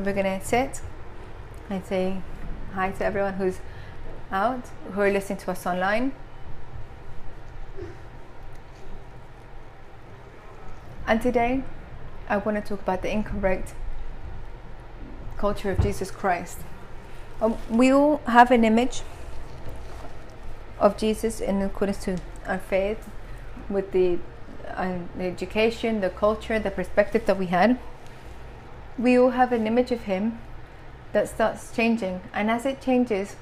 So 0.00 0.04
we're 0.06 0.14
going 0.14 0.40
to 0.40 0.42
sit 0.42 0.80
and 1.68 1.84
say 1.84 2.22
hi 2.72 2.90
to 2.90 3.04
everyone 3.04 3.34
who's 3.34 3.58
out, 4.32 4.62
who 4.92 5.00
are 5.02 5.10
listening 5.10 5.36
to 5.40 5.50
us 5.50 5.66
online. 5.66 6.12
And 11.06 11.20
today, 11.20 11.64
I 12.30 12.38
want 12.38 12.56
to 12.56 12.66
talk 12.66 12.80
about 12.80 13.02
the 13.02 13.12
incorrect 13.12 13.74
culture 15.36 15.70
of 15.70 15.80
Jesus 15.80 16.10
Christ. 16.10 16.60
Um, 17.42 17.58
we 17.68 17.92
all 17.92 18.22
have 18.26 18.50
an 18.50 18.64
image 18.64 19.02
of 20.78 20.96
Jesus 20.96 21.42
in 21.42 21.60
accordance 21.60 22.02
to 22.04 22.16
our 22.46 22.58
faith, 22.58 23.06
with 23.68 23.92
the, 23.92 24.18
uh, 24.66 25.00
the 25.14 25.24
education, 25.24 26.00
the 26.00 26.08
culture, 26.08 26.58
the 26.58 26.70
perspective 26.70 27.26
that 27.26 27.38
we 27.38 27.48
had. 27.48 27.78
We 29.00 29.18
all 29.18 29.30
have 29.30 29.50
an 29.52 29.66
image 29.66 29.90
of 29.92 30.02
Him 30.02 30.38
that 31.12 31.26
starts 31.26 31.74
changing, 31.74 32.20
and 32.34 32.50
as 32.50 32.66
it 32.66 32.82
changes, 32.82 33.36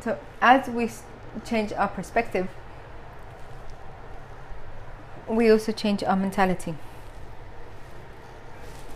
so 0.00 0.16
as 0.40 0.68
we 0.68 0.88
change 1.44 1.72
our 1.72 1.88
perspective, 1.88 2.46
we 5.26 5.50
also 5.50 5.72
change 5.72 6.04
our 6.04 6.16
mentality. 6.16 6.76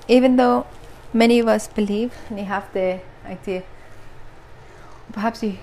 Even 0.06 0.36
though 0.36 0.66
many 1.12 1.40
of 1.40 1.48
us 1.48 1.66
believe 1.66 2.14
and 2.30 2.38
have 2.38 2.72
the 2.72 3.00
idea, 3.26 3.64
perhaps 5.12 5.42
you, 5.42 5.58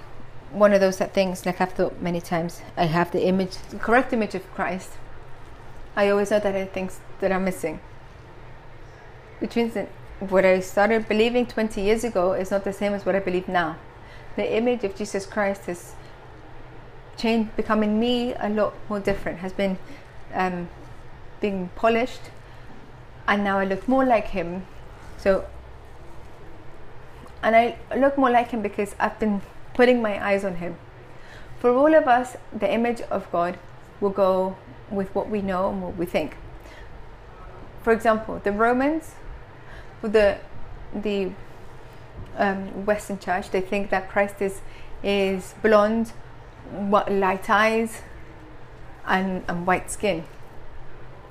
one 0.51 0.73
of 0.73 0.81
those 0.81 0.97
that 0.97 1.13
things, 1.13 1.45
like 1.45 1.61
I've 1.61 1.71
thought 1.71 2.01
many 2.01 2.19
times, 2.19 2.61
I 2.75 2.85
have 2.85 3.11
the 3.11 3.25
image, 3.25 3.55
the 3.69 3.77
correct 3.77 4.11
image 4.11 4.35
of 4.35 4.43
Christ. 4.53 4.89
I 5.95 6.09
always 6.09 6.31
know 6.31 6.39
that 6.39 6.55
I 6.55 6.65
things 6.65 6.99
that 7.19 7.31
are 7.31 7.39
missing. 7.39 7.79
Which 9.39 9.55
means 9.55 9.73
that 9.73 9.89
what 10.19 10.45
I 10.45 10.59
started 10.59 11.07
believing 11.07 11.45
20 11.45 11.81
years 11.81 12.03
ago 12.03 12.33
is 12.33 12.51
not 12.51 12.63
the 12.63 12.73
same 12.73 12.93
as 12.93 13.05
what 13.05 13.15
I 13.15 13.19
believe 13.19 13.47
now. 13.47 13.77
The 14.35 14.55
image 14.55 14.83
of 14.83 14.95
Jesus 14.95 15.25
Christ 15.25 15.65
has 15.65 15.93
changed, 17.17 17.55
becoming 17.55 17.99
me 17.99 18.33
a 18.33 18.49
lot 18.49 18.73
more 18.89 18.99
different, 18.99 19.39
has 19.39 19.53
been 19.53 19.77
um, 20.33 20.69
being 21.41 21.69
polished, 21.75 22.31
and 23.27 23.43
now 23.43 23.59
I 23.59 23.65
look 23.65 23.87
more 23.87 24.05
like 24.05 24.27
him. 24.27 24.65
So, 25.17 25.45
and 27.41 27.55
I 27.55 27.77
look 27.95 28.17
more 28.17 28.29
like 28.29 28.51
him 28.51 28.61
because 28.61 28.95
I've 28.99 29.19
been 29.19 29.41
putting 29.73 30.01
my 30.01 30.25
eyes 30.25 30.43
on 30.43 30.55
him. 30.55 30.77
For 31.59 31.71
all 31.71 31.93
of 31.93 32.07
us, 32.07 32.35
the 32.57 32.71
image 32.71 33.01
of 33.01 33.29
God 33.31 33.57
will 34.01 34.09
go 34.09 34.55
with 34.91 35.13
what 35.15 35.29
we 35.29 35.41
know 35.41 35.69
and 35.69 35.81
what 35.81 35.95
we 35.95 36.05
think. 36.05 36.35
For 37.83 37.93
example, 37.93 38.41
the 38.43 38.51
Romans, 38.51 39.15
the 40.01 40.37
the 40.93 41.31
um, 42.37 42.85
Western 42.85 43.19
Church, 43.19 43.51
they 43.51 43.61
think 43.61 43.89
that 43.89 44.09
Christ 44.09 44.41
is 44.41 44.61
is 45.03 45.55
blonde, 45.61 46.11
light 46.71 47.49
eyes, 47.49 48.01
and, 49.09 49.43
and 49.47 49.65
white 49.65 49.91
skin, 49.91 50.23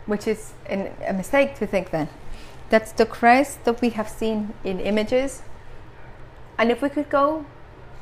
which 0.07 0.27
is 0.27 0.53
an, 0.67 0.91
a 1.07 1.13
mistake 1.13 1.55
to 1.59 1.67
think 1.67 1.91
that. 1.91 2.09
That's 2.71 2.93
the 2.93 3.07
Christ 3.07 3.65
that 3.65 3.81
we 3.81 3.91
have 3.91 4.11
seen 4.11 4.53
in 4.63 4.79
images. 4.79 5.43
And 6.59 6.71
if 6.71 6.83
we 6.83 6.91
could 6.91 7.09
go 7.09 7.47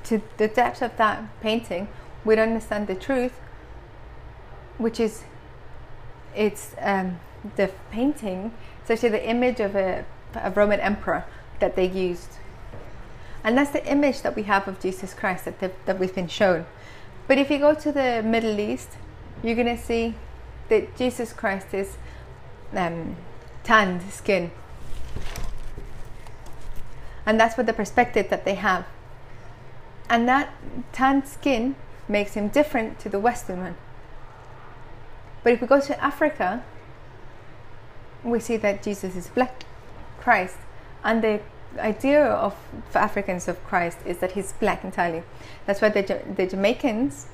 to 0.05 0.21
the 0.39 0.49
depth 0.49 0.83
of 0.83 0.97
that 0.97 1.23
painting, 1.41 1.87
we'd 2.25 2.41
understand 2.41 2.89
the 2.89 2.97
truth, 2.97 3.39
which 4.79 4.99
is 4.99 5.23
it's 6.37 6.75
um, 6.79 7.19
the 7.57 7.71
painting, 7.91 8.53
actually 8.89 9.09
the 9.09 9.29
image 9.29 9.61
of 9.61 9.75
a, 9.75 10.05
a 10.35 10.51
Roman 10.51 10.81
emperor 10.81 11.25
that 11.61 11.75
they 11.75 11.87
used. 11.87 12.31
And 13.43 13.57
that's 13.57 13.71
the 13.71 13.85
image 13.91 14.23
that 14.23 14.37
we 14.37 14.43
have 14.45 14.69
of 14.69 14.81
Jesus 14.81 15.15
Christ 15.15 15.45
that, 15.45 15.87
that 15.87 15.99
we've 15.99 16.15
been 16.15 16.29
shown. 16.29 16.67
But 17.29 17.39
if 17.39 17.51
you 17.51 17.59
go 17.59 17.75
to 17.75 17.93
the 17.93 18.23
Middle 18.25 18.59
East, 18.59 18.91
you're 19.43 19.55
going 19.55 19.77
to 19.77 19.83
see 19.83 20.15
that 20.69 20.97
Jesus 20.97 21.33
Christ 21.33 21.73
is 21.73 21.97
um, 22.73 23.17
tanned 23.63 24.03
skin. 24.11 24.51
And 27.25 27.41
that's 27.41 27.57
what 27.57 27.67
the 27.67 27.73
perspective 27.73 28.29
that 28.31 28.45
they 28.45 28.55
have. 28.55 28.87
And 30.09 30.29
that 30.29 30.55
tanned 30.93 31.27
skin 31.27 31.75
makes 32.09 32.35
him 32.35 32.49
different 32.49 33.01
to 33.01 33.09
the 33.09 33.19
Western 33.19 33.61
one. 33.61 33.77
But 35.47 35.53
if 35.53 35.61
we 35.61 35.69
go 35.69 35.81
to 35.81 36.03
Africa, 36.03 36.65
we 38.25 38.41
see 38.41 38.57
that 38.57 38.83
Jesus 38.83 39.15
is 39.15 39.29
black, 39.29 39.63
Christ. 40.19 40.57
And 41.05 41.23
the 41.23 41.41
idea 41.79 42.21
of 42.21 42.57
for 42.91 42.99
Africans 42.99 43.47
of 43.47 43.63
Christ 43.63 43.99
is 44.05 44.19
that 44.19 44.33
he's 44.33 44.55
black 44.55 44.83
entirely. 44.83 45.23
That's 45.65 45.81
why 45.81 45.91
the, 45.91 46.21
the 46.35 46.49
Jamaicans 46.49 47.29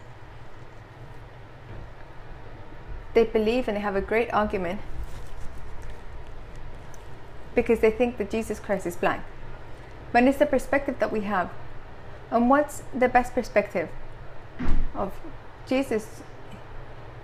they 3.14 3.24
believe 3.24 3.66
and 3.66 3.78
they 3.78 3.80
have 3.80 3.96
a 3.96 4.02
great 4.02 4.30
argument 4.30 4.82
because 7.54 7.80
they 7.80 7.90
think 7.90 8.18
that 8.18 8.30
Jesus 8.30 8.60
Christ 8.60 8.84
is 8.84 8.94
black. 8.94 9.24
But 10.12 10.24
it's 10.24 10.36
the 10.36 10.44
perspective 10.44 10.98
that 10.98 11.10
we 11.10 11.22
have. 11.22 11.48
And 12.30 12.50
what's 12.50 12.82
the 12.92 13.08
best 13.08 13.32
perspective 13.32 13.88
of 14.94 15.18
Jesus 15.66 16.20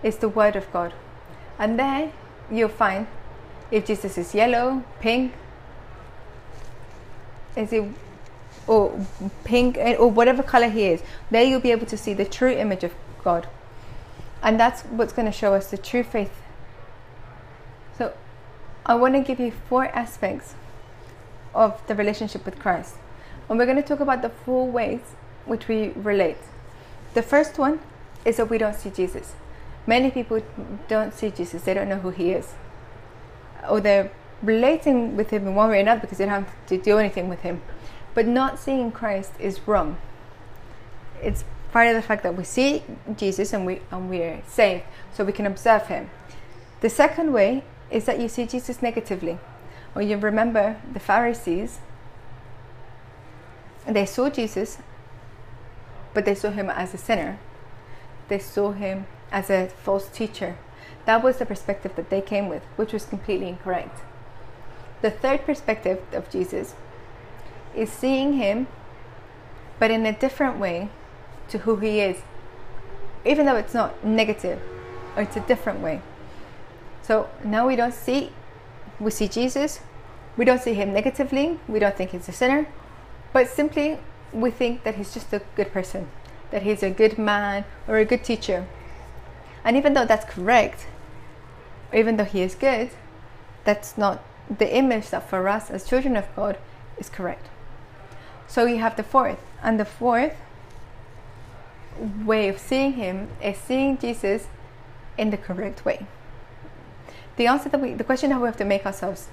is 0.02 0.16
the 0.18 0.28
Word 0.28 0.56
of 0.56 0.70
God. 0.72 0.92
And 1.58 1.78
there 1.78 2.12
you'll 2.50 2.68
find 2.68 3.06
if 3.70 3.86
Jesus 3.86 4.16
is 4.16 4.34
yellow, 4.34 4.82
pink, 5.00 5.32
is 7.56 7.72
it 7.72 7.84
or 8.66 8.94
pink 9.44 9.76
eh, 9.78 9.94
or 9.94 10.10
whatever 10.10 10.42
color 10.42 10.68
he 10.68 10.86
is, 10.86 11.02
there 11.30 11.42
you'll 11.42 11.60
be 11.60 11.72
able 11.72 11.86
to 11.86 11.96
see 11.96 12.14
the 12.14 12.24
true 12.24 12.52
image 12.52 12.84
of 12.84 12.92
God. 13.24 13.48
And 14.42 14.60
that's 14.60 14.82
what's 14.82 15.12
going 15.12 15.26
to 15.26 15.32
show 15.32 15.54
us 15.54 15.70
the 15.70 15.78
true 15.78 16.04
faith. 16.04 16.30
So, 17.96 18.14
I 18.86 18.94
want 18.94 19.14
to 19.14 19.20
give 19.20 19.40
you 19.40 19.52
four 19.68 19.86
aspects 19.86 20.54
of 21.54 21.84
the 21.88 21.94
relationship 21.94 22.44
with 22.44 22.58
Christ. 22.58 22.94
And 23.48 23.58
we're 23.58 23.66
going 23.66 23.82
to 23.82 23.88
talk 23.88 24.00
about 24.00 24.22
the 24.22 24.28
four 24.28 24.70
ways 24.70 25.00
which 25.46 25.66
we 25.66 25.88
relate. 25.96 26.36
The 27.14 27.22
first 27.22 27.58
one 27.58 27.80
is 28.24 28.36
that 28.36 28.50
we 28.50 28.58
don't 28.58 28.76
see 28.76 28.90
Jesus. 28.90 29.34
Many 29.88 30.10
people 30.10 30.42
don't 30.86 31.14
see 31.14 31.30
Jesus, 31.30 31.62
they 31.62 31.72
don't 31.72 31.88
know 31.88 31.96
who 31.96 32.10
he 32.10 32.32
is. 32.32 32.52
Or 33.70 33.80
they're 33.80 34.10
relating 34.42 35.16
with 35.16 35.30
him 35.30 35.46
in 35.46 35.54
one 35.54 35.70
way 35.70 35.78
or 35.78 35.80
another 35.80 36.02
because 36.02 36.18
they 36.18 36.26
don't 36.26 36.44
have 36.44 36.66
to 36.66 36.76
do 36.76 36.98
anything 36.98 37.30
with 37.30 37.40
him. 37.40 37.62
But 38.12 38.26
not 38.26 38.58
seeing 38.58 38.92
Christ 38.92 39.32
is 39.38 39.66
wrong. 39.66 39.96
It's 41.22 41.42
part 41.72 41.88
of 41.88 41.94
the 41.94 42.02
fact 42.02 42.22
that 42.24 42.36
we 42.36 42.44
see 42.44 42.82
Jesus 43.16 43.54
and 43.54 43.64
we 43.64 43.80
and 43.90 44.10
we're 44.10 44.42
saved, 44.46 44.84
so 45.14 45.24
we 45.24 45.32
can 45.32 45.46
observe 45.46 45.86
him. 45.86 46.10
The 46.82 46.90
second 46.90 47.32
way 47.32 47.64
is 47.90 48.04
that 48.04 48.20
you 48.20 48.28
see 48.28 48.44
Jesus 48.44 48.82
negatively. 48.82 49.38
Or 49.94 50.02
you 50.02 50.18
remember 50.18 50.76
the 50.92 51.00
Pharisees, 51.00 51.78
they 53.86 54.04
saw 54.04 54.28
Jesus, 54.28 54.76
but 56.12 56.26
they 56.26 56.34
saw 56.34 56.50
him 56.50 56.68
as 56.68 56.92
a 56.92 56.98
sinner. 56.98 57.38
They 58.28 58.38
saw 58.38 58.72
him 58.72 59.06
as 59.30 59.50
a 59.50 59.68
false 59.68 60.08
teacher. 60.08 60.56
That 61.04 61.22
was 61.22 61.38
the 61.38 61.46
perspective 61.46 61.96
that 61.96 62.10
they 62.10 62.20
came 62.20 62.48
with, 62.48 62.62
which 62.76 62.92
was 62.92 63.04
completely 63.04 63.48
incorrect. 63.48 64.00
The 65.00 65.10
third 65.10 65.44
perspective 65.44 66.00
of 66.12 66.30
Jesus 66.30 66.74
is 67.74 67.90
seeing 67.90 68.34
him, 68.34 68.66
but 69.78 69.90
in 69.90 70.04
a 70.04 70.12
different 70.12 70.58
way 70.58 70.90
to 71.48 71.58
who 71.58 71.76
he 71.76 72.00
is, 72.00 72.18
even 73.24 73.46
though 73.46 73.56
it's 73.56 73.74
not 73.74 74.04
negative 74.04 74.60
or 75.16 75.22
it's 75.22 75.36
a 75.36 75.40
different 75.40 75.80
way. 75.80 76.02
So 77.02 77.28
now 77.44 77.66
we 77.66 77.76
don't 77.76 77.94
see, 77.94 78.32
we 79.00 79.10
see 79.10 79.28
Jesus, 79.28 79.80
we 80.36 80.44
don't 80.44 80.60
see 80.60 80.74
him 80.74 80.92
negatively, 80.92 81.58
we 81.68 81.78
don't 81.78 81.96
think 81.96 82.10
he's 82.10 82.28
a 82.28 82.32
sinner, 82.32 82.68
but 83.32 83.48
simply 83.48 83.98
we 84.32 84.50
think 84.50 84.82
that 84.82 84.96
he's 84.96 85.14
just 85.14 85.32
a 85.32 85.40
good 85.56 85.72
person, 85.72 86.08
that 86.50 86.62
he's 86.62 86.82
a 86.82 86.90
good 86.90 87.18
man 87.18 87.64
or 87.86 87.96
a 87.96 88.04
good 88.04 88.24
teacher. 88.24 88.66
And 89.68 89.76
even 89.76 89.92
though 89.92 90.06
that's 90.06 90.24
correct, 90.24 90.86
even 91.92 92.16
though 92.16 92.24
he 92.24 92.40
is 92.40 92.54
good, 92.54 92.88
that's 93.64 93.98
not 93.98 94.24
the 94.48 94.74
image 94.74 95.10
that 95.10 95.28
for 95.28 95.46
us 95.46 95.70
as 95.70 95.86
children 95.86 96.16
of 96.16 96.24
God 96.34 96.56
is 96.96 97.10
correct. 97.10 97.48
So 98.46 98.64
you 98.64 98.78
have 98.78 98.96
the 98.96 99.02
fourth, 99.02 99.38
and 99.62 99.78
the 99.78 99.84
fourth 99.84 100.36
way 102.24 102.48
of 102.48 102.58
seeing 102.58 102.94
him 102.94 103.28
is 103.44 103.58
seeing 103.58 103.98
Jesus 103.98 104.46
in 105.18 105.28
the 105.28 105.36
correct 105.36 105.84
way. 105.84 106.06
The 107.36 107.46
answer 107.46 107.68
that 107.68 107.78
we, 107.78 107.92
the 107.92 108.04
question 108.04 108.30
that 108.30 108.40
we 108.40 108.46
have 108.46 108.56
to 108.56 108.64
make 108.64 108.86
ourselves 108.86 109.28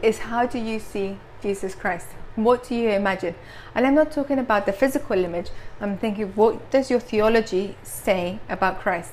is 0.00 0.20
how 0.30 0.46
do 0.46 0.58
you 0.58 0.80
see 0.80 1.18
Jesus 1.42 1.74
Christ? 1.74 2.06
What 2.44 2.68
do 2.68 2.74
you 2.74 2.90
imagine? 2.90 3.34
And 3.74 3.86
I'm 3.86 3.94
not 3.94 4.12
talking 4.12 4.38
about 4.38 4.64
the 4.64 4.72
physical 4.72 5.24
image. 5.24 5.50
I'm 5.80 5.98
thinking, 5.98 6.28
what 6.34 6.70
does 6.70 6.90
your 6.90 7.00
theology 7.00 7.76
say 7.82 8.38
about 8.48 8.80
Christ? 8.80 9.12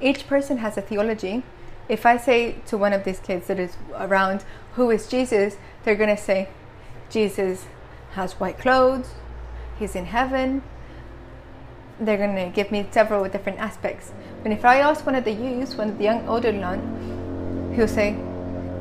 Each 0.00 0.26
person 0.26 0.58
has 0.58 0.76
a 0.76 0.82
theology 0.82 1.42
if 1.88 2.04
I 2.04 2.16
say 2.16 2.56
to 2.66 2.76
one 2.76 2.92
of 2.92 3.04
these 3.04 3.20
kids 3.20 3.46
that 3.46 3.58
is 3.58 3.76
around, 3.94 4.44
who 4.74 4.90
is 4.90 5.08
Jesus, 5.08 5.56
they're 5.84 5.94
going 5.94 6.14
to 6.14 6.20
say, 6.20 6.48
Jesus 7.10 7.66
has 8.12 8.32
white 8.34 8.58
clothes, 8.58 9.10
he's 9.78 9.94
in 9.94 10.06
heaven. 10.06 10.62
They're 11.98 12.18
going 12.18 12.34
to 12.34 12.50
give 12.54 12.70
me 12.70 12.86
several 12.90 13.24
different 13.28 13.58
aspects. 13.58 14.12
And 14.44 14.52
if 14.52 14.64
I 14.64 14.78
ask 14.78 15.06
one 15.06 15.14
of 15.14 15.24
the 15.24 15.32
youths, 15.32 15.76
one 15.76 15.88
of 15.90 15.98
the 15.98 16.04
young 16.04 16.28
older 16.28 16.52
one, 16.52 17.72
he'll 17.74 17.88
say, 17.88 18.18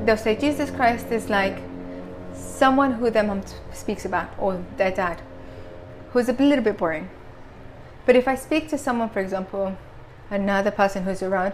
they'll 0.03 0.17
say, 0.17 0.35
Jesus 0.35 0.69
Christ 0.71 1.07
is 1.11 1.29
like 1.29 1.59
someone 2.55 2.93
who 2.93 3.09
their 3.09 3.23
mom 3.23 3.43
speaks 3.73 4.05
about 4.05 4.29
or 4.37 4.63
their 4.77 4.91
dad, 4.91 5.21
who's 6.11 6.29
a 6.29 6.33
little 6.33 6.63
bit 6.63 6.77
boring. 6.77 7.09
But 8.05 8.15
if 8.15 8.27
I 8.27 8.35
speak 8.35 8.69
to 8.69 8.77
someone, 8.77 9.09
for 9.09 9.19
example, 9.19 9.77
another 10.29 10.71
person 10.71 11.03
who's 11.03 11.21
around, 11.21 11.53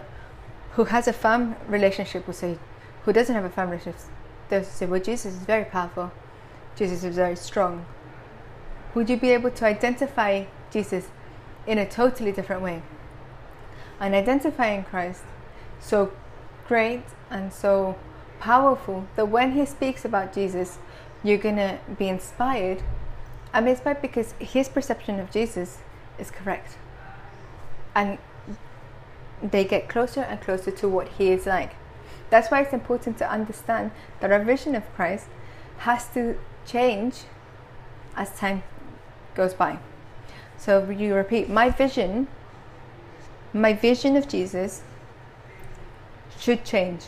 who 0.72 0.84
has 0.84 1.08
a 1.08 1.12
firm 1.12 1.56
relationship 1.66 2.26
will 2.26 2.34
say, 2.34 2.58
who 3.04 3.12
doesn't 3.12 3.34
have 3.34 3.44
a 3.44 3.50
firm 3.50 3.70
relationship, 3.70 4.00
they'll 4.48 4.64
say, 4.64 4.86
well, 4.86 5.00
Jesus 5.00 5.34
is 5.34 5.42
very 5.42 5.64
powerful. 5.64 6.12
Jesus 6.76 7.04
is 7.04 7.16
very 7.16 7.36
strong. 7.36 7.84
Would 8.94 9.10
you 9.10 9.16
be 9.16 9.30
able 9.30 9.50
to 9.50 9.64
identify 9.66 10.44
Jesus 10.70 11.08
in 11.66 11.78
a 11.78 11.88
totally 11.88 12.32
different 12.32 12.62
way? 12.62 12.82
And 13.98 14.14
identifying 14.14 14.84
Christ 14.84 15.22
so 15.80 16.12
great 16.68 17.02
and 17.30 17.52
so 17.52 17.96
powerful 18.42 19.06
that 19.14 19.26
when 19.26 19.52
he 19.52 19.64
speaks 19.64 20.04
about 20.04 20.32
Jesus, 20.32 20.78
you're 21.22 21.38
gonna 21.38 21.78
be 21.96 22.08
inspired. 22.08 22.82
I'm 23.54 23.68
inspired 23.68 24.02
because 24.02 24.34
his 24.40 24.68
perception 24.68 25.20
of 25.20 25.30
Jesus 25.30 25.78
is 26.18 26.32
correct. 26.32 26.76
And 27.94 28.18
they 29.40 29.64
get 29.64 29.88
closer 29.88 30.22
and 30.22 30.40
closer 30.40 30.72
to 30.72 30.88
what 30.88 31.06
he 31.18 31.30
is 31.30 31.46
like. 31.46 31.76
That's 32.30 32.50
why 32.50 32.62
it's 32.62 32.72
important 32.72 33.16
to 33.18 33.30
understand 33.30 33.92
that 34.18 34.32
our 34.32 34.42
vision 34.42 34.74
of 34.74 34.92
Christ 34.96 35.28
has 35.78 36.08
to 36.14 36.36
change 36.66 37.22
as 38.16 38.36
time 38.36 38.64
goes 39.36 39.54
by. 39.54 39.78
So 40.58 40.90
you 40.90 41.14
repeat, 41.14 41.48
my 41.48 41.70
vision, 41.70 42.26
my 43.52 43.72
vision 43.72 44.16
of 44.16 44.26
Jesus 44.26 44.82
should 46.40 46.64
change. 46.64 47.04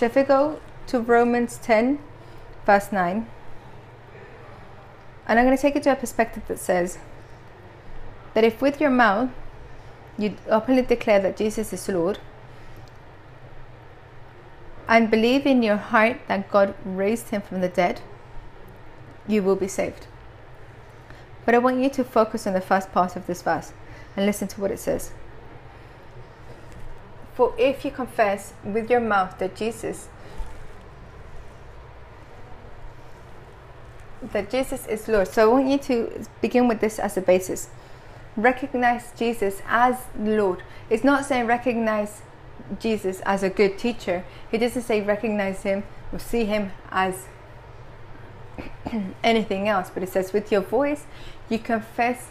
If 0.00 0.14
we 0.14 0.22
go 0.22 0.60
to 0.88 1.00
Romans 1.00 1.58
10, 1.58 1.98
verse 2.64 2.92
9, 2.92 3.26
and 5.26 5.38
I'm 5.38 5.44
going 5.44 5.56
to 5.56 5.60
take 5.60 5.74
it 5.74 5.82
to 5.84 5.92
a 5.92 5.96
perspective 5.96 6.44
that 6.48 6.58
says 6.58 6.98
that 8.34 8.44
if 8.44 8.60
with 8.60 8.80
your 8.80 8.90
mouth 8.90 9.30
you 10.18 10.36
openly 10.48 10.82
declare 10.82 11.20
that 11.20 11.36
Jesus 11.36 11.72
is 11.72 11.88
Lord 11.88 12.18
and 14.88 15.10
believe 15.10 15.46
in 15.46 15.62
your 15.62 15.76
heart 15.76 16.18
that 16.28 16.50
God 16.50 16.74
raised 16.84 17.30
him 17.30 17.42
from 17.42 17.60
the 17.60 17.68
dead, 17.68 18.00
you 19.26 19.42
will 19.42 19.56
be 19.56 19.66
saved. 19.66 20.06
But 21.44 21.54
I 21.54 21.58
want 21.58 21.80
you 21.80 21.90
to 21.90 22.04
focus 22.04 22.46
on 22.46 22.52
the 22.52 22.60
first 22.60 22.92
part 22.92 23.16
of 23.16 23.26
this 23.26 23.42
verse 23.42 23.72
and 24.16 24.26
listen 24.26 24.48
to 24.48 24.60
what 24.60 24.70
it 24.70 24.78
says. 24.78 25.12
For 27.36 27.54
if 27.56 27.84
you 27.84 27.92
confess 27.92 28.54
with 28.64 28.90
your 28.90 29.00
mouth 29.00 29.38
that 29.38 29.54
Jesus 29.54 30.08
that 34.32 34.50
Jesus 34.50 34.86
is 34.86 35.06
Lord. 35.06 35.28
So 35.28 35.42
I 35.42 35.52
want 35.52 35.68
you 35.68 35.78
to 35.78 36.26
begin 36.40 36.66
with 36.66 36.80
this 36.80 36.98
as 36.98 37.16
a 37.16 37.20
basis 37.20 37.68
recognize 38.36 39.12
Jesus 39.16 39.62
as 39.66 39.96
Lord. 40.18 40.62
It's 40.90 41.04
not 41.04 41.24
saying 41.24 41.46
recognize 41.46 42.22
Jesus 42.78 43.20
as 43.24 43.42
a 43.42 43.50
good 43.50 43.78
teacher. 43.78 44.24
He 44.50 44.58
doesn't 44.58 44.82
say 44.82 45.00
recognize 45.00 45.62
him 45.62 45.84
or 46.12 46.18
see 46.18 46.44
him 46.44 46.72
as 46.90 47.26
anything 49.24 49.68
else, 49.68 49.90
but 49.92 50.02
it 50.02 50.10
says 50.10 50.32
with 50.32 50.52
your 50.52 50.60
voice 50.60 51.04
you 51.48 51.58
confess 51.58 52.28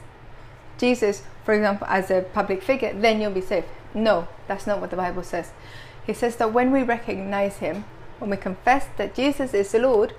Jesus, 0.77 1.23
for 1.43 1.53
example, 1.53 1.87
as 1.89 2.11
a 2.11 2.21
public 2.33 2.61
figure, 2.61 2.93
then 2.93 3.21
you'll 3.21 3.31
be 3.31 3.41
saved. 3.41 3.67
No, 3.95 4.27
that's 4.47 4.67
not 4.67 4.79
what 4.79 4.91
the 4.91 4.95
Bible 4.97 5.23
says. 5.23 5.51
He 6.05 6.13
says 6.13 6.35
that 6.35 6.53
when 6.53 6.71
we 6.71 6.83
recognize 6.83 7.57
him, 7.57 7.85
when 8.19 8.29
we 8.29 8.37
confess 8.37 8.85
that 8.97 9.15
Jesus 9.15 9.55
is 9.55 9.71
the 9.71 9.79
Lord, 9.79 10.13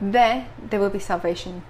there 0.00 0.48
there 0.70 0.80
will 0.80 0.90
be 0.90 0.98
salvation. 0.98 1.62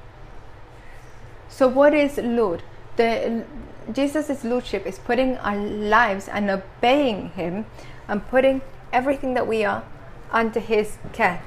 So 1.48 1.66
what 1.66 1.94
is 1.94 2.18
Lord? 2.18 2.62
the 2.96 3.44
Jesus' 3.92 4.42
lordship 4.42 4.84
is 4.84 4.98
putting 4.98 5.36
our 5.38 5.56
lives 5.56 6.28
and 6.28 6.50
obeying 6.50 7.30
him 7.30 7.66
and 8.08 8.26
putting 8.28 8.62
everything 8.92 9.34
that 9.34 9.46
we 9.46 9.64
are 9.64 9.84
under 10.32 10.58
his 10.58 10.98
care. 11.12 11.42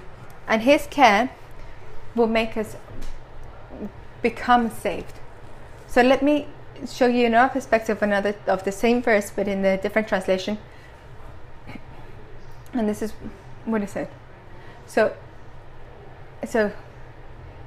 And 0.48 0.62
his 0.62 0.88
care 0.90 1.32
will 2.16 2.28
make 2.28 2.56
us 2.56 2.78
become 4.22 4.70
saved. 4.70 5.14
So 5.88 6.02
let 6.02 6.22
me 6.22 6.48
show 6.88 7.08
you 7.08 7.26
another 7.26 7.54
perspective 7.54 7.98
of 7.98 8.04
another 8.04 8.36
of 8.48 8.64
the 8.64 8.72
same 8.72 9.02
verse 9.02 9.32
but 9.36 9.48
in 9.48 9.66
a 9.66 9.78
different 9.78 10.08
translation. 10.08 10.58
And 12.74 12.88
this 12.88 13.02
is 13.02 13.12
what 13.66 13.82
it 13.82 13.90
said. 13.90 14.10
So 14.86 15.16
so 16.48 16.72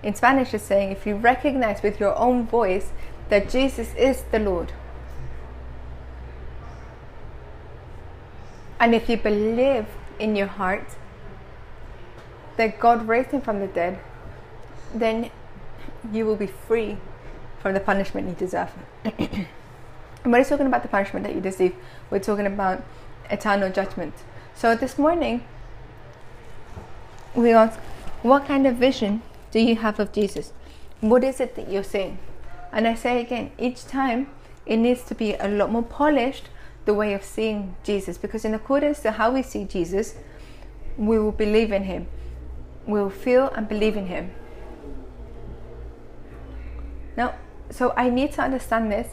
in 0.03 0.15
Spanish 0.15 0.55
it's 0.55 0.65
saying 0.65 0.93
if 0.93 1.07
you 1.07 1.17
recognize 1.17 1.83
with 1.83 2.01
your 2.01 2.17
own 2.17 2.47
voice 2.47 2.91
that 3.29 3.49
Jesus 3.49 3.95
is 3.95 4.23
the 4.31 4.39
Lord. 4.39 4.73
And 8.81 8.95
if 8.95 9.09
you 9.09 9.17
believe 9.17 9.87
in 10.19 10.35
your 10.35 10.49
heart 10.49 10.97
that 12.57 12.81
God 12.81 13.07
raised 13.07 13.31
him 13.31 13.41
from 13.41 13.61
the 13.61 13.69
dead, 13.69 13.99
then 14.95 15.31
you 16.13 16.27
will 16.27 16.37
be 16.37 16.49
free 16.49 16.99
from 17.63 17.75
the 17.75 17.81
punishment 17.81 18.29
you 18.29 18.35
deserve. 18.35 18.71
and 19.05 20.37
he's 20.37 20.49
talking 20.49 20.67
about 20.67 20.83
the 20.83 20.89
punishment 20.89 21.25
that 21.25 21.35
you 21.35 21.41
deserve, 21.41 21.73
we're 22.11 22.19
talking 22.19 22.47
about 22.47 22.83
eternal 23.31 23.71
judgment. 23.71 24.13
So 24.55 24.75
this 24.75 24.99
morning, 24.99 25.45
we 27.35 27.53
ask, 27.53 27.79
what 28.23 28.47
kind 28.47 28.67
of 28.67 28.77
vision 28.77 29.23
do 29.53 29.61
you 29.61 29.77
have 29.77 30.01
of 30.01 30.13
Jesus? 30.13 30.53
What 31.01 31.25
is 31.25 31.41
it 31.41 31.55
that 31.55 31.71
you're 31.71 31.85
seeing? 31.85 32.19
And 32.73 32.87
I 32.87 32.95
say 32.95 33.21
again, 33.21 33.53
each 33.59 33.87
time 33.87 34.29
it 34.67 34.77
needs 34.77 35.03
to 35.05 35.15
be 35.15 35.35
a 35.35 35.49
lot 35.49 35.71
more 35.71 35.83
polished 35.83 36.49
the 36.85 36.95
way 36.95 37.15
of 37.15 37.23
seeing 37.23 37.77
Jesus 37.85 38.19
because, 38.19 38.45
in 38.45 38.55
accordance 38.55 39.01
to 39.01 39.13
how 39.13 39.31
we 39.31 39.43
see 39.43 39.65
Jesus, 39.65 40.17
we 40.97 41.19
will 41.19 41.33
believe 41.33 41.71
in 41.71 41.85
Him. 41.85 42.09
We 42.87 43.01
will 43.01 43.11
feel 43.11 43.51
and 43.55 43.69
believe 43.69 43.97
in 43.97 44.07
Him. 44.07 44.33
Now, 47.17 47.35
so 47.73 47.93
I 47.97 48.11
need 48.11 48.33
to 48.33 48.43
understand 48.43 48.93
this 48.93 49.09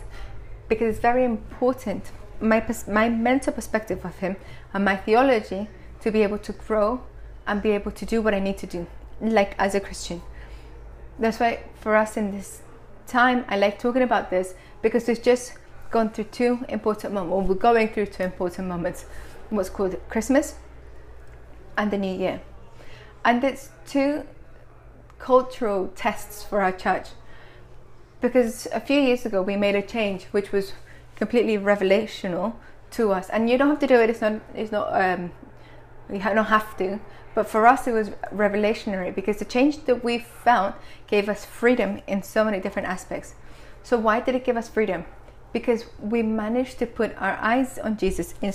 because 0.67 0.95
it's 0.95 0.99
very 0.99 1.23
important. 1.23 2.11
My, 2.41 2.63
my 2.87 3.09
mental 3.09 3.53
perspective 3.53 4.05
of 4.05 4.17
Him 4.19 4.35
and 4.73 4.85
my 4.85 4.95
theology 4.95 5.67
to 6.01 6.11
be 6.11 6.23
able 6.23 6.37
to 6.39 6.53
grow 6.53 7.01
and 7.47 7.61
be 7.61 7.71
able 7.71 7.91
to 7.91 8.05
do 8.05 8.21
what 8.21 8.33
I 8.33 8.39
need 8.39 8.57
to 8.59 8.67
do, 8.67 8.87
like 9.21 9.55
as 9.57 9.75
a 9.75 9.79
Christian. 9.79 10.21
That's 11.17 11.39
why 11.39 11.63
for 11.79 11.95
us 11.95 12.15
in 12.15 12.31
this 12.31 12.61
time 13.07 13.45
I 13.49 13.57
like 13.57 13.79
talking 13.79 14.03
about 14.03 14.29
this 14.29 14.53
because 14.81 15.07
we've 15.07 15.21
just 15.21 15.53
gone 15.91 16.11
through 16.11 16.25
two 16.25 16.63
important 16.69 17.13
moments, 17.13 17.33
or 17.33 17.41
we're 17.41 17.55
going 17.55 17.89
through 17.89 18.05
two 18.07 18.23
important 18.23 18.67
moments 18.67 19.05
what's 19.49 19.69
called 19.69 19.95
Christmas 20.09 20.55
and 21.77 21.91
the 21.91 21.97
New 21.97 22.15
Year. 22.15 22.41
And 23.25 23.43
it's 23.43 23.69
two 23.87 24.23
cultural 25.17 25.91
tests 25.95 26.43
for 26.43 26.61
our 26.61 26.71
church 26.71 27.09
because 28.21 28.67
a 28.73 28.79
few 28.79 28.99
years 28.99 29.25
ago 29.25 29.41
we 29.41 29.55
made 29.55 29.75
a 29.75 29.81
change 29.81 30.25
which 30.25 30.51
was 30.51 30.73
completely 31.15 31.57
revelational 31.57 32.53
to 32.91 33.11
us 33.11 33.29
and 33.29 33.49
you 33.49 33.57
don't 33.57 33.69
have 33.69 33.79
to 33.79 33.87
do 33.87 33.95
it 33.95 34.09
it's 34.09 34.21
not 34.21 34.41
it's 34.55 34.71
not 34.71 34.87
um 34.93 35.31
you 36.11 36.19
don't 36.19 36.45
have 36.45 36.75
to 36.77 36.99
but 37.35 37.47
for 37.47 37.67
us, 37.67 37.87
it 37.87 37.93
was 37.93 38.09
revelationary 38.33 39.13
because 39.13 39.37
the 39.37 39.45
change 39.45 39.85
that 39.85 40.03
we 40.03 40.19
found 40.19 40.73
gave 41.07 41.29
us 41.29 41.45
freedom 41.45 42.01
in 42.07 42.23
so 42.23 42.43
many 42.43 42.59
different 42.59 42.87
aspects. 42.87 43.35
So, 43.83 43.97
why 43.97 44.19
did 44.19 44.35
it 44.35 44.43
give 44.43 44.57
us 44.57 44.67
freedom? 44.67 45.05
Because 45.53 45.85
we 45.99 46.21
managed 46.21 46.79
to 46.79 46.85
put 46.85 47.15
our 47.17 47.37
eyes 47.37 47.79
on 47.79 47.97
Jesus 47.97 48.33
in, 48.41 48.53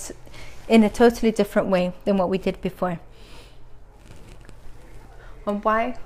in 0.68 0.82
a 0.84 0.90
totally 0.90 1.32
different 1.32 1.68
way 1.68 1.94
than 2.04 2.16
what 2.16 2.28
we 2.28 2.38
did 2.38 2.60
before. 2.60 3.00
And 5.46 5.64
why? 5.64 5.96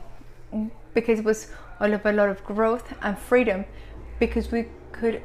Because 0.94 1.18
it 1.20 1.24
was 1.24 1.50
all 1.80 1.92
of 1.92 2.04
a 2.04 2.12
lot 2.12 2.28
of 2.28 2.44
growth 2.44 2.94
and 3.02 3.18
freedom 3.18 3.64
because 4.18 4.50
we 4.50 4.66
could 4.92 5.22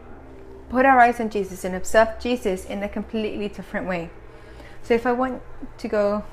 put 0.69 0.85
our 0.85 0.99
eyes 0.99 1.19
on 1.19 1.29
Jesus 1.29 1.63
and 1.63 1.75
observe 1.75 2.19
Jesus 2.19 2.65
in 2.65 2.83
a 2.83 2.89
completely 2.89 3.47
different 3.47 3.87
way. 3.87 4.09
So 4.81 4.93
if 4.93 5.05
I 5.05 5.11
want 5.11 5.41
to 5.77 5.87
go 5.87 6.23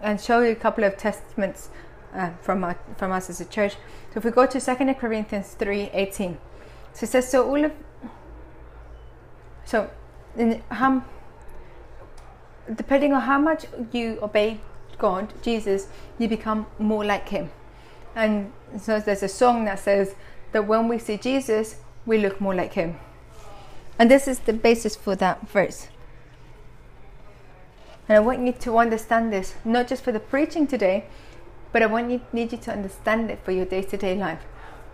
and 0.00 0.20
show 0.20 0.40
you 0.40 0.52
a 0.52 0.54
couple 0.54 0.84
of 0.84 0.96
testaments 0.96 1.70
uh, 2.14 2.30
from, 2.40 2.64
our, 2.64 2.78
from 2.96 3.12
us 3.12 3.28
as 3.28 3.40
a 3.40 3.44
church. 3.44 3.72
So 4.12 4.18
if 4.18 4.24
we 4.24 4.30
go 4.30 4.46
to 4.46 4.60
2 4.60 4.94
Corinthians 4.94 5.54
3 5.58 5.90
18, 5.92 6.38
so 6.92 7.04
it 7.04 7.08
says, 7.08 7.28
So 7.28 7.48
all 7.48 7.64
of 7.64 7.72
so 9.64 9.90
and 10.36 10.62
how, 10.70 11.04
depending 12.74 13.12
on 13.12 13.20
how 13.20 13.38
much 13.38 13.66
you 13.92 14.18
obey 14.22 14.60
God, 14.98 15.32
Jesus, 15.42 15.88
you 16.18 16.28
become 16.28 16.66
more 16.78 17.04
like 17.04 17.28
Him. 17.28 17.50
And 18.14 18.52
so 18.78 19.00
there's 19.00 19.22
a 19.22 19.28
song 19.28 19.64
that 19.66 19.78
says 19.78 20.14
that 20.52 20.66
when 20.66 20.88
we 20.88 20.98
see 20.98 21.16
Jesus, 21.16 21.76
we 22.06 22.18
look 22.18 22.40
more 22.40 22.54
like 22.54 22.72
Him. 22.72 22.98
And 23.98 24.10
this 24.10 24.28
is 24.28 24.40
the 24.40 24.52
basis 24.52 24.96
for 24.96 25.16
that 25.16 25.48
verse. 25.48 25.88
And 28.08 28.16
I 28.16 28.20
want 28.20 28.46
you 28.46 28.52
to 28.52 28.78
understand 28.78 29.32
this, 29.32 29.54
not 29.64 29.88
just 29.88 30.02
for 30.02 30.12
the 30.12 30.20
preaching 30.20 30.66
today, 30.66 31.04
but 31.72 31.82
I 31.82 31.86
want 31.86 32.10
you 32.10 32.20
need 32.32 32.52
you 32.52 32.58
to 32.58 32.72
understand 32.72 33.30
it 33.30 33.40
for 33.44 33.52
your 33.52 33.66
day-to-day 33.66 34.16
life. 34.16 34.42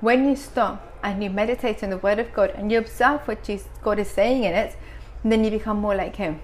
When 0.01 0.29
you 0.29 0.35
stop 0.35 0.93
and 1.03 1.23
you 1.23 1.31
meditate 1.31 1.85
on 1.85 1.91
the 1.91 1.99
Word 1.99 2.19
of 2.19 2.33
God 2.33 2.51
and 2.51 2.73
you 2.73 2.79
observe 2.79 3.21
what 3.29 3.45
Jesus, 3.45 3.69
God 3.83 3.99
is 3.99 4.11
saying 4.11 4.43
in 4.43 4.55
it, 4.55 4.77
then 5.25 5.45
you 5.45 5.51
become 5.51 5.79
more 5.79 5.95
like 5.95 6.17
Him. 6.17 6.41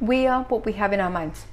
We 0.00 0.26
are 0.26 0.42
what 0.44 0.66
we 0.66 0.72
have 0.74 0.92
in 0.92 1.00
our 1.00 1.10
minds. 1.10 1.46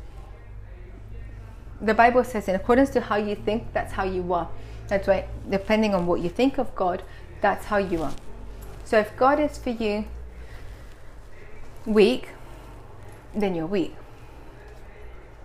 The 1.82 1.94
Bible 1.94 2.24
says, 2.24 2.48
in 2.48 2.56
accordance 2.56 2.92
to 2.92 3.02
how 3.02 3.16
you 3.16 3.36
think, 3.36 3.74
that's 3.74 3.94
how 3.94 4.04
you 4.04 4.32
are. 4.34 4.48
That's 4.88 5.08
why, 5.08 5.26
depending 5.50 5.96
on 5.96 6.06
what 6.06 6.22
you 6.22 6.30
think 6.30 6.58
of 6.58 6.76
God, 6.76 7.02
that's 7.42 7.66
how 7.66 7.78
you 7.78 8.04
are. 8.04 8.14
So 8.86 9.00
if 9.00 9.16
God 9.18 9.40
is 9.40 9.58
for 9.58 9.72
you 9.72 10.06
weak, 11.86 12.30
then 13.34 13.56
you're 13.56 13.66
weak. 13.66 13.96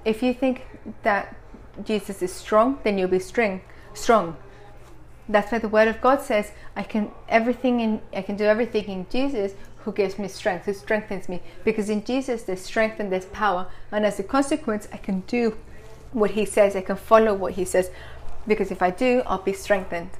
If 0.04 0.22
you 0.22 0.34
think 0.34 0.66
that 1.02 1.34
Jesus 1.84 2.22
is 2.22 2.32
strong, 2.32 2.78
then 2.84 2.98
you'll 2.98 3.08
be 3.08 3.18
strong. 3.18 3.60
Strong. 3.94 4.36
That's 5.28 5.50
why 5.50 5.58
the 5.58 5.68
Word 5.68 5.88
of 5.88 6.00
God 6.00 6.22
says, 6.22 6.52
"I 6.76 6.82
can 6.82 7.10
everything 7.28 7.80
in 7.80 8.00
I 8.14 8.22
can 8.22 8.36
do 8.36 8.44
everything 8.44 8.84
in 8.84 9.06
Jesus 9.10 9.54
who 9.78 9.92
gives 9.92 10.18
me 10.18 10.28
strength, 10.28 10.66
who 10.66 10.74
strengthens 10.74 11.28
me." 11.28 11.42
Because 11.64 11.88
in 11.90 12.04
Jesus 12.04 12.44
there's 12.44 12.60
strength 12.60 13.00
and 13.00 13.10
there's 13.10 13.26
power, 13.26 13.66
and 13.90 14.06
as 14.06 14.20
a 14.20 14.22
consequence, 14.22 14.86
I 14.92 14.98
can 14.98 15.20
do 15.26 15.56
what 16.12 16.32
He 16.32 16.44
says. 16.44 16.76
I 16.76 16.80
can 16.82 16.96
follow 16.96 17.34
what 17.34 17.54
He 17.54 17.64
says, 17.64 17.90
because 18.46 18.70
if 18.70 18.82
I 18.82 18.90
do, 18.90 19.22
I'll 19.26 19.38
be 19.42 19.52
strengthened, 19.52 20.10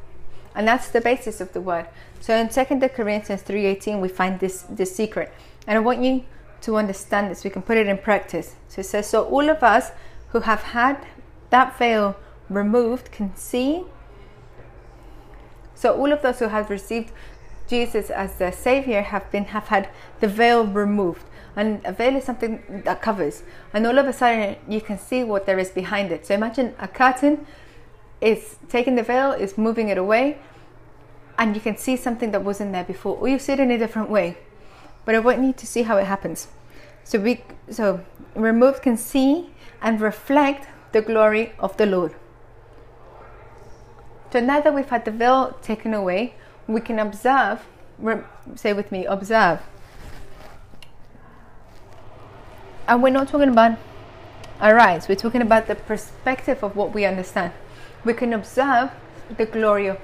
and 0.54 0.66
that's 0.66 0.88
the 0.88 1.00
basis 1.00 1.40
of 1.40 1.52
the 1.52 1.60
Word. 1.60 1.86
So 2.20 2.34
in 2.34 2.50
Second 2.50 2.80
Corinthians 2.94 3.42
three 3.42 3.66
eighteen, 3.66 4.00
we 4.00 4.08
find 4.08 4.40
this 4.40 4.62
this 4.68 4.94
secret, 4.94 5.32
and 5.66 5.76
I 5.76 5.80
want 5.80 6.02
you 6.02 6.24
to 6.62 6.76
understand 6.76 7.30
this. 7.30 7.44
We 7.44 7.50
can 7.50 7.62
put 7.62 7.76
it 7.76 7.86
in 7.86 7.98
practice. 7.98 8.56
So 8.68 8.80
it 8.80 8.84
says, 8.84 9.08
"So 9.08 9.24
all 9.24 9.48
of 9.48 9.62
us 9.62 9.92
who 10.30 10.40
have 10.40 10.62
had 10.62 11.06
that 11.50 11.78
veil 11.78 12.16
removed 12.48 13.12
can 13.12 13.36
see. 13.36 13.84
So 15.74 15.94
all 15.94 16.12
of 16.12 16.22
those 16.22 16.38
who 16.38 16.48
have 16.48 16.70
received 16.70 17.12
Jesus 17.68 18.10
as 18.10 18.38
their 18.38 18.52
Savior 18.52 19.02
have 19.02 19.30
been 19.30 19.46
have 19.46 19.68
had 19.68 19.88
the 20.20 20.28
veil 20.28 20.66
removed. 20.66 21.24
And 21.56 21.80
a 21.84 21.92
veil 21.92 22.14
is 22.14 22.24
something 22.24 22.82
that 22.84 23.00
covers. 23.00 23.42
And 23.72 23.86
all 23.86 23.98
of 23.98 24.06
a 24.06 24.12
sudden 24.12 24.56
you 24.68 24.80
can 24.80 24.98
see 24.98 25.24
what 25.24 25.46
there 25.46 25.58
is 25.58 25.70
behind 25.70 26.12
it. 26.12 26.26
So 26.26 26.34
imagine 26.34 26.74
a 26.78 26.86
curtain 26.86 27.46
is 28.20 28.56
taking 28.68 28.94
the 28.94 29.02
veil, 29.02 29.32
is 29.32 29.56
moving 29.56 29.88
it 29.88 29.98
away, 29.98 30.38
and 31.38 31.54
you 31.54 31.60
can 31.60 31.76
see 31.76 31.96
something 31.96 32.30
that 32.30 32.42
wasn't 32.44 32.72
there 32.72 32.84
before, 32.84 33.16
or 33.16 33.28
you 33.28 33.38
see 33.38 33.54
it 33.54 33.60
in 33.60 33.70
a 33.70 33.78
different 33.78 34.10
way. 34.10 34.36
But 35.04 35.14
I 35.14 35.18
want 35.18 35.42
you 35.42 35.52
to 35.52 35.66
see 35.66 35.82
how 35.82 35.96
it 35.96 36.04
happens. 36.04 36.48
So 37.04 37.18
we 37.18 37.44
so 37.70 38.04
removed 38.34 38.82
can 38.82 38.96
see 38.96 39.50
and 39.80 40.00
reflect 40.00 40.68
the 40.92 41.02
glory 41.02 41.52
of 41.58 41.76
the 41.76 41.86
Lord. 41.86 42.14
So 44.32 44.40
now 44.40 44.60
that 44.60 44.74
we've 44.74 44.88
had 44.88 45.04
the 45.04 45.10
veil 45.10 45.56
taken 45.62 45.94
away, 45.94 46.34
we 46.66 46.80
can 46.80 46.98
observe, 46.98 47.64
say 48.56 48.72
with 48.72 48.90
me, 48.90 49.06
observe. 49.06 49.60
And 52.88 53.02
we're 53.02 53.10
not 53.10 53.28
talking 53.28 53.48
about 53.48 53.78
our 54.60 54.78
eyes, 54.78 55.08
we're 55.08 55.16
talking 55.16 55.42
about 55.42 55.66
the 55.66 55.74
perspective 55.74 56.62
of 56.62 56.76
what 56.76 56.94
we 56.94 57.04
understand. 57.04 57.52
We 58.04 58.14
can 58.14 58.32
observe 58.32 58.90
the 59.36 59.46
glory 59.46 59.88
of 59.88 59.98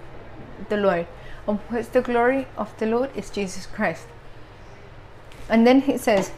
the 0.68 0.76
Lord. 0.76 1.06
And 1.46 1.58
what's 1.68 1.88
the 1.88 2.02
glory 2.02 2.46
of 2.56 2.76
the 2.78 2.86
Lord? 2.86 3.10
Is 3.16 3.30
Jesus 3.30 3.66
Christ. 3.66 4.06
And 5.48 5.66
then 5.66 5.82
he 5.82 5.98
says, 5.98 6.32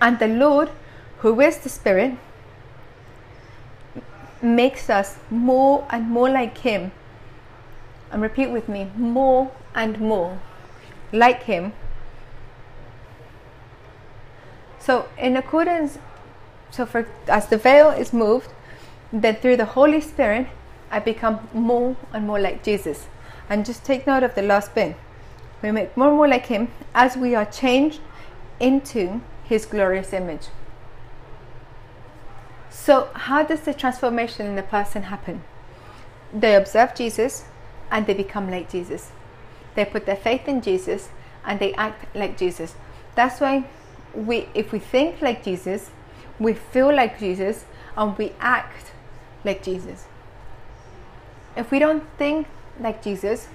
And 0.00 0.18
the 0.18 0.28
Lord, 0.28 0.70
who 1.18 1.40
is 1.40 1.58
the 1.58 1.68
Spirit, 1.68 2.14
makes 4.42 4.90
us 4.90 5.16
more 5.30 5.86
and 5.90 6.08
more 6.08 6.30
like 6.30 6.58
Him. 6.58 6.92
And 8.10 8.22
repeat 8.22 8.50
with 8.50 8.68
me 8.68 8.90
more 8.96 9.50
and 9.74 9.98
more 9.98 10.38
like 11.12 11.44
Him. 11.44 11.72
So, 14.84 15.08
in 15.16 15.34
accordance, 15.38 15.98
so 16.70 16.84
for 16.84 17.08
as 17.26 17.48
the 17.48 17.56
veil 17.56 17.88
is 17.88 18.12
moved, 18.12 18.48
then 19.10 19.36
through 19.36 19.56
the 19.56 19.64
Holy 19.64 20.02
Spirit, 20.02 20.48
I 20.90 20.98
become 20.98 21.48
more 21.54 21.96
and 22.12 22.26
more 22.26 22.38
like 22.38 22.62
Jesus. 22.62 23.06
And 23.48 23.64
just 23.64 23.82
take 23.82 24.06
note 24.06 24.22
of 24.22 24.34
the 24.34 24.42
last 24.42 24.74
bit. 24.74 24.94
We 25.62 25.70
make 25.70 25.96
more 25.96 26.08
and 26.08 26.16
more 26.18 26.28
like 26.28 26.46
Him 26.46 26.68
as 26.94 27.16
we 27.16 27.34
are 27.34 27.46
changed 27.46 28.00
into 28.60 29.22
His 29.44 29.64
glorious 29.64 30.12
image. 30.12 30.48
So, 32.68 33.08
how 33.14 33.42
does 33.42 33.62
the 33.62 33.72
transformation 33.72 34.44
in 34.44 34.54
the 34.54 34.62
person 34.62 35.04
happen? 35.04 35.44
They 36.30 36.54
observe 36.54 36.94
Jesus 36.94 37.44
and 37.90 38.06
they 38.06 38.12
become 38.12 38.50
like 38.50 38.70
Jesus. 38.70 39.12
They 39.76 39.86
put 39.86 40.04
their 40.04 40.16
faith 40.16 40.46
in 40.46 40.60
Jesus 40.60 41.08
and 41.42 41.58
they 41.58 41.72
act 41.72 42.14
like 42.14 42.36
Jesus. 42.36 42.74
That's 43.14 43.40
why 43.40 43.64
we 44.14 44.48
if 44.54 44.72
we 44.72 44.78
think 44.78 45.20
like 45.22 45.44
Jesus, 45.44 45.90
we 46.38 46.54
feel 46.54 46.94
like 46.94 47.18
Jesus 47.18 47.64
and 47.96 48.16
we 48.18 48.32
act 48.40 48.92
like 49.44 49.62
Jesus. 49.62 50.06
If 51.56 51.70
we 51.70 51.78
don't 51.78 52.04
think 52.18 52.46
like 52.80 53.02
Jesus, 53.02 53.48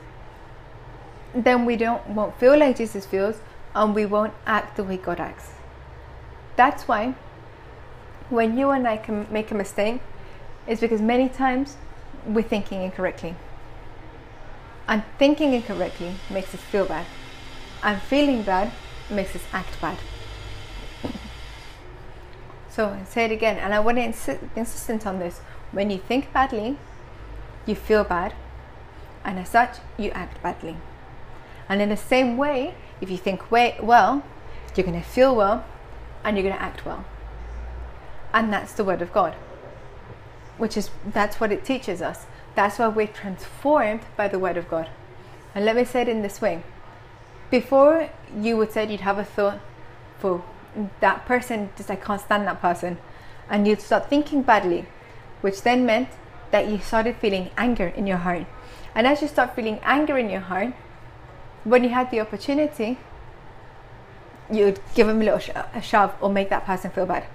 then 1.34 1.66
we 1.66 1.76
don't 1.76 2.06
won't 2.10 2.38
feel 2.40 2.58
like 2.58 2.78
Jesus 2.78 3.06
feels 3.06 3.38
and 3.76 3.94
we 3.94 4.06
won't 4.06 4.34
act 4.46 4.78
the 4.78 4.84
way 4.84 4.98
God 4.98 5.20
acts. 5.20 5.52
That's 6.56 6.88
why 6.88 7.16
when 8.30 8.58
you 8.58 8.70
and 8.70 8.88
I 8.88 8.98
can 8.98 9.28
make 9.32 9.52
a 9.52 9.56
mistake, 9.56 10.02
it's 10.68 10.82
because 10.82 11.02
many 11.02 11.30
times 11.30 11.78
we're 12.26 12.44
thinking 12.44 12.84
incorrectly. 12.84 13.36
And 14.88 15.04
thinking 15.18 15.54
incorrectly 15.54 16.16
makes 16.30 16.54
us 16.54 16.62
feel 16.62 16.86
bad. 16.86 17.06
And 17.84 18.02
feeling 18.02 18.44
bad 18.44 18.72
makes 19.10 19.36
us 19.36 19.44
act 19.54 19.80
bad. 19.82 19.98
So 22.80 22.90
I 22.90 23.04
say 23.04 23.26
it 23.26 23.32
again, 23.32 23.58
and 23.58 23.74
I 23.74 23.80
want 23.80 23.98
to 23.98 24.04
insist 24.04 24.42
insistent 24.56 25.06
on 25.06 25.20
this. 25.20 25.40
When 25.72 25.90
you 25.90 25.98
think 25.98 26.32
badly, 26.32 26.78
you 27.66 27.76
feel 27.76 28.06
bad, 28.06 28.34
and 29.26 29.38
as 29.38 29.50
such, 29.50 29.80
you 29.98 30.12
act 30.12 30.42
badly. 30.42 30.78
And 31.68 31.82
in 31.82 31.90
the 31.90 31.98
same 31.98 32.38
way, 32.38 32.76
if 33.02 33.12
you 33.12 33.18
think 33.18 33.52
well, 33.52 34.24
you're 34.76 34.86
going 34.86 35.02
to 35.02 35.06
feel 35.06 35.36
well, 35.36 35.66
and 36.24 36.38
you're 36.38 36.44
going 36.44 36.56
to 36.56 36.62
act 36.62 36.86
well 36.86 37.04
and 38.34 38.52
that's 38.54 38.74
the 38.74 38.84
word 38.84 39.02
of 39.02 39.12
god 39.12 39.34
which 40.58 40.76
is 40.78 40.90
that's 41.06 41.40
what 41.40 41.52
it 41.52 41.64
teaches 41.64 42.02
us 42.02 42.26
that's 42.56 42.80
why 42.80 42.88
we're 42.88 43.08
transformed 43.08 44.02
by 44.16 44.28
the 44.28 44.40
word 44.40 44.58
of 44.58 44.70
god 44.70 44.90
and 45.56 45.66
let 45.66 45.76
me 45.76 45.84
say 45.84 46.02
it 46.02 46.08
in 46.08 46.22
this 46.22 46.42
way 46.42 46.62
before 47.50 48.10
you 48.38 48.56
would 48.58 48.72
say 48.72 48.90
you'd 48.90 49.02
have 49.02 49.18
a 49.18 49.24
thought 49.24 49.60
for 50.20 50.44
that 51.00 51.26
person 51.26 51.70
just 51.76 51.92
i 51.92 51.96
can't 51.96 52.22
stand 52.22 52.48
that 52.48 52.62
person. 52.62 52.98
And 53.50 53.68
you'd 53.68 53.82
start 53.82 54.10
thinking 54.10 54.44
badly 54.44 54.86
which 55.42 55.64
then 55.64 55.86
meant 55.86 56.10
that 56.52 56.68
you 56.68 56.78
started 56.80 57.16
feeling 57.16 57.50
anger 57.58 57.88
in 57.88 58.06
your 58.06 58.18
heart. 58.18 58.46
And 58.94 59.08
as 59.08 59.22
you 59.22 59.28
start 59.28 59.56
feeling 59.56 59.80
anger 59.84 60.18
in 60.18 60.30
your 60.30 60.42
heart 60.42 60.74
when 61.64 61.84
you 61.84 61.90
had 61.90 62.12
the 62.12 62.20
opportunity 62.20 62.98
you'd 64.52 64.80
give 64.96 65.08
them 65.08 65.22
a 65.22 65.26
little 65.26 65.56
a 65.74 65.82
shove 65.82 66.16
or 66.22 66.30
make 66.30 66.50
that 66.50 66.66
person 66.66 66.92
feel 66.92 67.06
bad. 67.06 67.26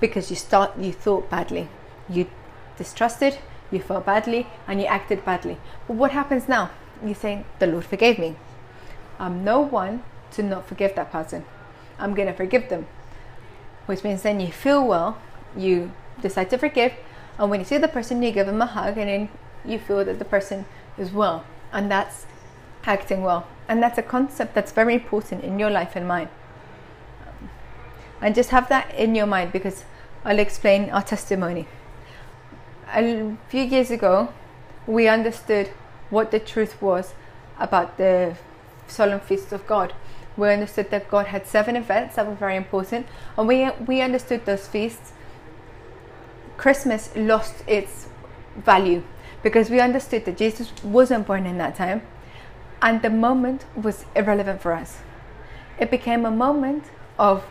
Because 0.00 0.30
you 0.30 0.36
start 0.36 0.76
you 0.78 0.92
thought 0.92 1.30
badly. 1.30 1.68
You 2.08 2.26
distrusted 2.76 3.38
you 3.70 3.80
felt 3.80 4.06
badly 4.06 4.46
and 4.68 4.80
you 4.80 4.86
acted 4.86 5.24
badly. 5.24 5.58
But 5.86 5.96
what 5.96 6.12
happens 6.12 6.48
now? 6.48 6.70
You're 7.04 7.14
saying 7.14 7.44
the 7.58 7.66
lord 7.66 7.84
forgave 7.84 8.18
me. 8.18 8.36
I'm 9.18 9.44
no 9.44 9.60
one 9.60 10.02
to 10.32 10.42
not 10.42 10.66
forgive 10.66 10.94
that 10.96 11.12
person 11.12 11.44
i'm 11.98 12.14
going 12.14 12.28
to 12.28 12.34
forgive 12.34 12.68
them 12.68 12.86
which 13.86 14.04
means 14.04 14.22
then 14.22 14.40
you 14.40 14.52
feel 14.52 14.86
well 14.86 15.18
you 15.56 15.92
decide 16.20 16.50
to 16.50 16.58
forgive 16.58 16.92
and 17.38 17.50
when 17.50 17.60
you 17.60 17.66
see 17.66 17.78
the 17.78 17.88
person 17.88 18.22
you 18.22 18.30
give 18.30 18.46
them 18.46 18.62
a 18.62 18.66
hug 18.66 18.96
and 18.98 19.08
then 19.08 19.28
you 19.64 19.78
feel 19.78 20.04
that 20.04 20.18
the 20.18 20.24
person 20.24 20.64
is 20.98 21.12
well 21.12 21.44
and 21.72 21.90
that's 21.90 22.26
acting 22.84 23.22
well 23.22 23.46
and 23.68 23.82
that's 23.82 23.98
a 23.98 24.02
concept 24.02 24.54
that's 24.54 24.72
very 24.72 24.94
important 24.94 25.42
in 25.42 25.58
your 25.58 25.70
life 25.70 25.96
and 25.96 26.06
mine 26.06 26.28
and 28.24 28.34
just 28.34 28.50
have 28.50 28.68
that 28.70 28.92
in 28.94 29.14
your 29.14 29.26
mind 29.26 29.52
because 29.52 29.84
I'll 30.24 30.38
explain 30.38 30.88
our 30.88 31.02
testimony. 31.02 31.66
A 32.88 33.36
few 33.48 33.62
years 33.62 33.90
ago, 33.90 34.32
we 34.86 35.08
understood 35.08 35.68
what 36.08 36.30
the 36.30 36.40
truth 36.40 36.80
was 36.80 37.12
about 37.58 37.98
the 37.98 38.36
solemn 38.88 39.20
feast 39.20 39.52
of 39.52 39.66
God. 39.66 39.92
We 40.36 40.48
understood 40.52 40.90
that 40.90 41.08
God 41.08 41.26
had 41.26 41.46
seven 41.46 41.76
events 41.76 42.16
that 42.16 42.26
were 42.26 42.34
very 42.34 42.56
important, 42.56 43.06
and 43.38 43.46
we 43.46 43.70
we 43.86 44.00
understood 44.00 44.44
those 44.46 44.66
feasts. 44.66 45.12
Christmas 46.56 47.10
lost 47.14 47.62
its 47.66 48.08
value 48.56 49.02
because 49.42 49.70
we 49.70 49.80
understood 49.80 50.24
that 50.24 50.36
Jesus 50.36 50.72
wasn't 50.82 51.26
born 51.26 51.46
in 51.46 51.58
that 51.58 51.76
time, 51.76 52.02
and 52.82 53.02
the 53.02 53.10
moment 53.10 53.64
was 53.76 54.06
irrelevant 54.16 54.60
for 54.60 54.72
us. 54.72 54.98
It 55.78 55.90
became 55.90 56.24
a 56.24 56.30
moment 56.30 56.84
of 57.18 57.44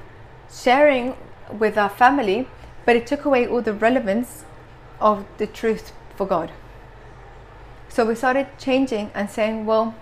sharing 0.49 1.15
with 1.51 1.77
our 1.77 1.89
family, 1.89 2.47
but 2.85 2.95
it 2.95 3.07
took 3.07 3.25
away 3.25 3.47
all 3.47 3.61
the 3.61 3.73
relevance 3.73 4.45
of 4.99 5.25
the 5.37 5.47
truth 5.47 5.91
for 6.15 6.25
God. 6.27 6.51
So 7.89 8.05
we 8.05 8.15
started 8.15 8.47
changing 8.57 9.11
and 9.13 9.29
saying, 9.29 9.65
well, 9.65 9.93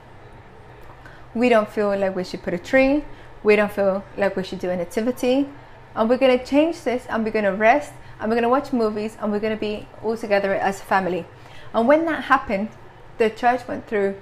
we 1.33 1.49
don't 1.49 1.69
feel 1.69 1.95
like 1.97 2.15
we 2.15 2.23
should 2.23 2.43
put 2.43 2.53
a 2.53 2.57
tree, 2.57 3.03
we 3.43 3.55
don't 3.55 3.71
feel 3.71 4.03
like 4.17 4.35
we 4.35 4.43
should 4.43 4.59
do 4.59 4.69
a 4.69 4.75
nativity, 4.75 5.47
and 5.95 6.09
we're 6.09 6.17
going 6.17 6.37
to 6.37 6.45
change 6.45 6.81
this 6.83 7.05
and 7.09 7.23
we're 7.23 7.31
going 7.31 7.45
to 7.45 7.53
rest 7.53 7.93
and 8.19 8.29
we're 8.29 8.35
going 8.35 8.43
to 8.43 8.49
watch 8.49 8.71
movies 8.71 9.17
and 9.19 9.31
we're 9.31 9.39
going 9.39 9.55
to 9.55 9.59
be 9.59 9.87
all 10.03 10.15
together 10.15 10.53
as 10.53 10.79
a 10.79 10.83
family. 10.83 11.25
And 11.73 11.87
when 11.87 12.05
that 12.05 12.25
happened, 12.25 12.69
the 13.17 13.29
church 13.29 13.67
went 13.67 13.87
through 13.87 14.15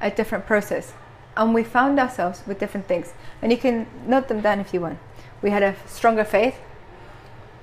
a 0.00 0.10
different 0.10 0.46
process 0.46 0.94
and 1.36 1.54
we 1.54 1.64
found 1.64 1.98
ourselves 1.98 2.42
with 2.46 2.58
different 2.58 2.86
things. 2.88 3.12
And 3.40 3.52
you 3.52 3.58
can 3.58 3.86
note 4.06 4.28
them 4.28 4.40
down 4.40 4.60
if 4.60 4.74
you 4.74 4.80
want. 4.80 4.98
We 5.40 5.50
had 5.50 5.62
a 5.62 5.76
stronger 5.86 6.24
faith. 6.24 6.56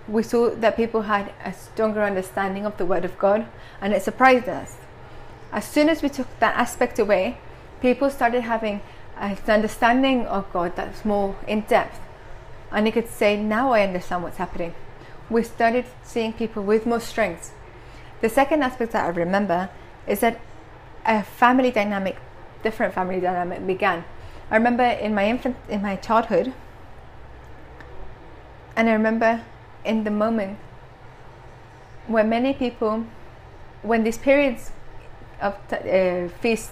We 0.08 0.24
saw 0.24 0.50
that 0.50 0.75
people 0.75 1.03
had 1.03 1.32
a 1.44 1.53
stronger 1.53 2.03
understanding 2.03 2.65
of 2.65 2.77
the 2.77 2.86
Word 2.86 3.06
of 3.06 3.18
God, 3.20 3.46
and 3.79 3.94
it 3.94 4.01
surprised 4.01 4.50
us. 4.50 4.77
As 5.51 5.65
soon 5.65 5.88
as 5.88 6.01
we 6.01 6.10
took 6.10 6.27
that 6.39 6.56
aspect 6.56 6.98
away, 6.98 7.38
people 7.81 8.09
started 8.09 8.41
having 8.41 8.81
an 9.17 9.38
understanding 9.48 10.25
of 10.25 10.51
God 10.53 10.75
that's 10.75 11.03
more 11.03 11.36
in 11.48 11.62
depth. 11.62 12.00
And 12.71 12.86
they 12.86 12.91
could 12.91 13.09
say, 13.09 13.36
Now 13.41 13.71
I 13.74 13.81
understand 13.81 14.24
what's 14.24 14.38
happening. 14.38 14.74
We 15.29 15.43
started 15.43 15.86
seeing 16.03 16.33
people 16.33 16.63
with 16.63 16.86
more 16.86 17.00
strength. 17.00 17.53
The 18.21 18.29
second 18.29 18.63
aspect 18.63 18.91
that 18.93 19.05
I 19.05 19.09
remember 19.09 19.69
is 20.07 20.19
that 20.19 20.39
a 21.05 21.24
family 21.24 21.71
dynamic, 21.71 22.17
different 22.63 22.93
family 22.93 23.19
dynamic 23.19 23.65
began. 23.65 24.03
I 24.51 24.55
remember 24.55 24.83
in 24.83 25.13
my 25.13 25.27
infant, 25.27 25.55
in 25.67 25.81
my 25.81 25.95
childhood, 25.95 26.53
and 28.75 28.89
I 28.89 28.93
remember 28.93 29.43
in 29.86 30.03
the 30.03 30.12
moment 30.12 30.57
when 32.07 32.29
many 32.29 32.53
people, 32.53 33.05
when 33.81 34.03
these 34.03 34.17
periods 34.17 34.71
of 35.41 35.55
uh, 35.71 36.27
feast 36.41 36.71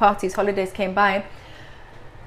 parties, 0.00 0.32
holidays 0.32 0.72
came 0.72 0.94
by, 0.94 1.24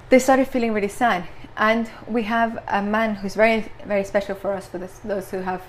they 0.09 0.19
started 0.19 0.47
feeling 0.47 0.73
really 0.73 0.93
sad. 1.03 1.27
And 1.57 1.89
we 2.07 2.23
have 2.23 2.63
a 2.67 2.81
man 2.81 3.15
who's 3.15 3.35
very, 3.35 3.71
very 3.85 4.03
special 4.03 4.35
for 4.35 4.53
us, 4.53 4.67
for 4.67 4.77
this, 4.77 4.99
those 5.03 5.31
who 5.31 5.39
have 5.41 5.63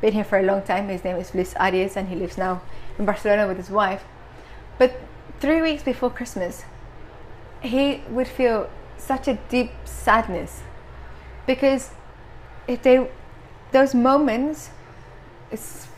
been 0.00 0.14
here 0.14 0.24
for 0.24 0.38
a 0.38 0.42
long 0.42 0.62
time. 0.62 0.88
His 0.88 1.04
name 1.04 1.16
is 1.16 1.34
Luis 1.34 1.54
Arias, 1.56 1.96
and 1.96 2.08
he 2.08 2.16
lives 2.16 2.38
now 2.38 2.62
in 2.98 3.04
Barcelona 3.04 3.46
with 3.46 3.58
his 3.58 3.70
wife. 3.70 4.02
But 4.78 4.90
three 5.38 5.60
weeks 5.60 5.82
before 5.82 6.10
Christmas, 6.10 6.64
he 7.60 8.02
would 8.08 8.28
feel 8.28 8.70
such 8.96 9.28
a 9.28 9.34
deep 9.48 9.70
sadness 9.84 10.62
because 11.46 11.90
if 12.66 12.82
they, 12.82 13.06
those 13.72 13.94
moments, 13.94 14.70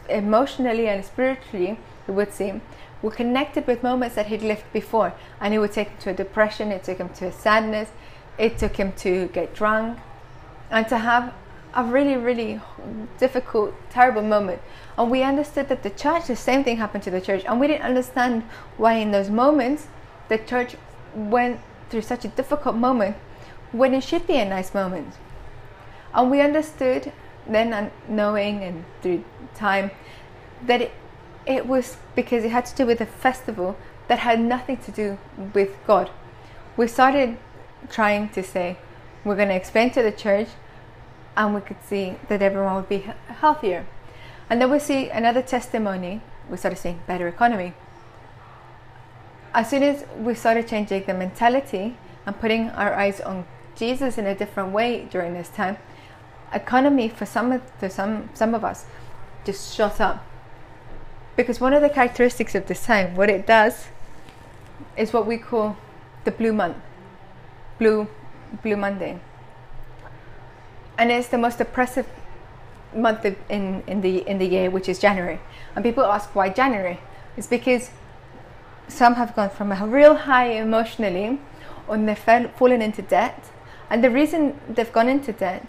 emotionally 0.09 0.89
and 0.89 1.05
spiritually, 1.05 1.79
it 2.09 2.13
would 2.13 2.33
seem, 2.33 2.63
were 3.03 3.11
connected 3.11 3.67
with 3.67 3.83
moments 3.83 4.15
that 4.15 4.27
he'd 4.27 4.43
lived 4.43 4.65
before, 4.73 5.12
and 5.41 5.53
it 5.53 5.59
would 5.59 5.73
take 5.73 5.88
him 5.88 5.99
to 5.99 6.11
a 6.11 6.15
depression, 6.15 6.71
it 6.71 6.85
took 6.85 6.99
him 6.99 7.09
to 7.11 7.27
a 7.27 7.33
sadness, 7.33 7.91
it 8.38 8.57
took 8.59 8.77
him 8.77 8.93
to 8.93 9.27
get 9.29 9.55
drunk, 9.55 9.99
and 10.71 10.88
to 10.88 10.99
have 10.99 11.35
a 11.75 11.85
really, 11.85 12.17
really 12.17 12.61
difficult, 13.19 13.75
terrible 13.91 14.23
moment. 14.23 14.61
And 14.97 15.11
we 15.11 15.23
understood 15.23 15.69
that 15.69 15.83
the 15.83 15.91
church, 15.91 16.27
the 16.27 16.37
same 16.37 16.65
thing 16.65 16.77
happened 16.77 17.03
to 17.05 17.11
the 17.11 17.21
church, 17.21 17.45
and 17.47 17.59
we 17.61 17.67
didn't 17.67 17.83
understand 17.83 18.43
why 18.77 18.95
in 18.95 19.11
those 19.11 19.31
moments 19.31 19.87
the 20.29 20.38
church 20.38 20.77
went 21.15 21.61
through 21.91 22.03
such 22.03 22.25
a 22.25 22.29
difficult 22.29 22.77
moment 22.77 23.17
when 23.73 23.95
it 23.95 24.03
should 24.03 24.27
be 24.27 24.37
a 24.37 24.45
nice 24.45 24.75
moment. 24.75 25.15
And 26.15 26.31
we 26.31 26.41
understood 26.41 27.12
then, 27.47 27.91
knowing 28.09 28.62
and 28.62 28.85
through 29.01 29.25
time, 29.55 29.91
that 30.67 30.83
it, 30.83 30.93
it 31.47 31.67
was 31.67 31.97
because 32.15 32.45
it 32.45 32.51
had 32.51 32.67
to 32.67 32.75
do 32.77 32.87
with 32.87 33.01
a 33.01 33.07
festival 33.07 33.77
that 34.09 34.21
had 34.21 34.41
nothing 34.41 34.77
to 34.79 34.91
do 34.91 35.19
with 35.55 35.77
God. 35.87 36.11
We 36.77 36.87
started 36.87 37.37
trying 37.91 38.29
to 38.31 38.43
say, 38.43 38.77
we're 39.25 39.37
going 39.37 39.49
to 39.49 39.55
explain 39.55 39.91
to 39.93 40.03
the 40.03 40.13
church, 40.13 40.49
and 41.37 41.55
we 41.55 41.61
could 41.61 41.83
see 41.85 42.17
that 42.29 42.43
everyone 42.43 42.77
would 42.77 42.89
be 42.89 43.07
healthier. 43.29 43.87
And 44.51 44.61
then 44.61 44.71
we 44.71 44.79
see 44.79 45.09
another 45.09 45.43
testimony, 45.43 46.21
we 46.51 46.57
started 46.57 46.79
seeing 46.79 47.01
better 47.07 47.29
economy. 47.29 47.75
As 49.55 49.71
soon 49.71 49.83
as 49.83 50.05
we 50.19 50.35
started 50.35 50.67
changing 50.67 51.05
the 51.05 51.15
mentality 51.15 51.97
and 52.27 52.39
putting 52.41 52.71
our 52.71 52.95
eyes 52.95 53.21
on 53.21 53.45
Jesus 53.77 54.19
in 54.19 54.27
a 54.27 54.35
different 54.35 54.73
way 54.73 55.07
during 55.11 55.35
this 55.35 55.49
time, 55.49 55.77
economy 56.53 57.09
for 57.09 57.27
some 57.27 57.53
of, 57.53 57.63
for 57.79 57.89
some, 57.89 58.29
some 58.35 58.55
of 58.55 58.65
us 58.65 58.87
just 59.45 59.75
shot 59.75 60.01
up 60.01 60.25
because 61.37 61.61
one 61.61 61.73
of 61.73 61.83
the 61.83 61.90
characteristics 61.90 62.55
of 62.55 62.66
this 62.66 62.85
time, 62.85 63.16
what 63.16 63.31
it 63.31 63.47
does, 63.47 63.87
is 64.97 65.12
what 65.12 65.27
we 65.27 65.38
call 65.38 65.77
the 66.25 66.31
blue 66.31 66.53
month, 66.53 66.77
blue, 67.79 68.09
blue 68.62 68.77
Monday, 68.77 69.18
and 70.99 71.11
it's 71.11 71.29
the 71.29 71.38
most 71.38 71.61
oppressive 71.61 72.07
month 72.95 73.25
in 73.25 73.83
in 73.87 74.01
the 74.03 74.18
in 74.29 74.38
the 74.38 74.47
year, 74.47 74.71
which 74.71 74.88
is 74.88 74.99
January. 74.99 75.40
And 75.75 75.85
people 75.85 76.05
ask 76.05 76.35
why 76.35 76.51
January? 76.51 77.01
It's 77.37 77.47
because 77.47 77.90
some 78.88 79.14
have 79.14 79.35
gone 79.35 79.51
from 79.51 79.73
a 79.73 79.87
real 79.87 80.14
high 80.14 80.53
emotionally, 80.53 81.40
and 81.88 82.09
they've 82.09 82.51
fallen 82.59 82.83
into 82.83 83.03
debt, 83.03 83.51
and 83.88 84.05
the 84.05 84.11
reason 84.11 84.61
they've 84.68 84.92
gone 84.92 85.09
into 85.09 85.33
debt 85.33 85.66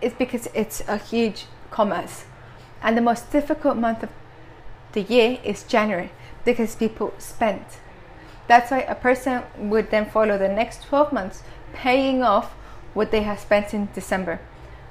is 0.00 0.14
because 0.14 0.48
it's 0.54 0.82
a 0.88 0.96
huge 0.96 1.44
commerce, 1.70 2.24
and 2.82 2.96
the 2.96 3.02
most 3.02 3.30
difficult 3.30 3.76
month 3.76 4.02
of 4.02 4.08
the 4.92 5.02
year 5.02 5.38
is 5.44 5.62
January 5.62 6.10
because 6.44 6.74
people 6.74 7.14
spent. 7.18 7.78
That's 8.46 8.70
why 8.70 8.80
a 8.80 8.94
person 8.94 9.42
would 9.56 9.90
then 9.90 10.10
follow 10.10 10.36
the 10.36 10.48
next 10.48 10.82
12 10.84 11.12
months 11.12 11.42
paying 11.72 12.22
off 12.22 12.52
what 12.94 13.10
they 13.10 13.22
have 13.22 13.38
spent 13.38 13.72
in 13.72 13.88
December. 13.94 14.40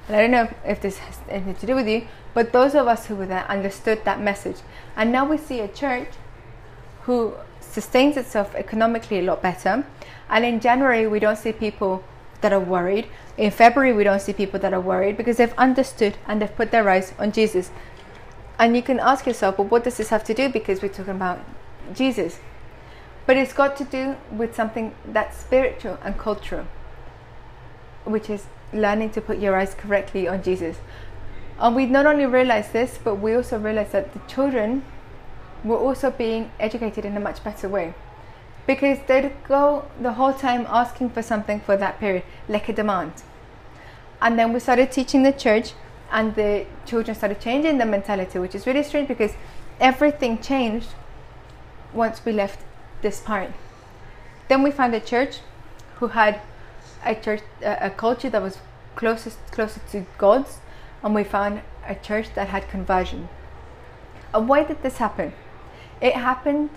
And 0.06 0.16
I 0.16 0.22
don't 0.22 0.30
know 0.30 0.48
if 0.64 0.80
this 0.80 0.98
has 0.98 1.18
anything 1.28 1.56
to 1.56 1.66
do 1.66 1.74
with 1.74 1.86
you, 1.86 2.06
but 2.34 2.52
those 2.52 2.74
of 2.74 2.86
us 2.86 3.06
who 3.06 3.14
were 3.14 3.26
there 3.26 3.44
understood 3.48 4.04
that 4.04 4.20
message. 4.20 4.56
And 4.96 5.12
now 5.12 5.28
we 5.28 5.36
see 5.36 5.60
a 5.60 5.68
church 5.68 6.08
who 7.02 7.34
sustains 7.60 8.16
itself 8.16 8.54
economically 8.54 9.18
a 9.18 9.22
lot 9.22 9.42
better. 9.42 9.84
And 10.28 10.44
in 10.44 10.60
January, 10.60 11.06
we 11.06 11.18
don't 11.18 11.36
see 11.36 11.52
people 11.52 12.02
that 12.40 12.52
are 12.52 12.60
worried. 12.60 13.06
In 13.36 13.50
February, 13.50 13.92
we 13.92 14.04
don't 14.04 14.20
see 14.20 14.32
people 14.32 14.58
that 14.60 14.72
are 14.72 14.80
worried 14.80 15.16
because 15.16 15.36
they've 15.36 15.54
understood 15.58 16.16
and 16.26 16.40
they've 16.40 16.56
put 16.56 16.70
their 16.70 16.88
eyes 16.88 17.12
on 17.18 17.32
Jesus. 17.32 17.70
And 18.60 18.76
you 18.76 18.82
can 18.82 19.00
ask 19.00 19.26
yourself, 19.26 19.56
well, 19.56 19.68
what 19.68 19.84
does 19.84 19.96
this 19.96 20.10
have 20.10 20.22
to 20.24 20.34
do? 20.34 20.50
Because 20.50 20.82
we're 20.82 20.88
talking 20.88 21.14
about 21.14 21.38
Jesus. 21.94 22.40
But 23.24 23.38
it's 23.38 23.54
got 23.54 23.74
to 23.78 23.84
do 23.84 24.16
with 24.30 24.54
something 24.54 24.94
that's 25.06 25.38
spiritual 25.38 25.96
and 26.04 26.18
cultural, 26.18 26.66
which 28.04 28.28
is 28.28 28.44
learning 28.74 29.10
to 29.12 29.22
put 29.22 29.38
your 29.38 29.56
eyes 29.56 29.72
correctly 29.72 30.28
on 30.28 30.42
Jesus. 30.42 30.76
And 31.58 31.74
we 31.74 31.86
not 31.86 32.04
only 32.04 32.26
realize 32.26 32.70
this, 32.70 32.98
but 33.02 33.14
we 33.14 33.34
also 33.34 33.58
realize 33.58 33.92
that 33.92 34.12
the 34.12 34.20
children 34.28 34.84
were 35.64 35.78
also 35.78 36.10
being 36.10 36.50
educated 36.60 37.06
in 37.06 37.16
a 37.16 37.20
much 37.20 37.42
better 37.42 37.66
way. 37.66 37.94
Because 38.66 38.98
they'd 39.06 39.32
go 39.48 39.86
the 39.98 40.12
whole 40.12 40.34
time 40.34 40.66
asking 40.68 41.10
for 41.10 41.22
something 41.22 41.60
for 41.60 41.78
that 41.78 41.98
period, 41.98 42.24
like 42.46 42.68
a 42.68 42.74
demand. 42.74 43.14
And 44.20 44.38
then 44.38 44.52
we 44.52 44.60
started 44.60 44.92
teaching 44.92 45.22
the 45.22 45.32
church 45.32 45.72
and 46.10 46.34
the 46.34 46.66
children 46.86 47.14
started 47.14 47.40
changing 47.40 47.78
their 47.78 47.86
mentality, 47.86 48.38
which 48.38 48.54
is 48.54 48.66
really 48.66 48.82
strange 48.82 49.08
because 49.08 49.32
everything 49.80 50.38
changed 50.38 50.88
once 51.92 52.24
we 52.24 52.32
left 52.32 52.60
this 53.02 53.20
part. 53.20 53.50
Then 54.48 54.62
we 54.62 54.70
found 54.70 54.94
a 54.94 55.00
church 55.00 55.38
who 55.96 56.08
had 56.08 56.40
a 57.04 57.14
church, 57.14 57.42
a 57.62 57.90
culture 57.90 58.30
that 58.30 58.42
was 58.42 58.58
closest 58.96 59.38
closer 59.52 59.80
to 59.92 60.04
God's, 60.18 60.58
and 61.02 61.14
we 61.14 61.24
found 61.24 61.62
a 61.86 61.94
church 61.94 62.34
that 62.34 62.48
had 62.48 62.68
conversion. 62.68 63.28
And 64.34 64.48
why 64.48 64.64
did 64.64 64.82
this 64.82 64.98
happen? 64.98 65.32
It 66.00 66.14
happened 66.14 66.70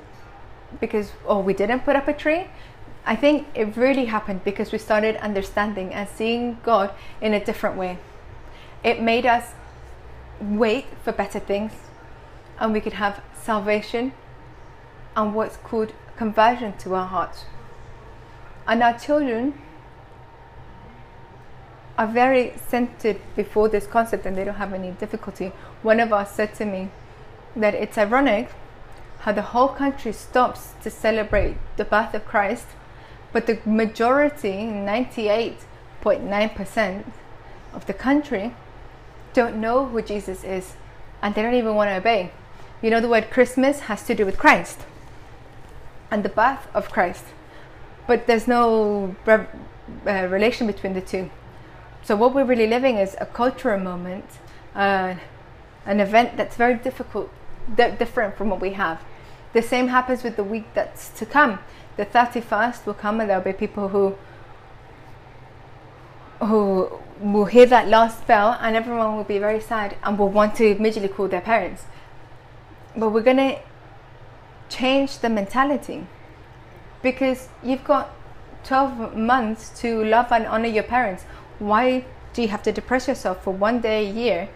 because 0.79 1.11
oh 1.25 1.39
we 1.39 1.53
didn't 1.53 1.81
put 1.81 1.95
up 1.95 2.07
a 2.07 2.13
tree. 2.13 2.47
I 3.05 3.15
think 3.15 3.47
it 3.53 3.75
really 3.75 4.05
happened 4.05 4.43
because 4.43 4.71
we 4.71 4.77
started 4.77 5.17
understanding 5.17 5.93
and 5.93 6.07
seeing 6.07 6.59
God 6.63 6.91
in 7.19 7.33
a 7.33 7.43
different 7.43 7.75
way 7.75 7.97
it 8.83 9.01
made 9.01 9.25
us 9.25 9.53
wait 10.41 10.85
for 11.03 11.11
better 11.11 11.39
things 11.39 11.71
and 12.59 12.73
we 12.73 12.81
could 12.81 12.93
have 12.93 13.21
salvation 13.33 14.13
and 15.15 15.33
what's 15.33 15.57
called 15.57 15.93
conversion 16.17 16.73
to 16.77 16.93
our 16.95 17.07
hearts. 17.07 17.45
And 18.67 18.83
our 18.83 18.97
children 18.97 19.53
are 21.97 22.07
very 22.07 22.53
centered 22.67 23.19
before 23.35 23.67
this 23.69 23.87
concept 23.87 24.25
and 24.25 24.37
they 24.37 24.43
don't 24.43 24.55
have 24.55 24.73
any 24.73 24.91
difficulty. 24.91 25.53
One 25.81 25.99
of 25.99 26.11
us 26.11 26.33
said 26.33 26.55
to 26.55 26.65
me 26.65 26.89
that 27.55 27.75
it's 27.75 27.97
ironic 27.97 28.49
how 29.19 29.31
the 29.31 29.41
whole 29.41 29.69
country 29.69 30.11
stops 30.11 30.73
to 30.83 30.89
celebrate 30.89 31.55
the 31.77 31.85
birth 31.85 32.13
of 32.13 32.25
Christ, 32.25 32.65
but 33.31 33.47
the 33.47 33.59
majority, 33.65 34.67
98.9% 34.67 37.05
of 37.73 37.85
the 37.85 37.93
country, 37.93 38.53
don't 39.33 39.57
know 39.57 39.85
who 39.85 40.01
Jesus 40.01 40.43
is 40.43 40.73
and 41.21 41.33
they 41.33 41.41
don't 41.41 41.55
even 41.55 41.75
want 41.75 41.89
to 41.89 41.95
obey. 41.95 42.31
You 42.81 42.89
know, 42.89 42.99
the 42.99 43.07
word 43.07 43.31
Christmas 43.31 43.81
has 43.81 44.03
to 44.07 44.15
do 44.15 44.25
with 44.25 44.37
Christ 44.37 44.79
and 46.11 46.23
the 46.23 46.29
birth 46.29 46.67
of 46.73 46.91
Christ, 46.91 47.23
but 48.07 48.27
there's 48.27 48.47
no 48.47 49.15
uh, 49.25 49.45
relation 50.05 50.67
between 50.67 50.93
the 50.93 51.01
two. 51.01 51.31
So, 52.03 52.17
what 52.17 52.35
we're 52.35 52.43
really 52.43 52.67
living 52.67 52.97
is 52.97 53.15
a 53.21 53.25
cultural 53.25 53.79
moment, 53.79 54.25
uh, 54.75 55.15
an 55.85 55.99
event 56.01 56.35
that's 56.35 56.57
very 56.57 56.75
difficult, 56.75 57.31
different 57.75 58.35
from 58.35 58.49
what 58.49 58.59
we 58.59 58.73
have. 58.73 59.01
The 59.53 59.61
same 59.61 59.87
happens 59.87 60.21
with 60.23 60.35
the 60.35 60.43
week 60.43 60.65
that's 60.73 61.07
to 61.19 61.25
come. 61.25 61.59
The 61.95 62.05
31st 62.05 62.85
will 62.85 62.95
come 62.95 63.21
and 63.21 63.29
there'll 63.29 63.43
be 63.43 63.53
people 63.53 63.89
who 63.89 64.15
who 66.39 66.99
will 67.19 67.45
hear 67.45 67.65
that 67.65 67.87
last 67.87 68.25
bell 68.27 68.57
and 68.59 68.75
everyone 68.75 69.15
will 69.15 69.23
be 69.23 69.39
very 69.39 69.61
sad 69.61 69.95
and 70.03 70.17
will 70.17 70.29
want 70.29 70.55
to 70.55 70.65
immediately 70.65 71.09
call 71.09 71.27
their 71.27 71.41
parents. 71.41 71.83
But 72.95 73.09
we're 73.09 73.21
going 73.21 73.37
to 73.37 73.59
change 74.69 75.19
the 75.19 75.29
mentality 75.29 76.07
because 77.01 77.49
you've 77.61 77.83
got 77.83 78.11
12 78.63 79.15
months 79.15 79.69
to 79.81 80.03
love 80.03 80.31
and 80.31 80.45
honor 80.47 80.67
your 80.67 80.83
parents. 80.83 81.23
Why 81.59 82.05
do 82.33 82.41
you 82.41 82.47
have 82.47 82.63
to 82.63 82.71
depress 82.71 83.07
yourself 83.07 83.43
for 83.43 83.51
one 83.51 83.81
day 83.81 84.07
a 84.07 84.11
year 84.11 84.49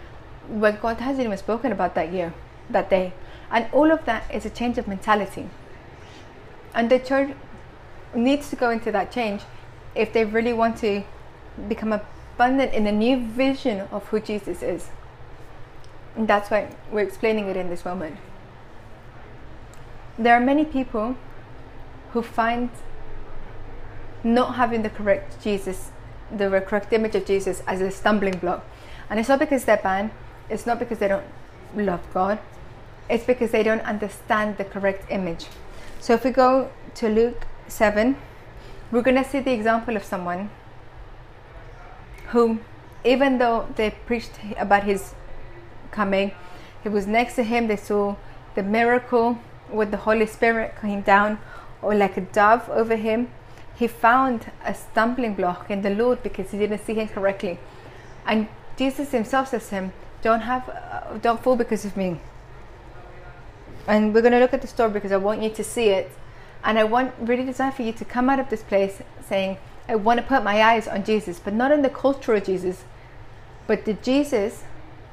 when 0.47 0.77
God 0.81 0.99
hasn't 0.99 1.25
even 1.25 1.37
spoken 1.37 1.71
about 1.71 1.93
that 1.95 2.11
year, 2.11 2.33
that 2.69 2.89
day? 2.89 3.13
And 3.51 3.67
all 3.71 3.91
of 3.91 4.05
that 4.05 4.23
is 4.33 4.45
a 4.45 4.49
change 4.49 4.77
of 4.77 4.87
mentality. 4.87 5.49
And 6.73 6.89
the 6.89 6.99
church 6.99 7.35
needs 8.15 8.49
to 8.49 8.55
go 8.55 8.69
into 8.69 8.91
that 8.91 9.11
change 9.11 9.41
if 9.95 10.13
they 10.13 10.25
really 10.25 10.53
want 10.53 10.77
to 10.77 11.03
become 11.67 11.99
abundant 12.37 12.71
in 12.71 12.85
a 12.85 12.91
new 12.91 13.17
vision 13.17 13.87
of 13.91 14.05
who 14.09 14.19
Jesus 14.19 14.61
is. 14.61 14.89
And 16.15 16.27
that's 16.27 16.51
why 16.51 16.69
we're 16.91 17.01
explaining 17.01 17.47
it 17.47 17.57
in 17.57 17.69
this 17.69 17.83
moment. 17.83 18.17
There 20.19 20.35
are 20.35 20.39
many 20.39 20.63
people 20.63 21.15
who 22.11 22.21
find 22.21 22.69
not 24.23 24.53
having 24.53 24.83
the 24.83 24.89
correct 24.91 25.41
Jesus, 25.43 25.89
the 26.31 26.61
correct 26.61 26.93
image 26.93 27.15
of 27.15 27.25
Jesus 27.25 27.63
as 27.65 27.81
a 27.81 27.89
stumbling 27.89 28.37
block. 28.37 28.63
And 29.09 29.19
it's 29.19 29.29
not 29.29 29.39
because 29.39 29.65
they're 29.65 29.77
bad, 29.77 30.11
it's 30.47 30.67
not 30.67 30.77
because 30.77 30.99
they 30.99 31.07
don't 31.07 31.25
love 31.75 32.01
God, 32.13 32.37
it's 33.09 33.23
because 33.25 33.49
they 33.49 33.63
don't 33.63 33.81
understand 33.81 34.57
the 34.57 34.65
correct 34.65 35.05
image. 35.09 35.47
So 35.99 36.13
if 36.13 36.23
we 36.23 36.29
go 36.29 36.69
to 36.95 37.09
Luke 37.09 37.47
7, 37.67 38.15
we're 38.91 39.01
going 39.01 39.23
to 39.23 39.27
see 39.27 39.39
the 39.39 39.53
example 39.53 39.95
of 39.95 40.03
someone 40.03 40.51
who, 42.27 42.59
even 43.03 43.37
though 43.37 43.67
they 43.75 43.91
preached 44.05 44.31
about 44.57 44.83
his 44.83 45.13
coming, 45.91 46.31
he 46.83 46.89
was 46.89 47.07
next 47.07 47.35
to 47.35 47.43
him, 47.43 47.67
they 47.67 47.75
saw 47.75 48.15
the 48.55 48.63
miracle 48.63 49.39
with 49.71 49.91
the 49.91 49.97
Holy 49.97 50.25
Spirit 50.25 50.75
coming 50.75 51.01
down 51.01 51.39
or 51.81 51.93
like 51.95 52.17
a 52.17 52.21
dove 52.21 52.69
over 52.69 52.95
him. 52.95 53.29
He 53.75 53.87
found 53.87 54.51
a 54.65 54.73
stumbling 54.73 55.35
block 55.35 55.69
in 55.69 55.81
the 55.81 55.91
Lord 55.91 56.23
because 56.23 56.51
he 56.51 56.57
didn't 56.57 56.83
see 56.85 56.95
him 56.95 57.07
correctly. 57.07 57.59
And 58.25 58.47
Jesus 58.77 59.11
himself 59.11 59.49
says 59.49 59.69
to 59.69 59.75
him, 59.75 59.93
Don't 60.21 60.41
have, 60.41 60.67
uh, 60.69 61.17
don't 61.19 61.41
fall 61.41 61.55
because 61.55 61.85
of 61.85 61.95
me 61.95 62.19
and 63.87 64.13
we're 64.13 64.21
going 64.21 64.33
to 64.33 64.39
look 64.39 64.53
at 64.53 64.61
the 64.61 64.67
story 64.67 64.91
because 64.91 65.11
I 65.11 65.17
want 65.17 65.41
you 65.41 65.49
to 65.49 65.63
see 65.63 65.89
it. 65.89 66.11
And 66.63 66.77
I 66.77 66.83
want 66.83 67.13
really 67.21 67.45
desire 67.45 67.71
for 67.71 67.83
you 67.83 67.93
to 67.93 68.05
come 68.05 68.29
out 68.29 68.39
of 68.39 68.49
this 68.49 68.61
place 68.61 69.01
saying, 69.25 69.57
I 69.87 69.95
want 69.95 70.19
to 70.19 70.25
put 70.25 70.43
my 70.43 70.61
eyes 70.61 70.87
on 70.87 71.03
Jesus, 71.03 71.39
but 71.39 71.53
not 71.53 71.71
on 71.71 71.81
the 71.81 71.89
cultural 71.89 72.39
Jesus, 72.39 72.83
but 73.67 73.85
the 73.85 73.93
Jesus 73.93 74.63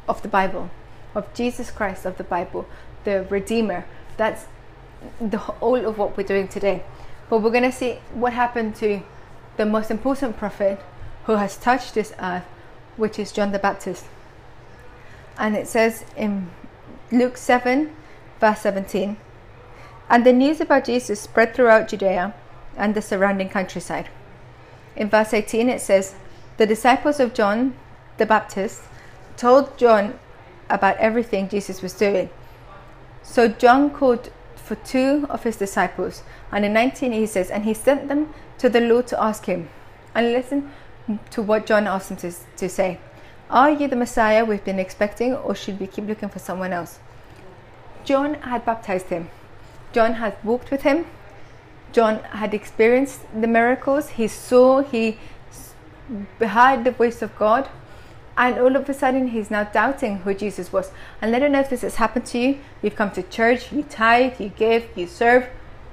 of 0.09 0.23
the 0.23 0.29
Bible, 0.29 0.71
of 1.15 1.33
Jesus 1.35 1.71
Christ 1.71 2.05
of 2.05 2.17
the 2.17 2.25
Bible, 2.25 2.67
the 3.05 3.25
Redeemer. 3.31 3.85
That's 4.17 4.47
the 5.21 5.39
all 5.61 5.85
of 5.87 5.99
what 5.99 6.17
we're 6.17 6.25
doing 6.25 6.49
today. 6.49 6.83
But 7.29 7.39
we're 7.39 7.51
going 7.51 7.71
to 7.71 7.73
see 7.73 7.99
what 8.13 8.33
happened 8.33 8.77
to 8.77 9.01
the 9.57 9.67
most 9.67 9.91
important 9.91 10.37
prophet 10.37 10.81
who 11.25 11.33
has 11.33 11.57
touched 11.57 11.95
this 11.95 12.13
earth, 12.21 12.45
which 12.97 13.19
is 13.19 13.33
John 13.33 13.53
the 13.53 13.59
Baptist. 13.59 14.05
And 15.39 15.57
it 15.57 15.69
says 15.69 16.05
in 16.17 16.51
Luke 17.11 17.37
7 17.37 17.91
Verse 18.41 18.61
17 18.61 19.17
And 20.11 20.27
the 20.27 20.33
news 20.33 20.61
about 20.61 20.85
Jesus 20.85 21.21
spread 21.21 21.55
throughout 21.55 21.89
Judea 21.89 22.35
and 22.77 22.95
the 22.95 23.03
surrounding 23.03 23.49
countryside. 23.49 24.11
In 24.97 25.09
verse 25.09 25.35
18, 25.35 25.69
it 25.69 25.81
says, 25.81 26.15
The 26.57 26.67
disciples 26.67 27.21
of 27.21 27.35
John 27.35 27.75
the 28.17 28.27
Baptist 28.27 28.83
told 29.37 29.77
John 29.77 30.19
about 30.71 30.97
everything 30.99 31.49
Jesus 31.49 31.83
was 31.83 31.93
doing. 31.93 32.31
So 33.23 33.49
John 33.49 33.91
called 33.91 34.31
for 34.55 34.77
two 34.77 35.27
of 35.29 35.43
his 35.43 35.57
disciples, 35.57 36.23
and 36.51 36.65
in 36.65 36.73
19 36.73 37.13
he 37.13 37.27
says, 37.27 37.51
And 37.51 37.65
he 37.65 37.75
sent 37.75 38.09
them 38.09 38.33
to 38.59 38.69
the 38.69 38.81
Lord 38.81 39.07
to 39.09 39.23
ask 39.23 39.47
him. 39.47 39.69
And 40.15 40.33
listen 40.33 40.71
to 41.31 41.43
what 41.43 41.67
John 41.67 41.87
asked 41.87 42.11
him 42.11 42.17
to, 42.19 42.33
to 42.57 42.69
say 42.69 42.99
Are 43.51 43.71
you 43.71 43.89
the 43.89 43.97
Messiah 43.97 44.45
we've 44.45 44.65
been 44.65 44.79
expecting, 44.79 45.35
or 45.35 45.55
should 45.55 45.81
we 45.81 45.87
keep 45.87 46.07
looking 46.07 46.29
for 46.29 46.39
someone 46.39 46.73
else? 46.73 46.99
John 48.05 48.35
had 48.35 48.65
baptized 48.65 49.09
him. 49.09 49.31
John 49.93 50.15
had 50.15 50.37
walked 50.45 50.71
with 50.71 50.83
him. 50.83 51.07
John 51.95 52.19
had 52.25 52.53
experienced 52.53 53.21
the 53.41 53.47
miracles. 53.47 54.09
He 54.11 54.27
saw, 54.27 54.83
he 54.83 55.17
heard 56.41 56.83
the 56.83 56.91
voice 56.91 57.23
of 57.23 57.39
God. 57.39 57.69
And 58.37 58.59
all 58.59 58.75
of 58.75 58.89
a 58.89 58.95
sudden, 58.95 59.29
he's 59.29 59.49
now 59.49 59.63
doubting 59.63 60.19
who 60.19 60.35
Jesus 60.35 60.73
was. 60.73 60.91
And 61.23 61.37
I 61.37 61.39
don't 61.39 61.53
know 61.53 61.61
if 61.61 61.71
this 61.71 61.83
has 61.83 61.95
happened 61.95 62.27
to 62.27 62.39
you. 62.39 62.59
You've 62.83 62.97
come 62.97 63.13
to 63.13 63.23
church, 63.23 63.71
you 63.71 63.85
tithe, 63.85 64.41
you 64.41 64.49
give, 64.49 64.89
you 64.97 65.07
serve, 65.07 65.49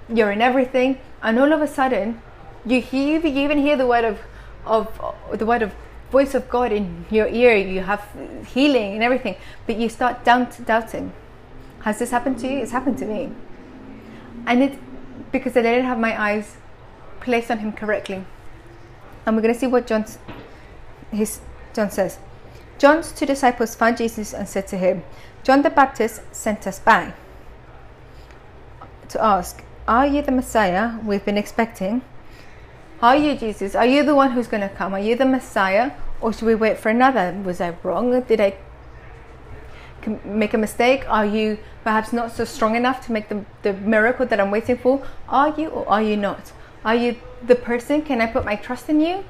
you're 0.10 0.32
in 0.32 0.42
everything. 0.42 0.98
And 1.22 1.38
all 1.38 1.54
of 1.54 1.62
a 1.62 1.68
sudden, 1.68 2.20
you, 2.66 2.82
hear, 2.82 3.20
you 3.20 3.44
even 3.44 3.60
hear 3.60 3.78
the 3.78 3.86
word 3.86 4.06
of, 4.06 4.20
of 4.66 5.38
the 5.38 5.46
word 5.46 5.62
of 5.62 5.72
voice 6.10 6.34
of 6.34 6.50
God 6.50 6.72
in 6.72 7.06
your 7.12 7.28
ear. 7.28 7.56
You 7.56 7.82
have 7.82 8.04
healing 8.48 8.96
and 8.96 9.04
everything. 9.04 9.36
But 9.68 9.78
you 9.78 9.88
start 9.88 10.26
doubt, 10.26 10.66
doubting. 10.66 11.14
Has 11.82 12.00
this 12.00 12.10
happened 12.10 12.40
to 12.40 12.48
you? 12.48 12.58
It's 12.58 12.72
happened 12.72 12.98
to 12.98 13.06
me. 13.06 13.32
And 14.48 14.64
it 14.64 14.80
because 15.32 15.56
I 15.56 15.62
didn't 15.62 15.86
have 15.86 16.00
my 16.00 16.20
eyes 16.20 16.58
placed 17.20 17.52
on 17.52 17.60
him 17.60 17.72
correctly. 17.72 18.26
And 19.26 19.36
we're 19.36 19.42
going 19.42 19.54
to 19.54 19.60
see 19.60 19.68
what 19.68 19.88
John, 19.88 20.06
his, 21.12 21.40
John 21.74 21.92
says. 21.92 22.18
John's 22.78 23.12
two 23.12 23.26
disciples 23.26 23.76
found 23.76 23.98
Jesus 23.98 24.34
and 24.34 24.48
said 24.48 24.68
to 24.68 24.78
him, 24.78 25.04
John 25.44 25.62
the 25.62 25.70
Baptist 25.70 26.22
sent 26.32 26.66
us 26.68 26.80
by 26.80 27.14
to 29.10 29.24
ask, 29.24 29.64
Are 29.88 30.08
you 30.08 30.22
the 30.22 30.32
Messiah 30.32 30.98
we've 31.06 31.24
been 31.24 31.38
expecting? 31.38 32.02
Are 33.02 33.16
you 33.16 33.36
Jesus? 33.36 33.76
Are 33.76 33.86
you 33.86 34.04
the 34.04 34.16
one 34.16 34.32
who's 34.32 34.48
going 34.48 34.68
to 34.68 34.76
come? 34.76 34.94
Are 34.94 35.00
you 35.00 35.16
the 35.16 35.26
Messiah? 35.26 35.92
Or 36.22 36.32
should 36.32 36.46
we 36.46 36.56
wait 36.56 36.78
for 36.78 36.90
another? 36.90 37.40
Was 37.44 37.60
I 37.60 37.76
wrong? 37.84 38.22
Did 38.22 38.40
I 38.40 38.56
make 40.24 40.54
a 40.54 40.58
mistake? 40.58 41.06
Are 41.08 41.26
you 41.26 41.58
perhaps 41.84 42.14
not 42.14 42.32
so 42.32 42.46
strong 42.46 42.76
enough 42.76 43.06
to 43.06 43.12
make 43.12 43.30
the, 43.30 43.46
the 43.64 43.74
miracle 43.74 44.26
that 44.26 44.40
I'm 44.40 44.52
waiting 44.52 44.78
for? 44.78 45.06
Are 45.28 45.54
you 45.58 45.70
or 45.70 45.88
are 45.90 46.02
you 46.02 46.18
not? 46.18 46.52
Are 46.84 46.96
you 46.96 47.16
the 47.46 47.56
person? 47.56 48.02
Can 48.02 48.22
I 48.22 48.28
put 48.28 48.46
my 48.46 48.56
trust 48.56 48.90
in 48.90 49.02
you? 49.02 49.24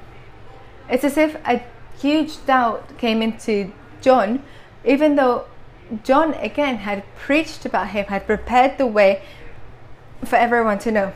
It's 0.88 1.04
as 1.04 1.16
if 1.16 1.36
a 1.46 1.62
huge 1.98 2.44
doubt 2.46 2.98
came 2.98 3.22
into 3.22 3.72
John, 4.00 4.42
even 4.84 5.16
though 5.16 5.46
John 6.02 6.34
again 6.34 6.76
had 6.76 7.04
preached 7.16 7.64
about 7.64 7.88
him, 7.88 8.06
had 8.06 8.26
prepared 8.26 8.78
the 8.78 8.86
way 8.86 9.22
for 10.24 10.36
everyone 10.36 10.78
to 10.80 10.90
know. 10.90 11.12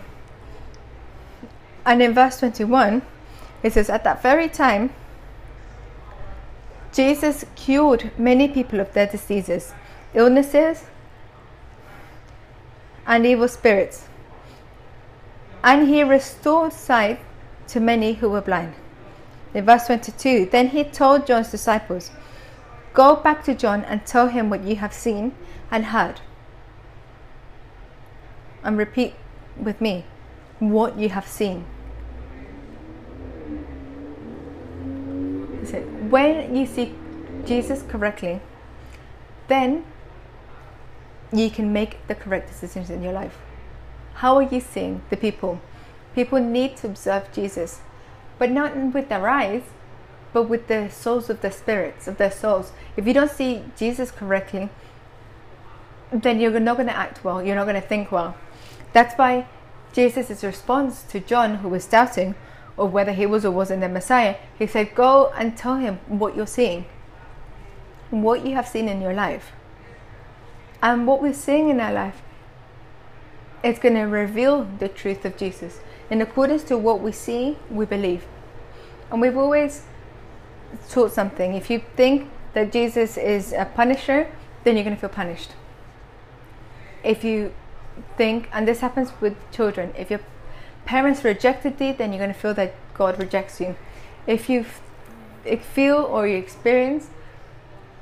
And 1.85 2.03
in 2.03 2.15
verse 2.15 2.39
21, 2.41 3.03
it 3.63 3.73
says, 3.73 3.89
At 3.89 4.05
that 4.05 4.23
very 4.23 4.49
time, 4.49 4.91
Jesus 6.97 7.45
cured 7.57 8.11
many 8.17 8.49
people 8.49 8.81
of 8.81 8.91
their 8.95 9.07
diseases, 9.07 9.75
illnesses, 10.15 10.85
and 13.07 13.27
evil 13.27 13.49
spirits. 13.49 14.09
And 15.63 15.89
he 15.89 16.03
restored 16.03 16.73
sight 16.73 17.21
to 17.69 17.81
many 17.81 18.15
who 18.15 18.31
were 18.31 18.41
blind. 18.41 18.73
In 19.53 19.67
verse 19.67 19.85
22, 19.85 20.49
then 20.51 20.69
he 20.69 20.85
told 20.85 21.27
John's 21.27 21.51
disciples, 21.51 22.11
Go 22.95 23.17
back 23.17 23.45
to 23.45 23.55
John 23.55 23.85
and 23.85 24.07
tell 24.07 24.29
him 24.29 24.49
what 24.49 24.65
you 24.65 24.77
have 24.77 24.95
seen 24.95 25.35
and 25.71 25.85
heard. 25.85 26.23
And 28.65 28.79
repeat 28.79 29.15
with 29.59 29.83
me 29.83 30.07
what 30.61 30.99
you 30.99 31.11
have 31.11 31.29
seen. 31.29 31.67
Is 35.61 35.73
it 35.75 35.96
when 36.11 36.55
you 36.55 36.67
see 36.67 36.95
Jesus 37.45 37.83
correctly, 37.83 38.41
then 39.49 39.85
you 41.33 41.51
can 41.51 41.73
make 41.73 42.07
the 42.07 42.15
correct 42.15 42.49
decisions 42.49 42.91
in 42.91 43.03
your 43.03 43.13
life. 43.13 43.39
How 44.15 44.37
are 44.37 44.43
you 44.43 44.61
seeing 44.61 45.03
the 45.11 45.17
people? 45.17 45.61
People 46.15 46.41
need 46.41 46.77
to 46.79 46.87
observe 46.87 47.31
Jesus, 47.33 47.81
but 48.39 48.51
not 48.51 48.75
with 48.95 49.09
their 49.09 49.29
eyes, 49.29 49.63
but 50.33 50.45
with 50.45 50.69
the 50.69 50.89
souls 50.91 51.31
of 51.31 51.41
their 51.41 51.51
spirits, 51.51 52.09
of 52.09 52.17
their 52.17 52.31
souls. 52.31 52.73
If 52.97 53.07
you 53.07 53.13
don't 53.13 53.31
see 53.31 53.65
Jesus 53.77 54.11
correctly, 54.11 54.69
then 56.13 56.41
you're 56.41 56.59
not 56.61 56.77
going 56.77 56.89
to 56.89 56.97
act 56.97 57.25
well, 57.25 57.43
you're 57.43 57.57
not 57.57 57.65
going 57.65 57.81
to 57.81 57.87
think 57.87 58.13
well. 58.13 58.37
That's 58.93 59.15
why 59.15 59.47
Jesus' 59.93 60.43
response 60.45 61.03
to 61.05 61.21
John, 61.21 61.57
who 61.57 61.69
was 61.69 61.87
doubting, 61.87 62.35
or 62.77 62.89
whether 62.89 63.13
he 63.13 63.27
was 63.27 63.45
or 63.45 63.51
wasn't 63.51 63.81
the 63.81 63.89
Messiah, 63.89 64.37
he 64.59 64.67
said, 64.67 64.95
Go 64.95 65.33
and 65.37 65.57
tell 65.57 65.77
him 65.77 65.99
what 66.07 66.37
you're 66.37 66.47
seeing, 66.47 66.87
what 68.11 68.47
you 68.47 68.55
have 68.55 68.69
seen 68.69 68.89
in 68.89 69.01
your 69.01 69.15
life. 69.15 69.53
And 70.83 71.07
what 71.07 71.23
we're 71.23 71.33
seeing 71.33 71.69
in 71.71 71.81
our 71.81 71.93
life, 71.93 72.23
it's 73.65 73.79
going 73.79 73.95
to 73.95 74.03
reveal 74.03 74.65
the 74.79 74.89
truth 74.89 75.25
of 75.25 75.37
Jesus. 75.37 75.81
In 76.11 76.21
accordance 76.21 76.63
to 76.65 76.79
what 76.79 77.01
we 77.01 77.13
see, 77.13 77.59
we 77.71 77.87
believe. 77.87 78.27
And 79.11 79.21
we've 79.21 79.37
always 79.37 79.83
taught 80.91 81.13
something. 81.13 81.55
If 81.55 81.71
you 81.71 81.83
think 81.97 82.31
that 82.53 82.73
Jesus 82.73 83.17
is 83.17 83.53
a 83.53 83.65
punisher, 83.65 84.31
then 84.65 84.77
you're 84.77 84.85
going 84.85 84.97
to 84.97 85.01
feel 85.01 85.11
punished. 85.11 85.53
If 87.03 87.25
you 87.25 87.55
think, 88.17 88.49
and 88.53 88.69
this 88.69 88.81
happens 88.81 89.13
with 89.21 89.37
children, 89.51 89.95
if 89.97 90.11
your 90.11 90.21
parents 90.87 91.25
rejected 91.25 91.81
you, 91.81 91.93
then 91.93 92.13
you're 92.13 92.21
going 92.21 92.33
to 92.33 92.39
feel 92.39 92.55
that 92.55 92.75
God 92.95 93.19
rejects 93.19 93.61
you. 93.61 93.77
If 94.27 94.49
you 94.49 94.65
feel 95.61 95.99
or 95.99 96.27
you 96.27 96.37
experience 96.37 97.09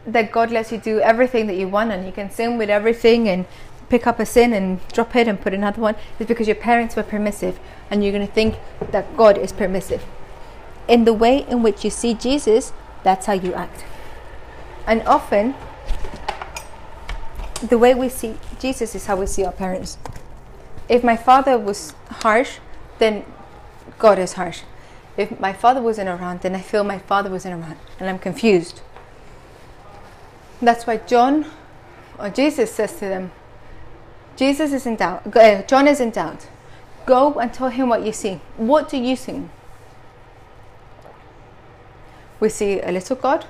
that 0.06 0.30
God 0.30 0.50
lets 0.50 0.70
you 0.70 0.78
do 0.78 1.00
everything 1.00 1.46
that 1.46 1.56
you 1.56 1.66
want 1.66 1.90
and 1.90 2.06
you 2.06 2.12
can 2.12 2.30
sin 2.30 2.58
with 2.58 2.70
everything 2.70 3.28
and 3.28 3.46
pick 3.88 4.06
up 4.06 4.20
a 4.20 4.26
sin 4.26 4.52
and 4.52 4.86
drop 4.88 5.16
it 5.16 5.26
and 5.26 5.40
put 5.40 5.54
another 5.54 5.80
one, 5.80 5.96
it's 6.18 6.28
because 6.28 6.46
your 6.46 6.56
parents 6.56 6.94
were 6.94 7.02
permissive 7.02 7.58
and 7.90 8.04
you're 8.04 8.12
going 8.12 8.26
to 8.26 8.32
think 8.32 8.56
that 8.90 9.16
God 9.16 9.38
is 9.38 9.52
permissive. 9.52 10.04
In 10.86 11.04
the 11.04 11.14
way 11.14 11.46
in 11.48 11.62
which 11.62 11.84
you 11.84 11.90
see 11.90 12.14
Jesus, 12.14 12.72
that's 13.02 13.26
how 13.26 13.32
you 13.32 13.54
act. 13.54 13.84
And 14.86 15.02
often, 15.02 15.54
the 17.62 17.78
way 17.78 17.94
we 17.94 18.10
see 18.10 18.36
Jesus 18.58 18.94
is 18.94 19.06
how 19.06 19.16
we 19.16 19.26
see 19.26 19.44
our 19.44 19.52
parents. 19.52 19.96
If 20.88 21.02
my 21.02 21.16
father 21.16 21.58
was 21.58 21.94
harsh, 22.10 22.58
then 22.98 23.24
God 23.98 24.18
is 24.18 24.34
harsh. 24.34 24.62
If 25.16 25.38
my 25.38 25.52
father 25.52 25.80
wasn't 25.80 26.08
around, 26.08 26.40
then 26.40 26.54
I 26.54 26.60
feel 26.60 26.84
my 26.84 26.98
father 26.98 27.30
wasn't 27.30 27.54
around 27.60 27.76
and 28.00 28.08
I'm 28.08 28.18
confused. 28.18 28.80
That's 30.60 30.86
why 30.86 30.96
John 30.98 31.46
or 32.18 32.30
Jesus 32.30 32.72
says 32.72 32.92
to 32.94 33.00
them, 33.00 33.32
Jesus 34.36 34.72
is 34.72 34.86
in 34.86 34.96
doubt. 34.96 35.36
Uh, 35.36 35.62
John 35.62 35.86
is 35.86 36.00
in 36.00 36.10
doubt. 36.10 36.48
Go 37.06 37.34
and 37.34 37.52
tell 37.52 37.68
him 37.68 37.88
what 37.88 38.04
you 38.04 38.12
see. 38.12 38.40
What 38.56 38.88
do 38.88 38.96
you 38.96 39.14
see? 39.14 39.42
We 42.40 42.48
see 42.48 42.80
a 42.80 42.90
little 42.90 43.16
God. 43.16 43.46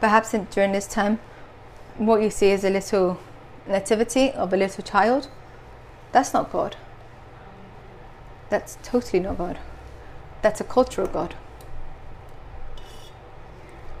Perhaps 0.00 0.34
in, 0.34 0.46
during 0.50 0.72
this 0.72 0.86
time, 0.86 1.20
what 1.98 2.22
you 2.22 2.30
see 2.30 2.50
is 2.50 2.64
a 2.64 2.70
little 2.70 3.20
nativity 3.66 4.32
of 4.32 4.52
a 4.52 4.56
little 4.56 4.82
child. 4.82 5.28
That's 6.10 6.34
not 6.34 6.50
God. 6.50 6.76
That's 8.52 8.76
totally 8.82 9.18
not 9.18 9.38
God. 9.38 9.58
That's 10.42 10.60
a 10.60 10.64
cultural 10.64 11.06
God. 11.06 11.34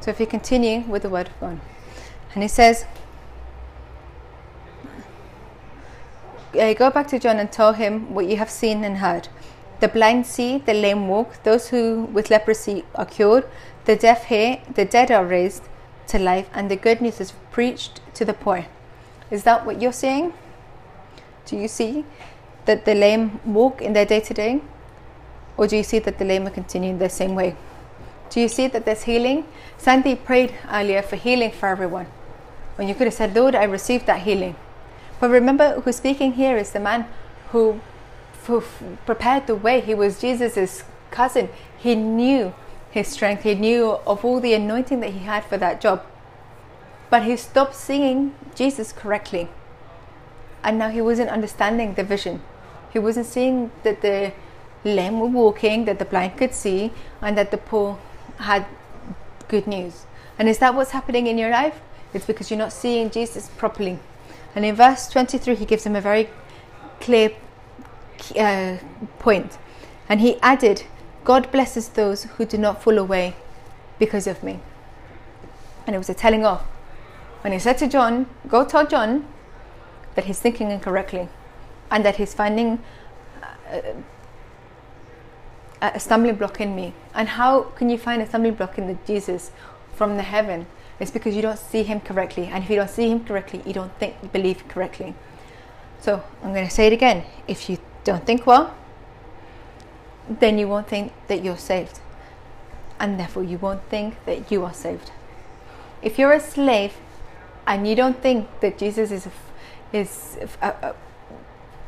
So 0.00 0.10
if 0.10 0.20
you 0.20 0.26
continue 0.26 0.80
with 0.80 1.04
the 1.04 1.08
word 1.08 1.28
of 1.28 1.40
God, 1.40 1.60
and 2.34 2.42
he 2.42 2.48
says, 2.48 2.84
uh, 6.54 6.74
Go 6.74 6.90
back 6.90 7.06
to 7.08 7.18
John 7.18 7.38
and 7.38 7.50
tell 7.50 7.72
him 7.72 8.12
what 8.12 8.26
you 8.26 8.36
have 8.36 8.50
seen 8.50 8.84
and 8.84 8.98
heard. 8.98 9.28
The 9.80 9.88
blind 9.88 10.26
see, 10.26 10.58
the 10.58 10.74
lame 10.74 11.08
walk, 11.08 11.42
those 11.44 11.70
who 11.70 12.02
with 12.12 12.28
leprosy 12.28 12.84
are 12.94 13.06
cured, 13.06 13.46
the 13.86 13.96
deaf 13.96 14.24
hear, 14.24 14.60
the 14.74 14.84
dead 14.84 15.10
are 15.10 15.24
raised 15.24 15.62
to 16.08 16.18
life, 16.18 16.50
and 16.52 16.70
the 16.70 16.76
good 16.76 17.00
news 17.00 17.22
is 17.22 17.32
preached 17.50 18.02
to 18.16 18.26
the 18.26 18.34
poor. 18.34 18.66
Is 19.30 19.44
that 19.44 19.64
what 19.64 19.80
you're 19.80 19.94
seeing? 19.94 20.34
Do 21.46 21.56
you 21.56 21.68
see 21.68 22.04
that 22.66 22.84
the 22.84 22.94
lame 22.94 23.40
walk 23.44 23.82
in 23.82 23.92
their 23.92 24.06
day 24.06 24.20
to 24.20 24.34
day? 24.34 24.60
Or 25.56 25.66
do 25.66 25.76
you 25.76 25.82
see 25.82 25.98
that 26.00 26.18
the 26.18 26.24
lame 26.24 26.46
are 26.46 26.50
continuing 26.50 26.98
the 26.98 27.08
same 27.08 27.34
way? 27.34 27.56
Do 28.30 28.40
you 28.40 28.48
see 28.48 28.66
that 28.68 28.84
there's 28.84 29.02
healing? 29.02 29.46
Sandy 29.76 30.14
prayed 30.14 30.54
earlier 30.70 31.02
for 31.02 31.16
healing 31.16 31.50
for 31.50 31.68
everyone. 31.68 32.06
When 32.76 32.88
you 32.88 32.94
could 32.94 33.06
have 33.06 33.14
said, 33.14 33.34
Lord, 33.34 33.54
I 33.54 33.64
received 33.64 34.06
that 34.06 34.22
healing. 34.22 34.56
But 35.20 35.30
remember, 35.30 35.80
who's 35.80 35.96
speaking 35.96 36.32
here 36.32 36.56
is 36.56 36.72
the 36.72 36.80
man 36.80 37.06
who, 37.50 37.80
who 38.46 38.62
prepared 39.04 39.46
the 39.46 39.54
way. 39.54 39.80
He 39.80 39.94
was 39.94 40.20
Jesus' 40.20 40.84
cousin. 41.10 41.50
He 41.76 41.94
knew 41.94 42.54
his 42.90 43.08
strength, 43.08 43.42
he 43.42 43.54
knew 43.54 43.98
of 44.06 44.24
all 44.24 44.38
the 44.38 44.52
anointing 44.52 45.00
that 45.00 45.10
he 45.10 45.20
had 45.20 45.44
for 45.44 45.56
that 45.56 45.80
job. 45.80 46.04
But 47.08 47.24
he 47.24 47.36
stopped 47.36 47.74
seeing 47.74 48.34
Jesus 48.54 48.92
correctly. 48.92 49.48
And 50.62 50.78
now 50.78 50.90
he 50.90 51.00
wasn't 51.00 51.30
understanding 51.30 51.94
the 51.94 52.04
vision. 52.04 52.42
He 52.92 52.98
wasn't 52.98 53.26
seeing 53.26 53.70
that 53.82 54.02
the 54.02 54.32
lame 54.84 55.20
were 55.20 55.26
walking, 55.26 55.84
that 55.86 55.98
the 55.98 56.04
blind 56.04 56.36
could 56.36 56.54
see, 56.54 56.92
and 57.20 57.36
that 57.38 57.50
the 57.50 57.56
poor 57.56 57.98
had 58.38 58.66
good 59.48 59.66
news. 59.66 60.04
And 60.38 60.48
is 60.48 60.58
that 60.58 60.74
what's 60.74 60.90
happening 60.90 61.26
in 61.26 61.38
your 61.38 61.50
life? 61.50 61.80
It's 62.12 62.26
because 62.26 62.50
you're 62.50 62.58
not 62.58 62.72
seeing 62.72 63.10
Jesus 63.10 63.50
properly. 63.56 63.98
And 64.54 64.64
in 64.64 64.74
verse 64.74 65.08
23, 65.08 65.54
he 65.54 65.64
gives 65.64 65.84
him 65.84 65.96
a 65.96 66.00
very 66.00 66.28
clear 67.00 67.30
uh, 68.38 68.76
point. 69.18 69.58
And 70.08 70.20
he 70.20 70.38
added, 70.40 70.84
God 71.24 71.50
blesses 71.50 71.88
those 71.88 72.24
who 72.24 72.44
do 72.44 72.58
not 72.58 72.82
fall 72.82 72.98
away 72.98 73.36
because 73.98 74.26
of 74.26 74.42
me. 74.42 74.60
And 75.86 75.94
it 75.94 75.98
was 75.98 76.10
a 76.10 76.14
telling 76.14 76.44
off. 76.44 76.62
When 77.40 77.52
he 77.52 77.58
said 77.58 77.78
to 77.78 77.88
John, 77.88 78.26
Go 78.46 78.64
tell 78.64 78.86
John 78.86 79.26
that 80.14 80.26
he's 80.26 80.38
thinking 80.38 80.70
incorrectly 80.70 81.28
and 81.92 82.04
that 82.04 82.16
he's 82.16 82.34
finding 82.34 82.82
a, 83.70 83.94
a 85.82 86.00
stumbling 86.00 86.34
block 86.34 86.60
in 86.60 86.74
me. 86.74 86.94
And 87.14 87.28
how 87.28 87.62
can 87.76 87.90
you 87.90 87.98
find 87.98 88.22
a 88.22 88.26
stumbling 88.26 88.54
block 88.54 88.78
in 88.78 88.86
the 88.88 88.96
Jesus 89.06 89.52
from 89.94 90.16
the 90.16 90.22
heaven? 90.22 90.66
It's 90.98 91.10
because 91.10 91.36
you 91.36 91.42
don't 91.42 91.58
see 91.58 91.82
him 91.82 92.00
correctly. 92.00 92.46
And 92.46 92.64
if 92.64 92.70
you 92.70 92.76
don't 92.76 92.90
see 92.90 93.10
him 93.10 93.24
correctly, 93.24 93.62
you 93.66 93.74
don't 93.74 93.92
think, 93.98 94.32
believe 94.32 94.66
correctly. 94.68 95.14
So 96.00 96.22
I'm 96.42 96.52
going 96.52 96.66
to 96.66 96.70
say 96.70 96.86
it 96.86 96.92
again. 96.92 97.24
If 97.46 97.68
you 97.68 97.78
don't 98.04 98.24
think 98.24 98.46
well, 98.46 98.74
then 100.28 100.58
you 100.58 100.68
won't 100.68 100.88
think 100.88 101.12
that 101.28 101.44
you're 101.44 101.58
saved. 101.58 102.00
And 102.98 103.20
therefore, 103.20 103.44
you 103.44 103.58
won't 103.58 103.82
think 103.90 104.14
that 104.24 104.50
you 104.50 104.64
are 104.64 104.72
saved. 104.72 105.10
If 106.00 106.18
you're 106.18 106.32
a 106.32 106.40
slave 106.40 106.94
and 107.66 107.86
you 107.86 107.94
don't 107.94 108.20
think 108.22 108.48
that 108.60 108.78
Jesus 108.78 109.10
is, 109.10 109.28
is 109.92 110.38
a, 110.62 110.68
a 110.68 110.94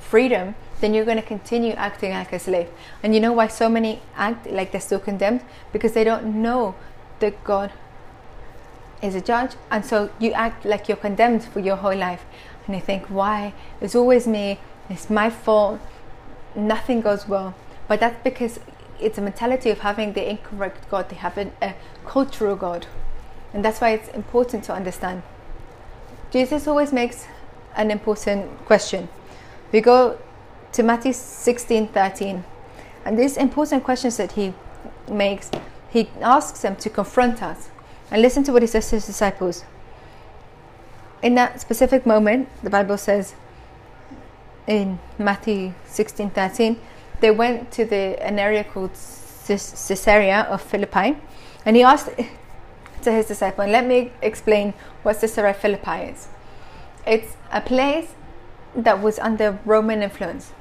freedom, 0.05 0.55
then 0.81 0.95
you're 0.95 1.05
going 1.05 1.17
to 1.17 1.23
continue 1.27 1.73
acting 1.73 2.13
like 2.13 2.33
a 2.33 2.39
slave. 2.39 2.69
And 3.03 3.15
you 3.15 3.21
know 3.21 3.33
why 3.33 3.49
so 3.49 3.69
many 3.69 4.03
act 4.17 4.47
like 4.51 4.73
they're 4.73 4.81
still 4.81 5.01
condemned? 5.01 5.41
Because 5.73 5.93
they 5.93 6.05
don't 6.05 6.43
know 6.43 6.75
that 7.21 7.43
God 7.45 7.73
is 9.03 9.15
a 9.15 9.21
judge. 9.21 9.53
And 9.71 9.85
so 9.85 10.11
you 10.19 10.33
act 10.33 10.65
like 10.65 10.89
you're 10.89 10.97
condemned 10.97 11.45
for 11.45 11.61
your 11.61 11.77
whole 11.77 11.97
life. 11.97 12.25
And 12.67 12.75
you 12.75 12.83
think, 12.83 13.07
why? 13.07 13.55
It's 13.81 13.95
always 13.95 14.27
me. 14.27 14.59
It's 14.89 15.09
my 15.11 15.31
fault. 15.31 15.81
Nothing 16.55 17.01
goes 17.01 17.29
well. 17.29 17.55
But 17.89 18.01
that's 18.01 18.23
because 18.23 18.61
it's 19.01 19.19
a 19.19 19.23
mentality 19.23 19.71
of 19.71 19.81
having 19.81 20.13
the 20.13 20.29
incorrect 20.29 20.89
God. 20.91 21.09
They 21.09 21.17
have 21.17 21.37
a, 21.39 21.51
a 21.61 21.75
cultural 22.07 22.57
God. 22.57 22.87
And 23.53 23.65
that's 23.65 23.81
why 23.81 23.91
it's 23.91 24.09
important 24.09 24.65
to 24.65 24.75
understand. 24.75 25.23
Jesus 26.31 26.67
always 26.67 26.93
makes 26.93 27.27
an 27.77 27.91
important 27.91 28.65
question. 28.67 29.09
We 29.75 29.81
go 29.81 30.17
to 30.71 30.85
Matthew 30.85 31.13
16 31.13 31.89
13. 31.89 32.45
And 33.05 33.19
these 33.19 33.37
important 33.37 33.83
questions 33.83 34.17
that 34.19 34.31
he 34.31 34.55
makes, 35.11 35.51
he 35.91 36.09
asks 36.23 36.63
them 36.63 36.77
to 36.77 36.89
confront 36.89 37.43
us. 37.43 37.71
And 38.13 38.23
listen 38.23 38.45
to 38.45 38.53
what 38.53 38.63
he 38.63 38.69
says 38.69 38.89
to 38.91 38.95
his 38.95 39.07
disciples. 39.07 39.65
In 41.25 41.35
that 41.35 41.61
specific 41.61 42.07
moment, 42.07 42.49
the 42.63 42.71
Bible 42.71 42.97
says 42.97 43.35
in 44.69 45.01
Matthew 45.19 45.75
16 45.89 46.31
13, 46.31 46.79
they 47.19 47.33
went 47.33 47.73
to 47.73 47.85
the 47.85 48.23
an 48.23 48.39
area 48.39 48.63
called 48.63 48.93
Caesarea 49.49 50.43
of 50.43 50.63
Philippi, 50.63 51.17
and 51.67 51.75
he 51.75 51.83
asked 51.83 52.11
to 53.03 53.11
his 53.11 53.27
disciple, 53.27 53.65
and 53.65 53.73
let 53.73 53.85
me 53.85 54.13
explain 54.23 54.73
what 55.03 55.21
Caesarea 55.21 55.53
Philippi 55.53 56.13
is. 56.13 56.29
It's 57.05 57.37
a 57.51 57.61
place 57.61 58.15
that 58.75 59.01
was 59.01 59.19
under 59.19 59.59
Roman 59.65 60.03
influence, 60.03 60.53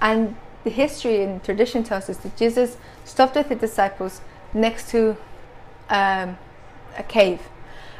and 0.00 0.36
the 0.64 0.70
history 0.70 1.22
and 1.22 1.42
tradition 1.42 1.82
tells 1.84 2.08
us 2.10 2.18
that 2.18 2.36
Jesus 2.36 2.76
stopped 3.04 3.34
with 3.34 3.48
the 3.48 3.54
disciples 3.54 4.20
next 4.52 4.90
to 4.90 5.16
um, 5.88 6.38
a 6.96 7.02
cave, 7.08 7.40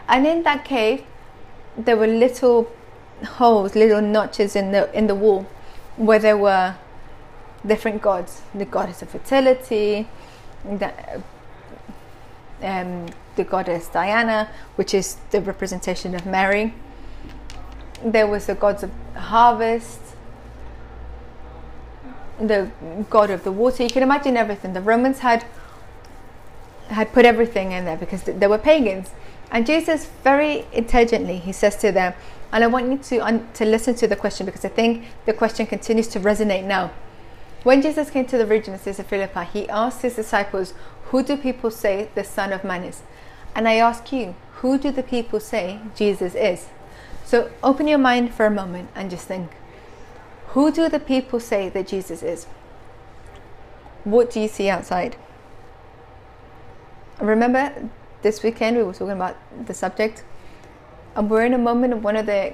and 0.09 0.27
in 0.27 0.43
that 0.43 0.65
cave 0.65 1.05
there 1.77 1.97
were 1.97 2.07
little 2.07 2.71
holes, 3.25 3.75
little 3.75 4.03
notches 4.03 4.57
in 4.57 4.73
the 4.73 4.93
in 4.97 5.07
the 5.07 5.15
wall 5.15 5.47
where 5.97 6.19
there 6.19 6.37
were 6.37 6.75
different 7.67 8.03
gods. 8.03 8.43
The 8.55 8.65
goddess 8.65 9.03
of 9.03 9.11
fertility, 9.11 10.09
the, 10.65 10.93
um, 12.63 13.07
the 13.37 13.45
goddess 13.45 13.89
Diana, 13.89 14.51
which 14.77 14.95
is 14.95 15.17
the 15.31 15.41
representation 15.41 16.15
of 16.15 16.27
Mary. 16.27 16.75
There 18.05 18.27
was 18.27 18.47
the 18.47 18.55
gods 18.55 18.83
of 18.83 18.91
harvest, 19.15 20.01
the 22.39 22.71
god 23.11 23.31
of 23.31 23.45
the 23.45 23.53
water. 23.53 23.83
You 23.83 23.91
can 23.91 24.03
imagine 24.03 24.37
everything. 24.37 24.73
The 24.73 24.81
Romans 24.81 25.19
had 25.19 25.45
had 26.89 27.13
put 27.13 27.25
everything 27.25 27.73
in 27.73 27.85
there 27.85 27.97
because 27.97 28.23
they 28.23 28.47
were 28.47 28.59
pagans. 28.59 29.11
And 29.53 29.67
Jesus, 29.67 30.07
very 30.25 30.67
intelligently, 30.73 31.39
he 31.39 31.53
says 31.53 31.77
to 31.77 31.93
them, 31.93 32.15
and 32.53 32.65
I 32.65 32.67
want 32.67 32.91
you 32.91 32.99
to 32.99 33.19
un- 33.19 33.49
to 33.55 33.65
listen 33.65 33.95
to 33.97 34.09
the 34.09 34.17
question 34.17 34.47
because 34.47 34.65
I 34.65 34.69
think 34.69 35.05
the 35.27 35.33
question 35.33 35.67
continues 35.67 36.09
to 36.09 36.21
resonate 36.21 36.65
now. 36.65 36.91
When 37.63 37.83
Jesus 37.83 38.11
came 38.11 38.25
to 38.27 38.39
the 38.39 38.47
region 38.47 38.75
of 38.75 38.83
Caesarea 38.83 39.29
Philippi, 39.29 39.45
he 39.53 39.69
asked 39.69 40.03
his 40.03 40.17
disciples, 40.17 40.73
"Who 41.11 41.23
do 41.23 41.37
people 41.37 41.71
say 41.71 42.09
the 42.15 42.25
Son 42.25 42.53
of 42.53 42.65
Man 42.65 42.85
is?" 42.85 43.03
And 43.55 43.69
I 43.69 43.75
ask 43.75 44.13
you, 44.13 44.35
who 44.61 44.79
do 44.79 44.91
the 44.91 45.03
people 45.03 45.41
say 45.41 45.81
Jesus 45.95 46.35
is? 46.35 46.69
So 47.31 47.49
open 47.63 47.87
your 47.87 47.99
mind 47.99 48.35
for 48.35 48.45
a 48.45 48.51
moment 48.51 48.89
and 48.97 49.09
just 49.09 49.29
think. 49.29 49.53
Who 50.49 50.73
do 50.73 50.89
the 50.89 50.99
people 50.99 51.39
say 51.39 51.69
that 51.69 51.87
Jesus 51.87 52.25
is? 52.25 52.47
What 54.03 54.33
do 54.33 54.41
you 54.41 54.49
see 54.49 54.69
outside? 54.69 55.15
Remember, 57.21 57.89
this 58.23 58.43
weekend 58.43 58.79
we 58.79 58.83
were 58.83 58.93
talking 58.93 59.13
about 59.13 59.37
the 59.65 59.73
subject, 59.73 60.25
and 61.15 61.31
we're 61.31 61.45
in 61.45 61.55
a 61.55 61.59
moment 61.59 61.93
of 61.93 62.03
one 62.03 62.17
of 62.17 62.27
the 62.27 62.53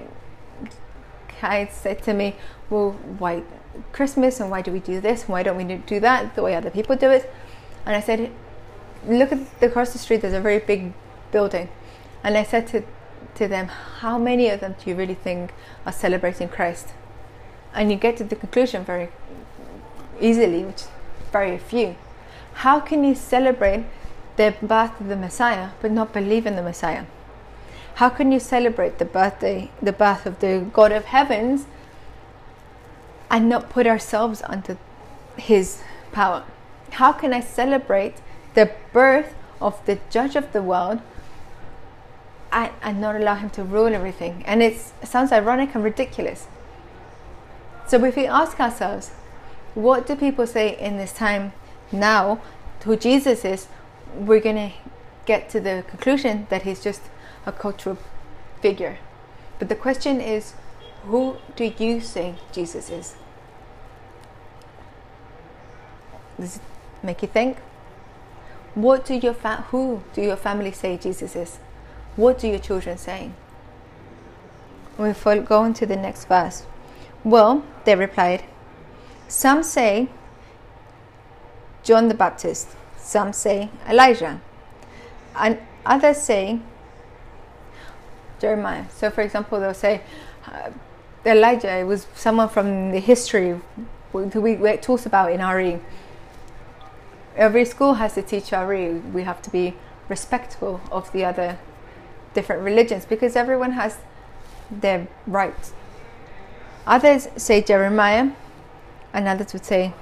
guys 1.41 1.73
said 1.73 2.03
to 2.03 2.13
me, 2.13 2.37
Well, 2.69 2.91
why 3.17 3.45
Christmas 3.93 4.41
and 4.41 4.51
why 4.51 4.61
do 4.61 4.73
we 4.73 4.81
do 4.81 5.01
this? 5.01 5.23
And 5.23 5.31
why 5.31 5.43
don't 5.43 5.57
we 5.57 5.65
do 5.65 6.01
that 6.01 6.35
the 6.35 6.43
way 6.43 6.55
other 6.55 6.71
people 6.71 6.97
do 6.97 7.09
it? 7.09 7.33
And 7.87 7.97
I 7.97 8.01
said, 8.01 8.31
Look 9.07 9.33
at 9.33 9.59
the, 9.59 9.69
across 9.69 9.95
the 9.95 9.99
street, 9.99 10.21
there's 10.21 10.35
a 10.35 10.41
very 10.43 10.59
big 10.59 10.93
building. 11.33 11.71
And 12.23 12.37
I 12.37 12.43
said 12.43 12.67
to, 12.67 12.83
to 13.37 13.49
them, 13.49 13.69
How 14.01 14.19
many 14.19 14.49
of 14.49 14.61
them 14.61 14.75
do 14.83 14.91
you 14.91 14.97
really 14.97 15.15
think 15.15 15.53
are 15.85 15.93
celebrating 15.93 16.49
Christ? 16.49 16.89
and 17.77 17.91
you 17.91 17.97
get 17.99 18.17
to 18.17 18.25
the 18.25 18.35
conclusion 18.35 18.83
very 18.85 19.09
easily, 20.19 20.65
which 20.65 20.77
is 20.77 20.89
very 21.31 21.59
few. 21.59 21.95
How 22.65 22.81
can 22.81 23.05
you 23.05 23.15
celebrate 23.15 23.85
the 24.37 24.55
birth 24.63 24.99
of 24.99 25.09
the 25.09 25.17
Messiah 25.17 25.71
but 25.83 25.93
not 25.93 26.13
believe 26.13 26.47
in 26.47 26.57
the 26.57 26.63
Messiah? 26.63 27.05
How 27.97 28.09
can 28.09 28.33
you 28.33 28.41
celebrate 28.41 28.99
the 28.99 29.05
birthday, 29.05 29.71
the 29.81 29.93
birth 29.93 30.25
of 30.27 30.41
the 30.41 30.67
God 30.73 30.91
of 30.91 31.05
heavens, 31.05 31.67
and 33.31 33.49
not 33.49 33.69
put 33.69 33.87
ourselves 33.87 34.43
under 34.45 34.79
His 35.37 35.83
power? 36.13 36.45
How 36.93 37.13
can 37.13 37.35
I 37.35 37.41
celebrate 37.41 38.17
the 38.55 38.71
birth 38.93 39.35
of 39.61 39.85
the 39.85 39.99
Judge 40.09 40.35
of 40.35 40.53
the 40.53 40.63
world 40.63 41.01
and, 42.53 43.01
not 43.01 43.17
allow 43.17 43.35
Him 43.35 43.51
to 43.51 43.65
rule 43.65 43.95
everything? 43.95 44.43
And 44.47 44.63
it 44.63 44.77
sounds 45.05 45.33
ironic 45.33 45.75
and 45.75 45.85
ridiculous 45.85 46.49
so 47.87 48.05
if 48.05 48.17
we 48.17 48.27
ask 48.27 48.59
ourselves, 48.59 49.11
what 49.75 50.07
do 50.07 50.17
people 50.17 50.47
say 50.47 50.77
in 50.77 50.97
this 50.97 51.13
time 51.13 51.53
now 51.93 52.41
who 52.83 52.97
Jesus 52.97 53.45
is, 53.45 53.69
we're 54.15 54.41
going 54.41 54.57
to 54.57 54.73
get 55.25 55.49
to 55.51 55.61
the 55.61 55.85
conclusion 55.89 56.47
that 56.51 56.63
he's 56.63 56.83
just 56.83 57.03
a 57.47 57.53
cultural 57.53 57.99
figure. 58.61 58.99
But 59.59 59.69
the 59.69 59.75
question 59.77 60.21
is, 60.21 60.55
who 61.05 61.37
do 61.55 61.73
you 61.79 62.01
say 62.01 62.35
Jesus 62.53 62.91
is? 62.91 63.15
Does 66.41 66.57
it 66.57 66.63
make 67.03 67.23
you 67.23 67.29
think? 67.29 67.59
What 68.75 69.07
do 69.07 69.15
your 69.15 69.33
fa- 69.33 69.65
who 69.71 70.03
do 70.13 70.23
your 70.23 70.37
family 70.37 70.73
say 70.73 70.97
Jesus 70.97 71.37
is? 71.37 71.59
What 72.17 72.39
do 72.39 72.49
your 72.49 72.59
children 72.59 72.99
say? 72.99 73.31
We 74.99 75.13
go 75.13 75.59
on 75.61 75.75
to 75.75 75.87
the 75.87 75.97
next 75.97 76.27
verse. 76.27 76.65
Well, 77.23 77.63
they 77.85 77.95
replied, 77.95 78.45
some 79.29 79.63
say 79.63 80.09
John 81.83 82.09
the 82.09 82.15
Baptist, 82.15 82.69
some 82.97 83.33
say 83.33 83.69
Elijah, 83.89 84.41
and 85.35 85.59
others 85.85 86.19
say 86.23 86.61
Jeremiah. 88.41 88.85
So, 88.91 89.11
for 89.11 89.21
example, 89.21 89.61
they'll 89.61 89.75
say 89.75 90.01
uh, 90.47 90.71
Elijah 91.25 91.85
was 91.85 92.07
someone 92.15 92.49
from 92.49 92.93
the 92.93 93.01
history 93.01 93.61
we, 94.13 94.57
we 94.57 94.77
talks 94.79 95.07
about 95.07 95.33
in 95.33 95.41
RE. 95.41 95.79
Every 97.37 97.65
school 97.65 97.95
has 97.95 98.15
to 98.15 98.23
teach 98.23 98.53
RE. 98.53 98.95
We 99.13 99.25
have 99.25 99.43
to 99.43 99.51
be 99.51 99.75
respectful 100.09 100.81
of 100.91 101.13
the 101.13 101.25
other 101.25 101.59
different 102.37 102.63
religions 102.63 103.05
because 103.05 103.35
everyone 103.35 103.73
has 103.73 103.99
their 104.71 105.09
rights 105.27 105.73
Others 106.87 107.29
say 107.37 107.63
Jeremiah, 107.63 108.31
and 109.13 109.27
others 109.27 109.53
would 109.53 109.65
say 109.65 109.93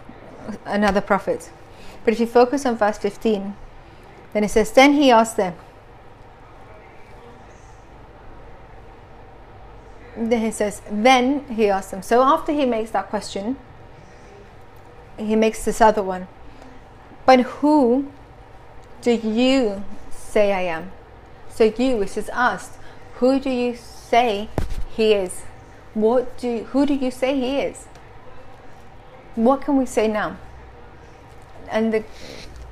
another 0.67 1.01
prophet. 1.01 1.51
But 2.05 2.13
if 2.13 2.21
you 2.21 2.27
focus 2.27 2.67
on 2.67 2.77
verse 2.77 2.99
15, 2.99 3.57
then 4.35 4.45
it 4.45 4.51
says, 4.51 4.71
Then 4.71 4.93
he 4.93 5.11
asked 5.11 5.39
them, 5.39 5.55
then 10.17 10.45
he 10.45 10.51
says, 10.51 10.83
Then 10.91 11.47
he 11.49 11.71
asked 11.71 11.91
them. 11.91 12.03
So 12.03 12.23
after 12.23 12.53
he 12.53 12.67
makes 12.67 12.91
that 12.91 13.09
question, 13.09 13.57
he 15.17 15.37
makes 15.37 15.65
this 15.65 15.81
other 15.81 16.03
one. 16.03 16.29
But 17.25 17.41
who 17.41 18.13
do 19.01 19.13
you 19.13 19.83
say 20.11 20.53
I 20.53 20.63
am? 20.63 20.93
So 21.55 21.73
you, 21.79 21.97
which 21.99 22.17
is 22.17 22.29
asked, 22.31 22.73
who 23.15 23.39
do 23.39 23.49
you 23.49 23.77
say 23.77 24.49
he 24.97 25.13
is? 25.13 25.43
What 25.95 26.37
do 26.37 26.65
who 26.65 26.85
do 26.85 26.95
you 26.95 27.13
say 27.13 27.39
he 27.39 27.61
is? 27.61 27.87
What 29.37 29.61
can 29.63 29.77
we 29.77 29.87
say 29.87 30.09
now? 30.09 30.37
And 31.71 31.95
the 31.95 32.03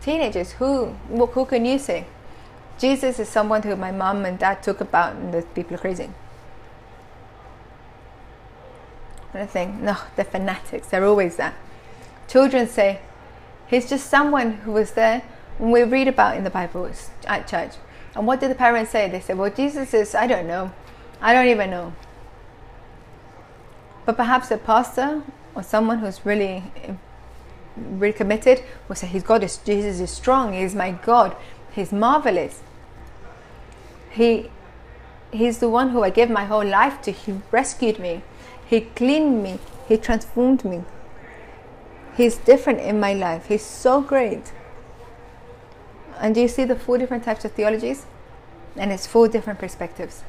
teenagers, 0.01 0.53
who 0.53 0.87
who 1.09 1.47
can 1.47 1.64
you 1.64 1.79
say? 1.79 2.07
Jesus 2.79 3.21
is 3.21 3.29
someone 3.29 3.62
who 3.62 3.77
my 3.77 3.92
mom 3.92 4.25
and 4.25 4.37
dad 4.37 4.64
talk 4.64 4.81
about, 4.81 5.14
and 5.14 5.33
the 5.33 5.42
people 5.42 5.77
are 5.77 5.79
crazy. 5.79 6.11
And 9.33 9.42
I 9.42 9.47
think, 9.47 9.81
no, 9.81 9.97
they're 10.16 10.25
fanatics. 10.25 10.88
They're 10.88 11.05
always 11.05 11.37
that. 11.37 11.55
Children 12.27 12.66
say, 12.66 13.01
he's 13.68 13.89
just 13.89 14.11
someone 14.11 14.53
who 14.64 14.72
was 14.72 14.93
there 14.93 15.22
when 15.59 15.70
we 15.70 15.83
read 15.85 16.09
about 16.09 16.37
in 16.37 16.43
the 16.43 16.51
Bible 16.51 16.91
at 17.26 17.47
church. 17.47 17.74
And 18.14 18.26
what 18.26 18.40
did 18.40 18.50
the 18.50 18.54
parents 18.54 18.90
say? 18.90 19.08
They 19.08 19.20
said, 19.20 19.38
well, 19.38 19.50
Jesus 19.50 19.94
is, 19.94 20.14
I 20.14 20.26
don't 20.26 20.46
know. 20.46 20.72
I 21.20 21.32
don't 21.32 21.48
even 21.48 21.70
know. 21.70 21.92
But 24.04 24.16
perhaps 24.16 24.50
a 24.50 24.58
pastor 24.58 25.22
or 25.54 25.62
someone 25.62 26.00
who's 26.00 26.26
really, 26.26 26.64
really 27.76 28.12
committed 28.12 28.64
will 28.88 28.96
say, 28.96 29.06
His 29.06 29.22
God 29.22 29.44
is 29.44 29.58
Jesus 29.58 30.00
is 30.00 30.10
strong. 30.10 30.52
He 30.52 30.62
is 30.62 30.74
my 30.74 30.90
God. 30.90 31.36
He's 31.72 31.92
marvelous. 31.92 32.60
He, 34.10 34.50
he's 35.30 35.58
the 35.58 35.68
one 35.68 35.90
who 35.90 36.02
I 36.02 36.10
gave 36.10 36.28
my 36.28 36.44
whole 36.44 36.66
life 36.66 37.00
to. 37.02 37.12
He 37.12 37.40
rescued 37.50 37.98
me. 37.98 38.22
He 38.66 38.80
cleaned 38.80 39.42
me. 39.42 39.58
He 39.86 39.96
transformed 39.96 40.64
me. 40.64 40.82
He's 42.16 42.36
different 42.36 42.80
in 42.80 43.00
my 43.00 43.14
life. 43.14 43.46
He's 43.46 43.64
so 43.64 44.02
great. 44.02 44.52
And 46.23 46.37
do 46.37 46.41
you 46.41 46.49
see 46.49 46.64
the 46.64 46.77
four 46.77 46.97
different 46.99 47.25
types 47.25 47.45
of 47.45 47.53
theologies? 47.53 48.07
And 48.77 48.93
it's 48.93 49.09
four 49.09 49.29
different 49.29 49.59
perspectives. 49.59 50.23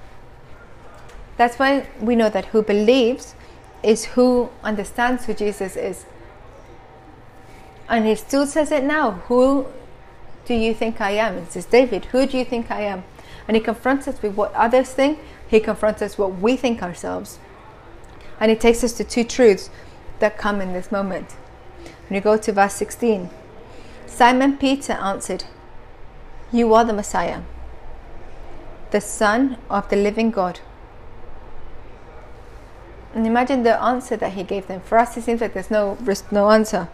That's 1.37 1.57
why 1.57 1.87
we 2.01 2.15
know 2.15 2.29
that 2.29 2.45
who 2.45 2.63
believes 2.63 3.35
is 3.83 4.05
who 4.05 4.49
understands 4.63 5.25
who 5.25 5.35
Jesus 5.35 5.75
is. 5.75 6.05
And 7.87 8.07
he 8.07 8.15
still 8.15 8.47
says 8.47 8.71
it 8.71 8.83
now. 8.83 9.11
Who 9.27 9.67
do 10.45 10.55
you 10.55 10.73
think 10.73 10.99
I 10.99 11.11
am? 11.11 11.37
It 11.37 11.51
says, 11.51 11.65
David, 11.65 12.05
who 12.05 12.25
do 12.25 12.39
you 12.39 12.45
think 12.45 12.71
I 12.71 12.81
am? 12.81 13.03
And 13.47 13.55
he 13.55 13.61
confronts 13.61 14.07
us 14.07 14.21
with 14.21 14.35
what 14.35 14.53
others 14.53 14.89
think, 14.91 15.19
he 15.47 15.59
confronts 15.59 16.01
us 16.01 16.17
what 16.17 16.39
we 16.39 16.55
think 16.55 16.81
ourselves. 16.81 17.37
And 18.39 18.49
he 18.49 18.57
takes 18.57 18.83
us 18.83 18.93
to 18.93 19.03
two 19.03 19.23
truths 19.23 19.69
that 20.19 20.37
come 20.37 20.59
in 20.59 20.73
this 20.73 20.91
moment. 20.91 21.31
When 22.07 22.15
you 22.15 22.21
go 22.21 22.37
to 22.37 22.51
verse 22.51 22.73
16, 22.73 23.29
Simon 24.07 24.57
Peter 24.57 24.93
answered, 24.93 25.43
You 26.53 26.71
are 26.75 26.85
the 26.85 26.93
Messiah, 26.93 27.41
the 28.91 29.01
Son 29.01 29.57
of 29.71 29.89
the 29.89 29.95
living 29.95 30.29
God. 30.29 30.59
And 33.15 33.25
imagine 33.25 33.63
the 33.63 33.81
answer 33.81 34.15
that 34.17 34.33
he 34.33 34.43
gave 34.43 34.67
them. 34.67 34.81
For 34.81 34.99
us, 34.99 35.17
it 35.17 35.23
seems 35.23 35.41
like 35.41 35.55
there's 35.55 35.71
no 35.71 35.97
no 36.31 36.51
answer. 36.51 36.89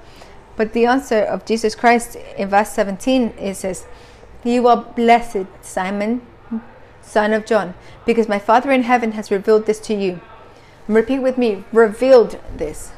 But 0.55 0.72
the 0.72 0.86
answer 0.86 1.20
of 1.20 1.45
Jesus 1.45 1.76
Christ 1.76 2.16
in 2.38 2.47
verse 2.47 2.70
17 2.70 3.32
is 3.32 3.57
says, 3.57 3.86
You 4.45 4.68
are 4.70 4.78
blessed, 4.78 5.47
Simon, 5.62 6.22
son 7.01 7.34
of 7.34 7.45
John, 7.45 7.74
because 8.05 8.30
my 8.30 8.39
Father 8.39 8.72
in 8.72 8.84
heaven 8.84 9.12
has 9.12 9.30
revealed 9.30 9.66
this 9.66 9.80
to 9.82 9.93
you. 9.93 10.22
And 10.88 10.95
Repeat 10.95 11.20
with 11.20 11.38
me 11.38 11.66
revealed 11.74 12.39
this. 12.55 12.93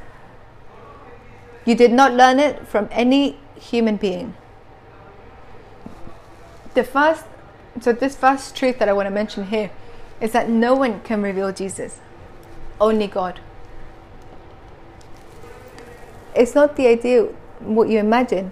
You 1.65 1.73
did 1.73 1.91
not 1.91 2.13
learn 2.13 2.39
it 2.39 2.67
from 2.67 2.87
any 2.91 3.39
human 3.55 3.97
being. 3.97 4.35
The 6.73 6.83
first, 6.83 7.25
so 7.81 7.91
this 7.91 8.15
first 8.15 8.55
truth 8.55 8.79
that 8.79 8.87
I 8.87 8.93
want 8.93 9.07
to 9.07 9.11
mention 9.11 9.47
here 9.47 9.71
is 10.21 10.31
that 10.31 10.49
no 10.49 10.73
one 10.73 11.01
can 11.01 11.21
reveal 11.21 11.51
Jesus, 11.51 11.99
only 12.79 13.07
God. 13.07 13.39
It's 16.33 16.55
not 16.55 16.77
the 16.77 16.87
idea 16.87 17.23
what 17.59 17.89
you 17.89 17.99
imagine, 17.99 18.51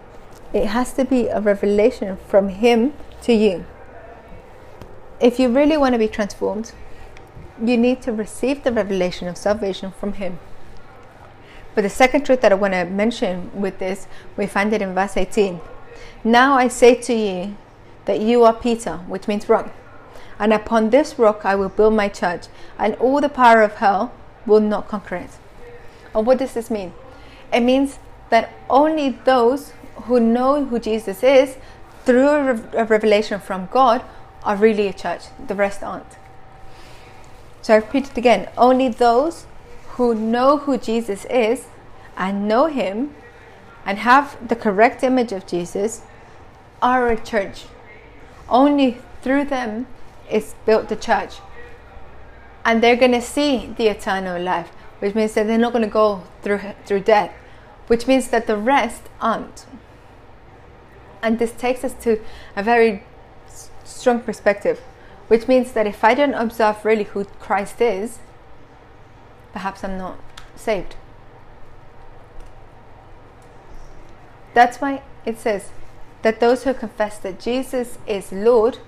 it 0.54 0.66
has 0.66 0.94
to 0.94 1.06
be 1.06 1.28
a 1.28 1.40
revelation 1.40 2.18
from 2.28 2.50
Him 2.50 2.94
to 3.24 3.34
you. 3.34 3.66
If 5.22 5.40
you 5.40 5.50
really 5.50 5.78
want 5.78 5.94
to 5.94 6.00
be 6.00 6.08
transformed, 6.08 6.74
you 7.64 7.78
need 7.78 8.02
to 8.04 8.12
receive 8.12 8.64
the 8.64 8.72
revelation 8.72 9.28
of 9.28 9.38
salvation 9.38 9.92
from 9.92 10.14
Him. 10.14 10.40
But 11.76 11.84
the 11.84 11.90
second 11.90 12.26
truth 12.26 12.42
that 12.42 12.52
I 12.52 12.56
want 12.56 12.74
to 12.74 12.86
mention 12.86 13.52
with 13.54 13.80
this, 13.80 14.08
we 14.36 14.48
find 14.48 14.74
it 14.74 14.82
in 14.82 14.94
verse 14.94 15.16
18. 15.16 15.62
Now 16.24 16.56
I 16.56 16.68
say 16.68 16.96
to 16.96 17.14
you 17.14 17.56
that 18.10 18.22
you 18.22 18.44
are 18.44 18.54
Peter, 18.54 18.98
which 19.08 19.28
means 19.28 19.48
rock. 19.48 19.70
And 20.40 20.52
upon 20.52 20.90
this 20.90 21.20
rock 21.20 21.46
I 21.46 21.54
will 21.56 21.70
build 21.70 21.94
my 21.94 22.10
church, 22.10 22.48
and 22.80 22.96
all 22.96 23.22
the 23.22 23.30
power 23.30 23.62
of 23.62 23.76
hell 23.76 24.12
will 24.48 24.62
not 24.62 24.88
conquer 24.88 25.18
it. 25.18 25.30
And 26.16 26.26
what 26.26 26.40
does 26.40 26.56
this 26.56 26.72
mean? 26.72 26.94
It 27.54 27.60
means 27.60 28.00
that 28.32 28.52
only 28.68 29.10
those 29.26 29.74
who 30.06 30.20
know 30.20 30.66
who 30.66 30.80
Jesus 30.80 31.22
is 31.22 31.58
through 32.04 32.30
a 32.74 32.84
revelation 32.84 33.40
from 33.40 33.70
God 33.72 34.02
are 34.42 34.56
really 34.56 34.88
a 34.88 34.94
church, 34.94 35.26
the 35.46 35.54
rest 35.54 35.84
aren't. 35.84 36.18
So 37.62 37.76
I 37.76 37.78
repeat 37.78 38.10
it 38.10 38.18
again 38.18 38.50
only 38.58 38.90
those 38.90 39.46
who 39.98 40.16
know 40.16 40.58
who 40.58 40.80
Jesus 40.80 41.26
is 41.26 41.68
and 42.18 42.48
know 42.48 42.66
Him 42.66 43.14
and 43.86 44.00
have 44.00 44.36
the 44.48 44.56
correct 44.56 45.04
image 45.04 45.32
of 45.32 45.46
Jesus 45.46 46.02
are 46.82 47.10
a 47.10 47.22
church. 47.22 47.66
Only 48.50 48.98
through 49.22 49.46
them 49.46 49.88
is 50.30 50.56
built 50.66 50.90
the 50.90 50.96
church. 50.96 51.36
And 52.66 52.84
they're 52.84 52.96
going 52.96 53.12
to 53.12 53.22
see 53.22 53.74
the 53.78 53.88
eternal 53.88 54.42
life, 54.42 54.70
which 55.00 55.16
means 55.16 55.34
that 55.34 55.48
they're 55.48 55.58
not 55.58 55.74
going 55.74 55.86
to 55.86 55.90
go 55.90 56.24
through, 56.42 56.62
through 56.86 57.02
death, 57.02 57.32
which 57.88 58.08
means 58.08 58.30
that 58.30 58.48
the 58.48 58.58
rest 58.58 59.04
aren't. 59.22 59.66
And 61.22 61.40
this 61.40 61.52
takes 61.52 61.84
us 61.84 61.94
to 62.04 62.20
a 62.56 62.64
very 62.64 63.04
strong 63.84 64.22
perspective, 64.22 64.80
which 65.28 65.48
means 65.48 65.74
that 65.74 65.88
if 65.88 66.04
I 66.04 66.14
don't 66.14 66.34
observe 66.34 66.86
really 66.86 67.04
who 67.06 67.26
Christ 67.26 67.82
is, 67.82 68.20
perhaps 69.54 69.84
I'm 69.84 69.98
not 69.98 70.18
saved. 70.56 70.96
That's 74.54 74.78
why 74.78 75.02
it 75.26 75.38
says 75.38 75.72
that 76.22 76.40
those 76.40 76.64
who 76.64 76.74
confess 76.74 77.18
that 77.20 77.40
Jesus 77.40 77.98
is 78.08 78.32
Lord, 78.32 78.80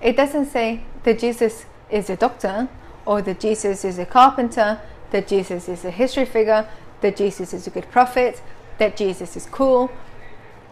it 0.00 0.16
doesn't 0.16 0.46
say 0.46 0.82
that 1.04 1.18
Jesus 1.18 1.66
is 1.90 2.08
a 2.08 2.16
doctor 2.16 2.68
or 3.04 3.20
that 3.22 3.40
Jesus 3.40 3.84
is 3.84 3.98
a 3.98 4.06
carpenter, 4.06 4.80
that 5.10 5.26
Jesus 5.26 5.68
is 5.68 5.84
a 5.84 5.90
history 5.90 6.24
figure, 6.24 6.68
that 7.00 7.16
Jesus 7.16 7.52
is 7.52 7.66
a 7.66 7.70
good 7.70 7.90
prophet, 7.90 8.40
that 8.78 8.96
Jesus 8.96 9.36
is 9.36 9.46
cool, 9.46 9.90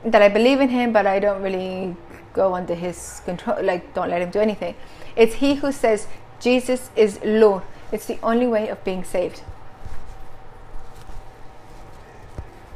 that 0.05 0.23
I 0.23 0.29
believe 0.29 0.61
in 0.61 0.69
him, 0.69 0.93
but 0.93 1.07
I 1.07 1.19
don't 1.19 1.43
really 1.43 1.97
go 2.33 2.55
under 2.55 2.75
his 2.75 3.21
control, 3.25 3.63
like, 3.63 3.95
don't 3.95 4.11
let 4.11 4.23
him 4.23 4.31
do 4.31 4.39
anything. 4.39 4.75
It's 5.17 5.35
he 5.37 5.57
who 5.57 5.73
says, 5.73 6.07
Jesus 6.41 6.91
is 6.95 7.19
Lord. 7.25 7.63
It's 7.91 8.07
the 8.07 8.19
only 8.23 8.47
way 8.47 8.69
of 8.69 8.83
being 8.85 9.03
saved. 9.03 9.43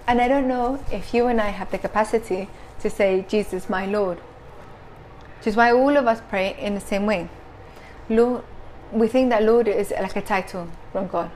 And 0.07 0.21
I 0.21 0.27
don't 0.27 0.49
know 0.49 0.85
if 0.91 1.15
you 1.15 1.29
and 1.29 1.41
I 1.41 1.51
have 1.51 1.71
the 1.71 1.79
capacity 1.79 2.49
to 2.83 2.91
say, 2.91 3.25
Jesus, 3.29 3.69
my 3.69 3.87
Lord. 3.87 4.19
Which 5.39 5.47
is 5.49 5.57
why 5.57 5.73
all 5.73 5.97
of 5.97 6.07
us 6.07 6.21
pray 6.29 6.57
in 6.59 6.75
the 6.75 6.81
same 6.81 7.07
way. 7.07 7.29
Lord, 8.09 8.45
we 8.93 9.09
think 9.09 9.31
that 9.31 9.43
Lord 9.43 9.69
is 9.69 9.91
like 9.91 10.17
a 10.17 10.23
title 10.23 10.69
from 10.93 11.09
God. 11.09 11.31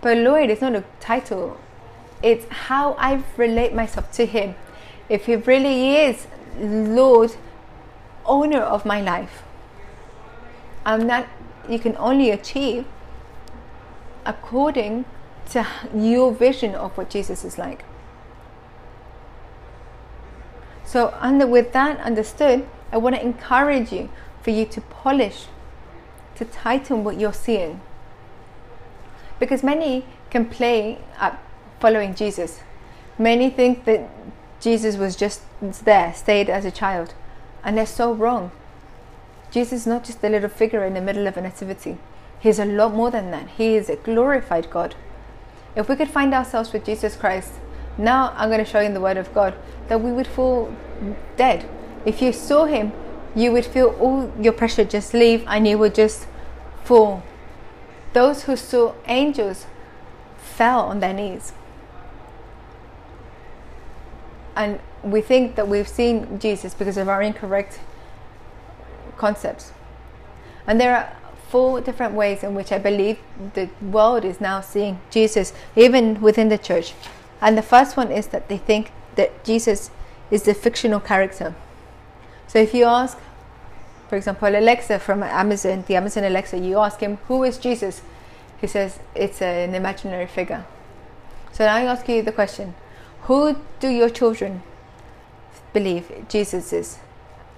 But 0.00 0.18
Lord 0.18 0.50
is 0.50 0.60
not 0.60 0.74
a 0.74 0.84
title, 1.00 1.58
it's 2.22 2.46
how 2.50 2.92
I 2.94 3.22
relate 3.36 3.74
myself 3.74 4.10
to 4.12 4.26
Him 4.26 4.54
if 5.08 5.26
He 5.26 5.36
really 5.36 5.96
is 5.96 6.26
Lord, 6.58 7.36
owner 8.26 8.60
of 8.60 8.84
my 8.84 9.00
life, 9.00 9.42
and 10.84 11.08
that 11.08 11.28
you 11.68 11.78
can 11.78 11.96
only 11.98 12.30
achieve 12.30 12.84
according 14.26 15.04
to 15.50 15.66
your 15.94 16.32
vision 16.32 16.74
of 16.74 16.96
what 16.96 17.10
Jesus 17.10 17.44
is 17.44 17.58
like. 17.58 17.84
So, 20.88 21.14
under 21.20 21.46
with 21.46 21.74
that 21.74 22.00
understood, 22.00 22.66
I 22.90 22.96
want 22.96 23.14
to 23.14 23.22
encourage 23.22 23.92
you 23.92 24.08
for 24.40 24.52
you 24.52 24.64
to 24.64 24.80
polish, 24.80 25.44
to 26.36 26.46
tighten 26.46 27.04
what 27.04 27.20
you're 27.20 27.34
seeing, 27.34 27.82
because 29.38 29.62
many 29.62 30.06
can 30.30 30.46
play 30.46 30.96
at 31.18 31.38
following 31.78 32.14
Jesus. 32.14 32.60
Many 33.18 33.50
think 33.50 33.84
that 33.84 34.08
Jesus 34.60 34.96
was 34.96 35.14
just 35.14 35.42
there, 35.60 36.14
stayed 36.14 36.48
as 36.48 36.64
a 36.64 36.70
child. 36.70 37.12
And 37.62 37.76
they're 37.76 37.84
so 37.84 38.14
wrong. 38.14 38.50
Jesus 39.50 39.80
is 39.80 39.86
not 39.86 40.04
just 40.04 40.24
a 40.24 40.30
little 40.30 40.48
figure 40.48 40.86
in 40.86 40.94
the 40.94 41.02
middle 41.02 41.26
of 41.26 41.36
a 41.36 41.42
nativity. 41.42 41.98
He's 42.40 42.58
a 42.58 42.64
lot 42.64 42.94
more 42.94 43.10
than 43.10 43.30
that. 43.32 43.50
He 43.58 43.76
is 43.76 43.90
a 43.90 43.96
glorified 43.96 44.70
God. 44.70 44.94
If 45.76 45.86
we 45.86 45.96
could 45.96 46.08
find 46.08 46.32
ourselves 46.32 46.72
with 46.72 46.86
Jesus 46.86 47.14
Christ, 47.14 47.52
now 47.98 48.32
I'm 48.36 48.48
going 48.48 48.64
to 48.64 48.70
show 48.70 48.80
you 48.80 48.86
in 48.86 48.94
the 48.94 49.00
Word 49.00 49.16
of 49.16 49.34
God 49.34 49.54
that 49.88 50.00
we 50.00 50.12
would 50.12 50.26
fall 50.26 50.74
dead. 51.36 51.68
If 52.06 52.22
you 52.22 52.32
saw 52.32 52.64
Him, 52.64 52.92
you 53.34 53.52
would 53.52 53.66
feel 53.66 53.88
all 54.00 54.32
your 54.40 54.52
pressure 54.52 54.84
just 54.84 55.12
leave 55.12 55.44
and 55.46 55.66
you 55.66 55.76
would 55.78 55.94
just 55.94 56.26
fall. 56.84 57.22
Those 58.12 58.44
who 58.44 58.56
saw 58.56 58.94
angels 59.06 59.66
fell 60.38 60.80
on 60.80 61.00
their 61.00 61.12
knees 61.12 61.52
and 64.58 64.80
we 65.04 65.20
think 65.20 65.54
that 65.54 65.68
we've 65.68 65.86
seen 65.88 66.40
Jesus 66.40 66.74
because 66.74 66.96
of 66.96 67.08
our 67.08 67.22
incorrect 67.22 67.78
concepts. 69.16 69.72
And 70.66 70.80
there 70.80 70.96
are 70.96 71.16
four 71.48 71.80
different 71.80 72.14
ways 72.14 72.42
in 72.42 72.56
which 72.56 72.72
I 72.72 72.78
believe 72.78 73.18
the 73.54 73.70
world 73.80 74.24
is 74.24 74.40
now 74.40 74.60
seeing 74.60 75.00
Jesus, 75.10 75.52
even 75.76 76.20
within 76.20 76.48
the 76.48 76.58
church. 76.58 76.92
And 77.40 77.56
the 77.56 77.62
first 77.62 77.96
one 77.96 78.10
is 78.10 78.28
that 78.28 78.48
they 78.48 78.58
think 78.58 78.90
that 79.16 79.44
Jesus 79.44 79.90
is 80.30 80.46
a 80.48 80.54
fictional 80.54 81.00
character. 81.00 81.54
So 82.46 82.58
if 82.58 82.74
you 82.74 82.84
ask, 82.84 83.18
for 84.08 84.16
example, 84.16 84.48
Alexa 84.48 84.98
from 84.98 85.22
Amazon, 85.22 85.84
the 85.86 85.96
Amazon 85.96 86.24
Alexa, 86.24 86.58
you 86.58 86.78
ask 86.78 87.00
him, 87.00 87.18
Who 87.28 87.44
is 87.44 87.58
Jesus? 87.58 88.02
He 88.60 88.66
says, 88.66 88.98
It's 89.14 89.40
an 89.42 89.74
imaginary 89.74 90.26
figure. 90.26 90.64
So 91.52 91.64
now 91.64 91.76
I 91.76 91.82
ask 91.82 92.08
you 92.08 92.22
the 92.22 92.32
question 92.32 92.74
who 93.22 93.56
do 93.78 93.88
your 93.88 94.08
children 94.08 94.62
believe 95.74 96.10
Jesus 96.28 96.72
is? 96.72 96.98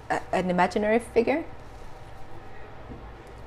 A, 0.09 0.19
an 0.33 0.49
imaginary 0.49 0.99
figure? 0.99 1.45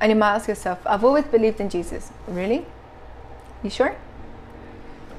And 0.01 0.11
you 0.11 0.17
might 0.17 0.37
ask 0.37 0.49
yourself, 0.49 0.79
I've 0.87 1.05
always 1.05 1.25
believed 1.25 1.61
in 1.61 1.69
Jesus. 1.69 2.11
Really? 2.27 2.65
You 3.63 3.71
sure? 3.71 3.95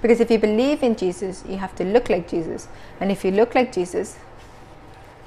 Because 0.02 0.20
if 0.20 0.30
you 0.30 0.38
believe 0.38 0.84
in 0.84 0.96
Jesus, 0.96 1.44
you 1.48 1.58
have 1.58 1.76
to 1.76 1.84
look 1.84 2.10
like 2.10 2.30
Jesus. 2.30 2.68
And 3.00 3.12
if 3.12 3.26
you 3.26 3.32
look 3.32 3.56
like 3.56 3.72
Jesus, 3.72 4.18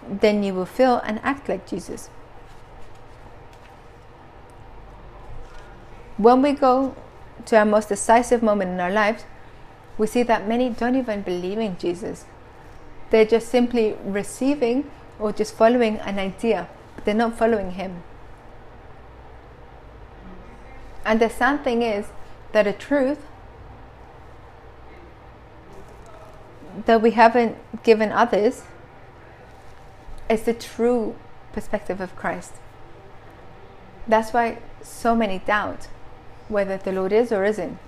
then 0.08 0.42
you 0.42 0.54
will 0.54 0.66
feel 0.66 0.96
and 1.04 1.20
act 1.22 1.48
like 1.48 1.66
Jesus. 1.66 2.08
When 6.16 6.42
we 6.42 6.52
go 6.52 6.96
to 7.46 7.56
our 7.56 7.64
most 7.64 7.88
decisive 7.88 8.42
moment 8.42 8.72
in 8.72 8.80
our 8.80 8.90
lives, 8.90 9.24
we 9.96 10.06
see 10.06 10.22
that 10.24 10.48
many 10.48 10.70
don't 10.70 10.96
even 10.96 11.22
believe 11.22 11.58
in 11.58 11.76
Jesus. 11.78 12.24
They're 13.10 13.24
just 13.24 13.48
simply 13.48 13.96
receiving 14.04 14.90
or 15.18 15.32
just 15.32 15.54
following 15.54 15.96
an 15.98 16.18
idea, 16.18 16.68
but 16.94 17.04
they're 17.04 17.14
not 17.14 17.36
following 17.36 17.72
Him. 17.72 18.02
And 21.04 21.20
the 21.20 21.30
sad 21.30 21.64
thing 21.64 21.82
is 21.82 22.06
that 22.52 22.64
the 22.64 22.72
truth 22.72 23.18
that 26.86 27.02
we 27.02 27.12
haven't 27.12 27.56
given 27.82 28.12
others 28.12 28.62
is 30.28 30.42
the 30.42 30.54
true 30.54 31.16
perspective 31.52 32.00
of 32.00 32.14
Christ. 32.16 32.52
That's 34.06 34.32
why 34.32 34.58
so 34.82 35.14
many 35.14 35.38
doubt 35.40 35.88
whether 36.48 36.76
the 36.76 36.92
Lord 36.92 37.12
is 37.12 37.32
or 37.32 37.44
isn't 37.44 37.78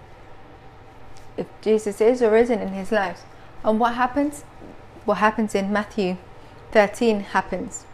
if 1.36 1.47
Jesus 1.62 2.01
is 2.01 2.22
or 2.22 2.36
isn't 2.36 2.61
in 2.61 2.68
his 2.68 2.93
lives. 2.93 3.22
And 3.64 3.80
what 3.80 3.95
happens? 3.95 4.43
What 5.05 5.18
happens 5.18 5.55
in 5.55 5.72
Matthew 5.72 6.18
13 6.72 7.20
happens. 7.20 7.86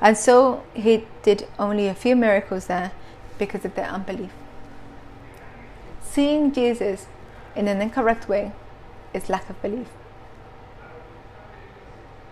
And 0.00 0.16
so 0.16 0.62
he 0.72 1.06
did 1.22 1.46
only 1.58 1.88
a 1.88 1.94
few 1.94 2.16
miracles 2.16 2.66
there 2.66 2.92
because 3.38 3.64
of 3.64 3.74
their 3.74 3.86
unbelief. 3.86 4.30
Seeing 6.00 6.52
Jesus 6.52 7.06
in 7.54 7.68
an 7.68 7.82
incorrect 7.82 8.28
way 8.28 8.52
is 9.12 9.28
lack 9.28 9.50
of 9.50 9.60
belief. 9.60 9.88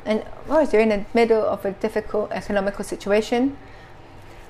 And 0.09 0.22
of 0.22 0.48
course, 0.48 0.72
you're 0.72 0.80
in 0.80 0.88
the 0.88 1.04
middle 1.12 1.42
of 1.42 1.66
a 1.66 1.72
difficult 1.72 2.32
economical 2.32 2.82
situation. 2.82 3.59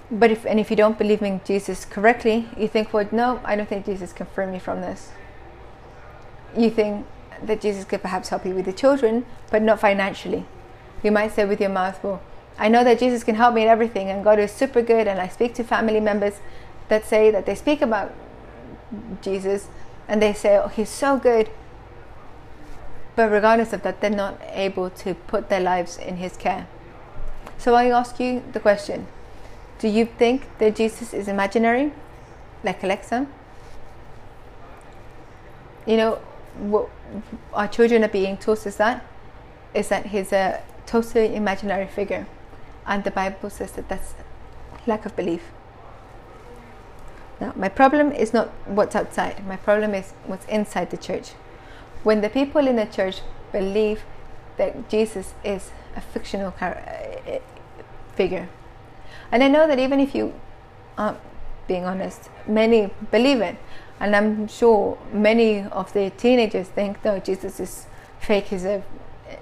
But 0.09 0.31
if 0.31 0.47
and 0.47 0.61
if 0.61 0.71
you 0.71 0.77
don't 0.77 0.97
believe 0.97 1.21
in 1.21 1.41
Jesus 1.45 1.85
correctly, 1.85 2.49
you 2.57 2.69
think, 2.69 2.93
well, 2.95 3.09
no, 3.11 3.41
I 3.45 3.57
don't 3.57 3.69
think 3.69 3.85
Jesus 3.85 4.13
can 4.13 4.27
free 4.27 4.47
me 4.47 4.61
from 4.61 4.81
this. 4.81 5.11
You 6.57 6.71
think 6.71 7.05
that 7.43 7.61
Jesus 7.61 7.85
could 7.85 8.03
perhaps 8.03 8.29
help 8.29 8.47
you 8.47 8.55
with 8.55 8.67
the 8.67 8.73
children, 8.73 9.27
but 9.51 9.61
not 9.61 9.81
financially. 9.81 10.47
You 11.03 11.11
might 11.11 11.33
say 11.33 11.45
with 11.45 11.61
your 11.61 11.71
mouth, 11.71 12.03
well, 12.05 12.23
I 12.57 12.69
know 12.69 12.85
that 12.85 13.01
Jesus 13.01 13.25
can 13.25 13.35
help 13.35 13.53
me 13.55 13.63
in 13.63 13.69
everything, 13.69 14.09
and 14.11 14.23
God 14.23 14.39
is 14.39 14.53
super 14.53 14.81
good. 14.81 15.09
And 15.09 15.21
I 15.21 15.27
speak 15.27 15.55
to 15.55 15.65
family 15.65 16.01
members 16.01 16.35
that 16.89 17.05
say 17.05 17.33
that 17.33 17.47
they 17.47 17.57
speak 17.57 17.83
about 17.83 18.15
Jesus 19.23 19.67
and 20.07 20.23
they 20.23 20.33
say, 20.33 20.57
oh, 20.57 20.69
He's 20.69 20.89
so 20.89 21.19
good. 21.19 21.51
But 23.19 23.33
regardless 23.33 23.73
of 23.73 23.83
that, 23.83 24.01
they're 24.01 24.11
not 24.11 24.41
able 24.53 24.91
to 24.91 25.13
put 25.13 25.49
their 25.49 25.59
lives 25.59 25.97
in 25.99 26.19
His 26.19 26.37
care. 26.37 26.69
So 27.59 27.75
I 27.75 27.91
ask 27.91 28.21
you 28.21 28.45
the 28.53 28.61
question 28.61 29.09
Do 29.81 29.89
you 29.89 30.05
think 30.05 30.43
that 30.59 30.77
Jesus 30.77 31.13
is 31.13 31.27
imaginary, 31.27 31.91
like 32.63 32.85
Alexa? 32.85 33.27
You 35.85 35.97
know, 35.97 36.21
what 36.61 36.91
our 37.53 37.67
children 37.67 38.05
are 38.05 38.15
being 38.21 38.37
taught 38.37 38.65
is 38.65 38.77
that 38.77 39.05
is 39.75 39.89
that 39.89 40.07
he's 40.07 40.33
a 40.33 40.63
totally 40.87 41.35
imaginary 41.35 41.89
figure 41.89 42.25
and 42.87 43.03
the 43.03 43.11
Bible 43.11 43.51
says 43.51 43.73
that 43.73 43.89
that's 43.89 44.15
lack 44.87 45.05
of 45.07 45.17
belief. 45.17 45.43
Now, 47.41 47.53
my 47.57 47.69
problem 47.69 48.13
is 48.13 48.33
not 48.33 48.51
what's 48.67 48.95
outside, 48.95 49.45
my 49.45 49.57
problem 49.57 49.93
is 49.93 50.13
what's 50.25 50.47
inside 50.47 50.91
the 50.91 50.97
church. 50.97 51.33
When 52.09 52.23
the 52.23 52.31
people 52.31 52.67
in 52.67 52.77
the 52.77 52.87
church 52.87 53.21
believe 53.53 54.03
that 54.57 54.89
Jesus 54.89 55.35
is 55.45 55.73
a 55.95 56.01
fictional 56.01 56.55
uh, 56.59 56.73
figure, 58.17 58.49
and 59.31 59.45
I 59.45 59.49
know 59.49 59.67
that 59.69 59.79
even 59.79 60.01
if 60.01 60.15
you 60.15 60.33
aren't 60.97 61.19
being 61.67 61.85
honest, 61.85 62.31
many 62.47 62.89
believe 63.11 63.43
it, 63.43 63.57
and 64.01 64.17
I'm 64.17 64.49
sure 64.49 64.97
many 65.13 65.65
of 65.65 65.93
the 65.93 66.09
teenagers 66.09 66.69
think, 66.69 67.05
no, 67.05 67.19
Jesus 67.19 67.61
is 67.61 67.85
fake, 68.21 68.47
he's, 68.47 68.65
a, 68.65 68.83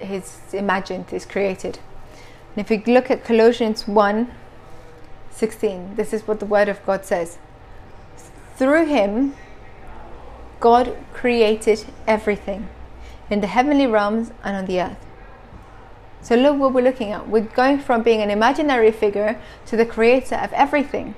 he's 0.01 0.37
imagined, 0.51 1.05
he's 1.09 1.25
created. 1.25 1.79
And 2.53 2.65
if 2.65 2.69
we 2.69 2.83
look 2.93 3.09
at 3.09 3.23
Colossians 3.23 3.87
1 3.87 4.29
16, 5.31 5.95
this 5.95 6.11
is 6.11 6.27
what 6.27 6.41
the 6.41 6.45
Word 6.45 6.67
of 6.67 6.85
God 6.85 7.05
says. 7.05 7.37
Through 8.57 8.87
Him, 8.87 9.35
God 10.59 10.95
created 11.13 11.85
everything 12.05 12.67
in 13.29 13.41
the 13.41 13.47
heavenly 13.47 13.87
realms 13.87 14.31
and 14.43 14.55
on 14.55 14.65
the 14.65 14.81
earth. 14.81 14.97
So, 16.21 16.35
look 16.35 16.57
what 16.57 16.73
we're 16.73 16.83
looking 16.83 17.11
at. 17.11 17.29
We're 17.29 17.41
going 17.41 17.79
from 17.79 18.03
being 18.03 18.21
an 18.21 18.29
imaginary 18.29 18.91
figure 18.91 19.39
to 19.67 19.77
the 19.77 19.85
creator 19.85 20.35
of 20.35 20.51
everything. 20.53 21.15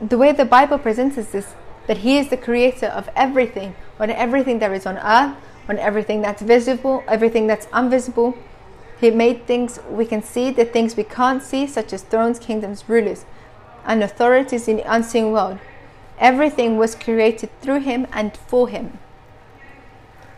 The 0.00 0.18
way 0.18 0.32
the 0.32 0.44
Bible 0.44 0.78
presents 0.78 1.18
us 1.18 1.34
is 1.34 1.54
that 1.86 1.98
He 1.98 2.18
is 2.18 2.30
the 2.30 2.36
creator 2.36 2.86
of 2.86 3.08
everything, 3.14 3.74
on 3.98 4.10
everything 4.10 4.58
there 4.58 4.74
is 4.74 4.86
on 4.86 4.96
earth, 4.98 5.36
on 5.68 5.78
everything 5.78 6.22
that's 6.22 6.42
visible, 6.42 7.04
everything 7.06 7.46
that's 7.46 7.68
invisible, 7.74 8.36
he 9.00 9.10
made 9.10 9.46
things 9.46 9.80
we 9.88 10.04
can 10.04 10.22
see, 10.22 10.50
the 10.50 10.66
things 10.66 10.94
we 10.94 11.04
can't 11.04 11.42
see, 11.42 11.66
such 11.66 11.94
as 11.94 12.02
thrones, 12.02 12.38
kingdoms, 12.38 12.84
rulers, 12.86 13.24
and 13.86 14.02
authorities 14.02 14.68
in 14.68 14.76
the 14.76 14.92
unseen 14.92 15.32
world. 15.32 15.58
Everything 16.20 16.76
was 16.76 16.94
created 16.94 17.50
through 17.60 17.80
him 17.80 18.06
and 18.12 18.36
for 18.36 18.68
him. 18.68 18.98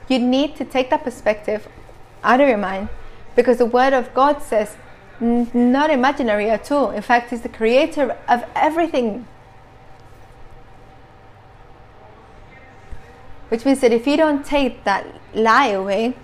You 0.09 0.19
need 0.19 0.57
to 0.57 0.65
take 0.65 0.91
that 0.91 1.05
perspective 1.05 1.69
out 2.23 2.41
of 2.41 2.49
your 2.49 2.59
mind 2.59 2.89
because 3.35 3.59
the 3.59 3.67
Word 3.67 3.93
of 3.93 4.15
God 4.15 4.43
says, 4.43 4.77
not 5.21 5.91
imaginary 5.91 6.51
at 6.51 6.71
all. 6.73 6.91
In 6.91 7.03
fact, 7.03 7.31
He's 7.31 7.43
the 7.43 7.49
creator 7.49 8.17
of 8.29 8.45
everything. 8.55 9.27
Which 13.49 13.65
means 13.65 13.81
that 13.81 13.93
if 13.93 14.07
you 14.07 14.17
don't 14.17 14.45
take 14.45 14.85
that 14.85 15.07
lie 15.35 15.69
away, 15.69 16.15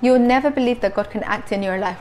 you'll 0.00 0.18
never 0.18 0.50
believe 0.50 0.80
that 0.80 0.94
God 0.94 1.10
can 1.10 1.22
act 1.24 1.50
in 1.50 1.62
your 1.62 1.78
life. 1.78 1.98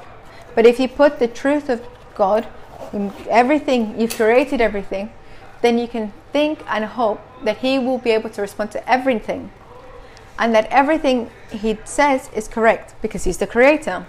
But 0.53 0.65
if 0.65 0.79
you 0.79 0.87
put 0.87 1.19
the 1.19 1.27
truth 1.27 1.69
of 1.69 1.81
God 2.13 2.47
in 2.91 3.11
everything, 3.29 3.99
you've 3.99 4.15
created 4.15 4.61
everything, 4.61 5.11
then 5.63 5.77
you 5.79 5.87
can 5.87 6.13
think 6.33 6.59
and 6.67 6.85
hope 6.85 7.21
that 7.43 7.57
He 7.59 7.79
will 7.79 7.97
be 7.97 8.11
able 8.11 8.29
to 8.31 8.41
respond 8.41 8.69
to 8.71 8.89
everything. 8.89 9.49
And 10.37 10.53
that 10.53 10.65
everything 10.65 11.31
He 11.49 11.79
says 11.85 12.29
is 12.35 12.47
correct 12.47 12.93
because 13.01 13.23
He's 13.23 13.37
the 13.37 13.47
Creator. 13.47 14.05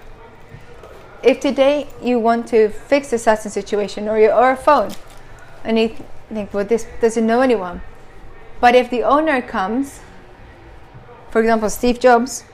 If 1.22 1.40
today 1.40 1.86
you 2.02 2.18
want 2.18 2.48
to 2.48 2.68
fix 2.68 3.12
a 3.12 3.18
certain 3.18 3.50
situation 3.50 4.08
or, 4.08 4.18
your, 4.18 4.34
or 4.34 4.50
a 4.50 4.56
phone, 4.56 4.90
and 5.62 5.78
you 5.78 5.96
think, 6.28 6.52
well, 6.52 6.64
this 6.64 6.86
doesn't 7.00 7.26
know 7.26 7.40
anyone. 7.40 7.80
But 8.60 8.74
if 8.74 8.90
the 8.90 9.04
owner 9.04 9.40
comes, 9.40 10.00
for 11.30 11.40
example, 11.40 11.70
Steve 11.70 12.00
Jobs, 12.00 12.44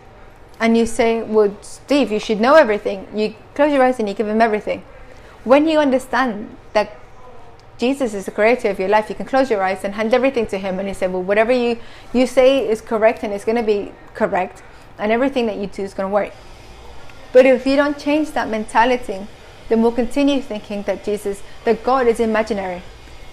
and 0.60 0.76
you 0.76 0.84
say, 0.84 1.22
Well, 1.22 1.56
Steve, 1.62 2.12
you 2.12 2.20
should 2.20 2.40
know 2.40 2.54
everything, 2.54 3.08
you 3.14 3.34
close 3.54 3.72
your 3.72 3.82
eyes 3.82 3.98
and 3.98 4.08
you 4.08 4.14
give 4.14 4.28
him 4.28 4.42
everything. 4.42 4.84
When 5.44 5.66
you 5.66 5.78
understand 5.78 6.54
that 6.74 6.99
Jesus 7.80 8.12
is 8.12 8.26
the 8.26 8.30
creator 8.30 8.68
of 8.68 8.78
your 8.78 8.90
life, 8.90 9.08
you 9.08 9.14
can 9.14 9.24
close 9.24 9.48
your 9.48 9.62
eyes 9.62 9.84
and 9.84 9.94
hand 9.94 10.12
everything 10.12 10.46
to 10.48 10.58
him 10.58 10.78
and 10.78 10.86
he 10.86 10.92
said, 10.92 11.10
Well, 11.10 11.22
whatever 11.22 11.50
you, 11.50 11.78
you 12.12 12.26
say 12.26 12.68
is 12.68 12.82
correct 12.82 13.22
and 13.22 13.32
it's 13.32 13.46
going 13.46 13.56
to 13.56 13.62
be 13.62 13.92
correct, 14.12 14.62
and 14.98 15.10
everything 15.10 15.46
that 15.46 15.56
you 15.56 15.66
do 15.66 15.82
is 15.82 15.94
going 15.94 16.10
to 16.10 16.12
work. 16.12 16.34
But 17.32 17.46
if 17.46 17.66
you 17.66 17.76
don't 17.76 17.98
change 17.98 18.32
that 18.32 18.50
mentality, 18.50 19.26
then 19.70 19.80
we'll 19.80 19.92
continue 19.92 20.42
thinking 20.42 20.82
that 20.82 21.04
Jesus, 21.04 21.42
that 21.64 21.82
God 21.82 22.06
is 22.06 22.20
imaginary. 22.20 22.82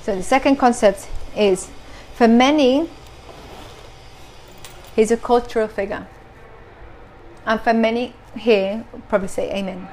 So 0.02 0.16
the 0.16 0.24
second 0.24 0.56
concept 0.56 1.10
is 1.36 1.70
for 2.16 2.30
many, 2.30 2.90
he's 4.96 5.12
a 5.12 5.18
cultural 5.18 5.68
figure. 5.68 6.08
And 7.46 7.60
for 7.60 7.74
many 7.74 8.14
here, 8.38 8.86
probably 9.10 9.28
say 9.28 9.52
Amen. 9.54 9.90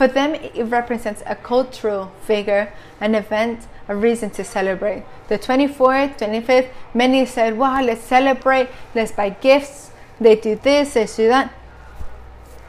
For 0.00 0.08
them, 0.08 0.34
it 0.34 0.64
represents 0.64 1.22
a 1.26 1.36
cultural 1.36 2.10
figure, 2.24 2.72
an 3.02 3.14
event, 3.14 3.66
a 3.86 3.94
reason 3.94 4.30
to 4.30 4.42
celebrate. 4.42 5.02
The 5.28 5.38
24th, 5.38 6.16
25th, 6.16 6.70
many 6.94 7.26
said, 7.26 7.58
wow, 7.58 7.82
let's 7.82 8.00
celebrate, 8.00 8.70
let's 8.94 9.12
buy 9.12 9.28
gifts, 9.28 9.90
they 10.18 10.36
do 10.36 10.54
this, 10.54 10.94
they 10.94 11.04
do 11.04 11.28
that. 11.28 11.52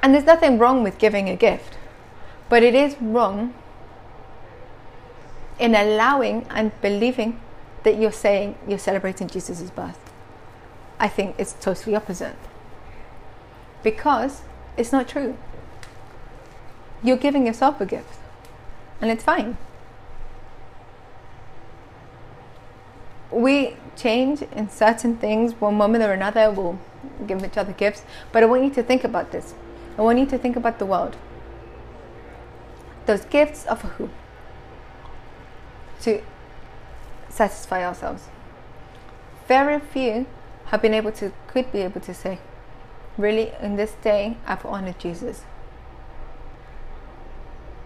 And 0.03 0.13
there's 0.13 0.25
nothing 0.25 0.57
wrong 0.57 0.83
with 0.83 0.97
giving 0.97 1.29
a 1.29 1.37
gift, 1.37 1.77
but 2.49 2.63
it 2.63 2.75
is 2.75 2.97
wrong 2.99 3.53
in 5.57 5.73
allowing 5.73 6.45
and 6.49 6.73
believing 6.81 7.39
that 7.83 7.97
you're 7.97 8.11
saying 8.11 8.57
you're 8.67 8.77
celebrating 8.77 9.29
Jesus' 9.29 9.71
birth. 9.71 10.11
I 10.99 11.07
think 11.07 11.35
it's 11.37 11.53
totally 11.53 11.95
opposite 11.95 12.35
because 13.83 14.41
it's 14.75 14.91
not 14.91 15.07
true. 15.07 15.37
You're 17.03 17.17
giving 17.17 17.47
yourself 17.47 17.81
a 17.81 17.85
gift, 17.85 18.19
and 19.01 19.09
it's 19.09 19.23
fine. 19.23 19.57
We 23.31 23.75
change 23.95 24.41
in 24.41 24.69
certain 24.69 25.17
things, 25.17 25.53
one 25.59 25.75
moment 25.75 26.03
or 26.03 26.11
another, 26.11 26.51
we'll 26.51 26.79
give 27.25 27.43
each 27.43 27.57
other 27.57 27.73
gifts, 27.73 28.03
but 28.31 28.43
I 28.43 28.45
want 28.45 28.63
you 28.63 28.69
to 28.71 28.83
think 28.83 29.03
about 29.03 29.31
this. 29.31 29.53
I 29.97 30.01
want 30.01 30.19
you 30.19 30.25
to 30.27 30.37
think 30.37 30.55
about 30.55 30.79
the 30.79 30.85
world. 30.85 31.15
Those 33.05 33.25
gifts 33.25 33.63
for 33.63 33.87
who? 33.97 34.09
To 36.01 36.21
satisfy 37.29 37.85
ourselves. 37.85 38.23
Very 39.47 39.79
few 39.79 40.27
have 40.65 40.81
been 40.81 40.93
able 40.93 41.11
to, 41.13 41.31
could 41.47 41.71
be 41.71 41.79
able 41.79 42.01
to 42.01 42.13
say, 42.13 42.39
really 43.17 43.51
in 43.61 43.75
this 43.75 43.93
day 44.01 44.37
I've 44.45 44.65
honored 44.65 44.99
Jesus. 44.99 45.43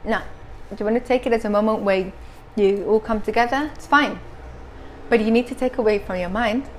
Now, 0.06 0.24
do 0.70 0.76
you 0.80 0.86
want 0.86 1.02
to 1.02 1.08
take 1.08 1.26
it 1.26 1.34
as 1.34 1.46
a 1.46 1.50
moment 1.50 1.82
where 1.82 2.14
you 2.56 2.86
all 2.86 3.00
come 3.00 3.22
together? 3.22 3.72
It's 3.76 3.88
fine. 3.88 4.20
But 5.10 5.22
you 5.22 5.32
need 5.32 5.48
to 5.48 5.56
take 5.56 5.78
away 5.78 6.00
from 6.00 6.20
your 6.20 6.30
mind 6.30 6.70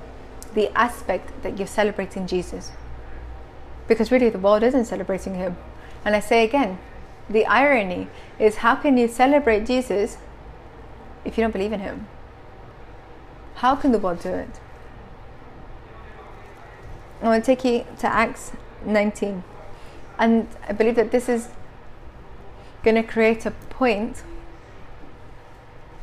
the 0.53 0.75
aspect 0.77 1.43
that 1.43 1.57
you're 1.57 1.67
celebrating 1.67 2.27
Jesus. 2.27 2.71
Because 3.87 4.11
really, 4.11 4.29
the 4.29 4.39
world 4.39 4.63
isn't 4.63 4.85
celebrating 4.85 5.35
him. 5.35 5.57
And 6.03 6.15
I 6.15 6.19
say 6.19 6.43
again, 6.43 6.79
the 7.29 7.45
irony 7.45 8.07
is 8.39 8.57
how 8.57 8.75
can 8.75 8.97
you 8.97 9.07
celebrate 9.07 9.65
Jesus 9.65 10.17
if 11.25 11.37
you 11.37 11.43
don't 11.43 11.51
believe 11.51 11.73
in 11.73 11.79
him? 11.79 12.07
How 13.55 13.75
can 13.75 13.91
the 13.91 13.99
world 13.99 14.19
do 14.19 14.29
it? 14.29 14.59
I 17.21 17.25
want 17.25 17.43
to 17.43 17.55
take 17.55 17.65
you 17.65 17.85
to 17.99 18.07
Acts 18.07 18.51
19. 18.85 19.43
And 20.19 20.47
I 20.67 20.73
believe 20.73 20.95
that 20.95 21.11
this 21.11 21.27
is 21.27 21.49
going 22.83 22.95
to 22.95 23.03
create 23.03 23.45
a 23.45 23.51
point 23.51 24.23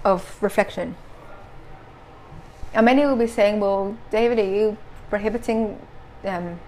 of 0.04 0.36
reflection. 0.42 0.96
And 2.72 2.86
many 2.86 3.06
will 3.06 3.16
be 3.16 3.26
saying, 3.26 3.60
Well, 3.60 3.96
David, 4.10 4.38
are 4.38 4.44
you 4.44 4.76
prohibiting 5.08 5.78
um, 6.24 6.58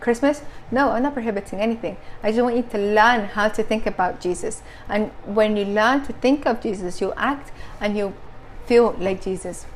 Christmas? 0.00 0.42
No, 0.70 0.90
I'm 0.90 1.02
not 1.02 1.12
prohibiting 1.12 1.60
anything. 1.60 1.96
I 2.22 2.30
just 2.30 2.42
want 2.42 2.56
you 2.56 2.62
to 2.62 2.78
learn 2.78 3.26
how 3.26 3.48
to 3.48 3.62
think 3.62 3.86
about 3.86 4.20
Jesus. 4.20 4.62
And 4.88 5.10
when 5.26 5.56
you 5.56 5.66
learn 5.66 6.04
to 6.06 6.12
think 6.14 6.46
of 6.46 6.62
Jesus, 6.62 7.00
you'll 7.00 7.14
act 7.16 7.52
and 7.80 7.96
you'll 7.96 8.14
feel 8.66 8.96
like 8.98 9.22
Jesus. 9.22 9.66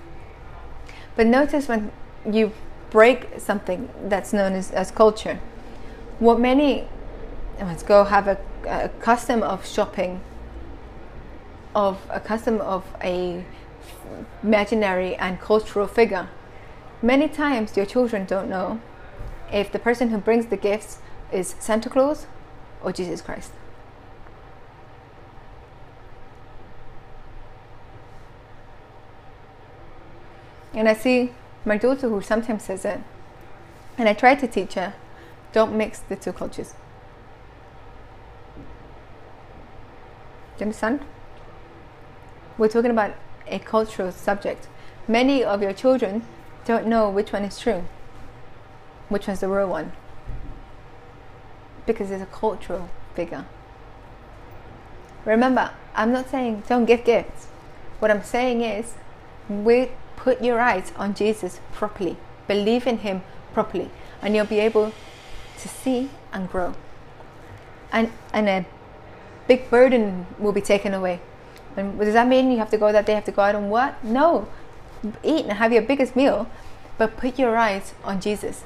But 1.15 1.27
notice 1.27 1.69
when 1.69 1.93
you 2.31 2.53
break 2.91 3.29
something 3.39 3.91
that's 4.05 4.33
known 4.33 4.55
as, 4.55 4.71
as 4.71 4.91
culture, 4.91 5.39
what 6.19 6.41
many, 6.41 6.89
let's 7.61 7.83
go 7.83 8.05
have 8.05 8.27
a, 8.27 8.39
a 8.67 8.89
custom 9.01 9.43
of 9.43 9.67
shopping, 9.67 10.21
of 11.75 11.99
a 12.11 12.21
custom 12.21 12.61
of 12.61 12.85
a 13.03 13.45
imaginary 14.43 15.15
and 15.17 15.41
cultural 15.41 15.87
figure. 15.87 16.29
Many 17.03 17.29
times 17.29 17.77
your 17.77 17.87
children 17.87 18.25
don't 18.25 18.49
know 18.49 18.81
if 19.53 19.71
the 19.71 19.79
person 19.79 20.11
who 20.11 20.19
brings 20.19 20.47
the 20.47 20.57
gifts 20.57 20.99
is 21.33 21.55
Santa 21.59 21.89
Claus 21.89 22.27
or 22.83 22.93
Jesus 22.93 23.21
Christ. 23.21 23.53
And 30.75 30.89
I 30.89 30.95
see 30.95 31.33
my 31.65 31.77
daughter 31.77 32.09
who 32.09 32.21
sometimes 32.21 32.65
says 32.65 32.85
it, 32.85 33.01
and 33.97 34.09
I 34.09 34.13
try 34.13 34.35
to 34.35 34.47
teach 34.47 34.75
her 34.75 34.95
don't 35.53 35.77
mix 35.77 35.99
the 36.01 36.17
two 36.17 36.33
cultures. 36.33 36.75
You 40.61 40.67
understand? 40.67 41.01
We're 42.57 42.69
talking 42.69 42.91
about 42.91 43.15
a 43.47 43.59
cultural 43.59 44.13
subject. 44.13 44.69
Many 45.07 45.45
of 45.45 45.63
your 45.63 45.73
children 45.73 46.23
don't 46.65 46.87
know 46.87 47.09
which 47.09 47.33
one 47.33 47.45
is 47.45 47.59
true, 47.59 47.85
which 49.09 49.27
one's 49.27 49.41
the 49.41 49.49
real 49.49 49.69
one, 49.69 49.93
because 51.87 52.11
it's 52.11 52.23
a 52.23 52.27
cultural 52.27 52.91
figure. 53.15 53.47
Remember, 55.25 55.71
I'm 55.95 56.13
not 56.13 56.31
saying 56.31 56.65
don't 56.69 56.85
give 56.85 57.05
gifts. 57.05 57.47
What 57.99 58.11
I'm 58.11 58.23
saying 58.23 58.61
is, 58.61 58.95
we 59.49 59.91
put 60.17 60.43
your 60.43 60.61
eyes 60.61 60.93
on 60.97 61.15
Jesus 61.15 61.61
properly, 61.73 62.17
believe 62.47 62.87
in 62.87 62.99
Him 62.99 63.23
properly, 63.55 63.91
and 64.21 64.35
you'll 64.35 64.47
be 64.47 64.61
able 64.61 64.93
to 65.59 65.69
see 65.69 66.11
and 66.33 66.51
grow. 66.51 66.75
And 67.91 68.13
and 68.33 68.49
a 68.49 68.67
big 69.49 69.69
burden 69.71 70.27
will 70.39 70.53
be 70.53 70.61
taken 70.61 70.95
away. 70.95 71.21
And 71.77 71.99
does 71.99 72.13
that 72.13 72.29
mean 72.29 72.51
you 72.51 72.59
have 72.59 72.71
to 72.71 72.79
go 72.79 72.93
that 72.93 73.07
day, 73.07 73.15
have 73.15 73.25
to 73.25 73.33
go 73.33 73.43
out 73.43 73.55
and 73.55 73.71
what? 73.71 74.03
No. 74.05 74.47
Eat 75.23 75.45
and 75.47 75.53
have 75.53 75.73
your 75.73 75.83
biggest 75.83 76.15
meal, 76.15 76.49
but 76.99 77.17
put 77.17 77.39
your 77.39 77.57
eyes 77.57 77.95
on 78.05 78.21
Jesus. 78.21 78.65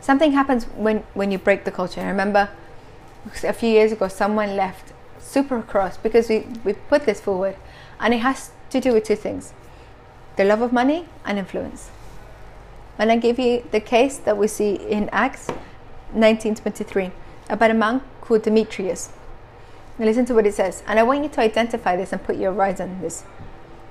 Something 0.00 0.32
happens 0.32 0.64
when, 0.64 1.04
when 1.14 1.30
you 1.30 1.38
break 1.38 1.64
the 1.64 1.70
culture. 1.70 2.00
I 2.00 2.08
remember 2.08 2.50
a 3.44 3.52
few 3.52 3.68
years 3.68 3.92
ago 3.92 4.08
someone 4.08 4.56
left 4.56 4.92
super 5.20 5.62
cross 5.62 5.96
because 5.96 6.28
we, 6.28 6.46
we 6.64 6.72
put 6.72 7.06
this 7.06 7.20
forward 7.20 7.56
and 8.00 8.12
it 8.12 8.18
has 8.18 8.50
to 8.70 8.80
do 8.80 8.92
with 8.92 9.04
two 9.04 9.16
things 9.16 9.52
the 10.36 10.44
love 10.44 10.62
of 10.62 10.72
money 10.72 11.06
and 11.24 11.38
influence. 11.38 11.90
And 12.98 13.12
I 13.12 13.16
give 13.16 13.38
you 13.38 13.68
the 13.70 13.80
case 13.80 14.16
that 14.18 14.36
we 14.38 14.48
see 14.48 14.74
in 14.74 15.10
Acts 15.12 15.48
19:23 16.14 17.12
about 17.48 17.70
a 17.70 17.74
man 17.74 18.00
called 18.22 18.42
Demetrius. 18.42 19.10
Now 19.98 20.06
listen 20.06 20.24
to 20.26 20.34
what 20.34 20.46
it 20.46 20.54
says, 20.54 20.82
and 20.86 20.98
I 20.98 21.02
want 21.02 21.22
you 21.22 21.28
to 21.28 21.40
identify 21.40 21.94
this 21.96 22.12
and 22.12 22.24
put 22.24 22.36
your 22.36 22.60
eyes 22.62 22.80
on 22.80 23.02
this, 23.02 23.24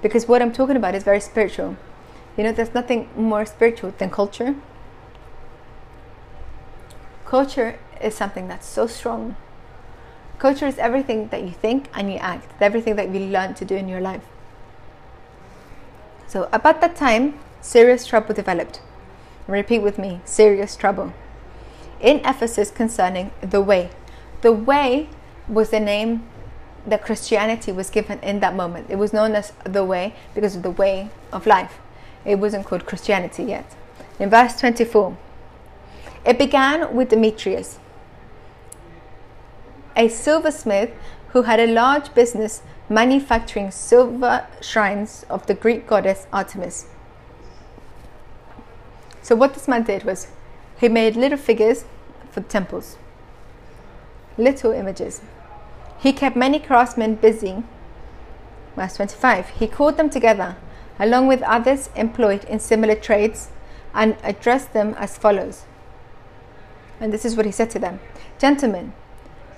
because 0.02 0.28
what 0.28 0.42
I'm 0.42 0.52
talking 0.52 0.76
about 0.76 0.96
is 0.96 1.04
very 1.04 1.20
spiritual. 1.20 1.78
You 2.36 2.46
know, 2.46 2.52
there's 2.52 2.74
nothing 2.74 3.10
more 3.16 3.46
spiritual 3.46 3.94
than 4.00 4.10
culture. 4.10 4.56
Culture 7.26 7.78
is 8.02 8.16
something 8.16 8.48
that's 8.48 8.66
so 8.66 8.88
strong. 8.88 9.36
Culture 10.40 10.66
is 10.66 10.80
everything 10.80 11.28
that 11.28 11.44
you 11.44 11.52
think 11.52 11.88
and 11.94 12.12
you 12.12 12.18
act, 12.18 12.50
everything 12.60 12.96
that 12.96 13.14
you 13.14 13.20
learn 13.20 13.54
to 13.54 13.64
do 13.64 13.76
in 13.76 13.88
your 13.88 14.02
life. 14.02 14.24
So, 16.28 16.50
about 16.52 16.82
that 16.82 16.96
time, 16.96 17.38
serious 17.62 18.08
trouble 18.08 18.34
developed. 18.34 18.82
Repeat 19.48 19.80
with 19.80 20.00
me 20.00 20.22
serious 20.26 20.76
trouble. 20.76 21.14
In 22.00 22.22
Ephesus 22.26 22.72
concerning 22.72 23.32
the 23.42 23.62
way. 23.62 23.92
The 24.42 24.52
way 24.52 25.10
was 25.48 25.70
the 25.70 25.80
name 25.80 26.28
that 26.86 27.04
Christianity 27.04 27.72
was 27.72 27.89
given 27.89 28.20
in 28.20 28.39
that 28.39 28.56
moment. 28.56 28.88
It 28.89 28.98
was 28.98 29.14
known 29.14 29.36
as 29.36 29.54
the 29.64 29.84
way 29.86 30.16
because 30.34 30.56
of 30.56 30.64
the 30.64 30.72
way 30.72 31.10
of 31.32 31.46
life. 31.46 31.80
It 32.26 32.36
wasn't 32.36 32.66
called 32.66 32.86
Christianity 32.86 33.44
yet. 33.44 33.76
In 34.20 34.30
verse 34.30 34.60
24, 34.60 35.18
it 36.26 36.38
began 36.38 36.94
with 36.96 37.10
Demetrius, 37.10 37.80
a 39.96 40.08
silversmith 40.08 40.92
who 41.30 41.44
had 41.44 41.60
a 41.60 41.68
large 41.68 42.14
business 42.14 42.62
manufacturing 42.89 43.72
silver 43.72 44.46
shrines 44.60 45.26
of 45.30 45.46
the 45.48 45.54
Greek 45.54 45.88
goddess 45.88 46.28
Artemis. 46.32 46.88
So, 49.22 49.36
what 49.36 49.54
this 49.54 49.68
man 49.68 49.84
did 49.84 50.04
was 50.04 50.28
he 50.80 50.89
made 50.89 51.16
little 51.16 51.38
figures 51.38 51.86
for 52.32 52.42
temples, 52.42 52.98
little 54.38 54.72
images. 54.72 55.22
He 56.00 56.14
kept 56.14 56.36
many 56.36 56.60
craftsmen 56.60 57.16
busy. 57.16 57.64
Verse 58.76 58.96
25 58.96 59.50
He 59.50 59.68
called 59.68 59.98
them 59.98 60.10
together, 60.10 60.56
along 61.00 61.28
with 61.28 61.42
others 61.44 61.90
employed 61.96 62.44
in 62.46 62.60
similar 62.60 62.96
trades, 62.96 63.50
and 63.94 64.16
addressed 64.24 64.74
them 64.74 64.96
as 64.98 65.18
follows. 65.18 65.66
And 67.00 67.12
this 67.12 67.26
is 67.26 67.36
what 67.36 67.46
he 67.46 67.52
said 67.52 67.70
to 67.72 67.80
them 67.80 68.00
Gentlemen, 68.40 68.94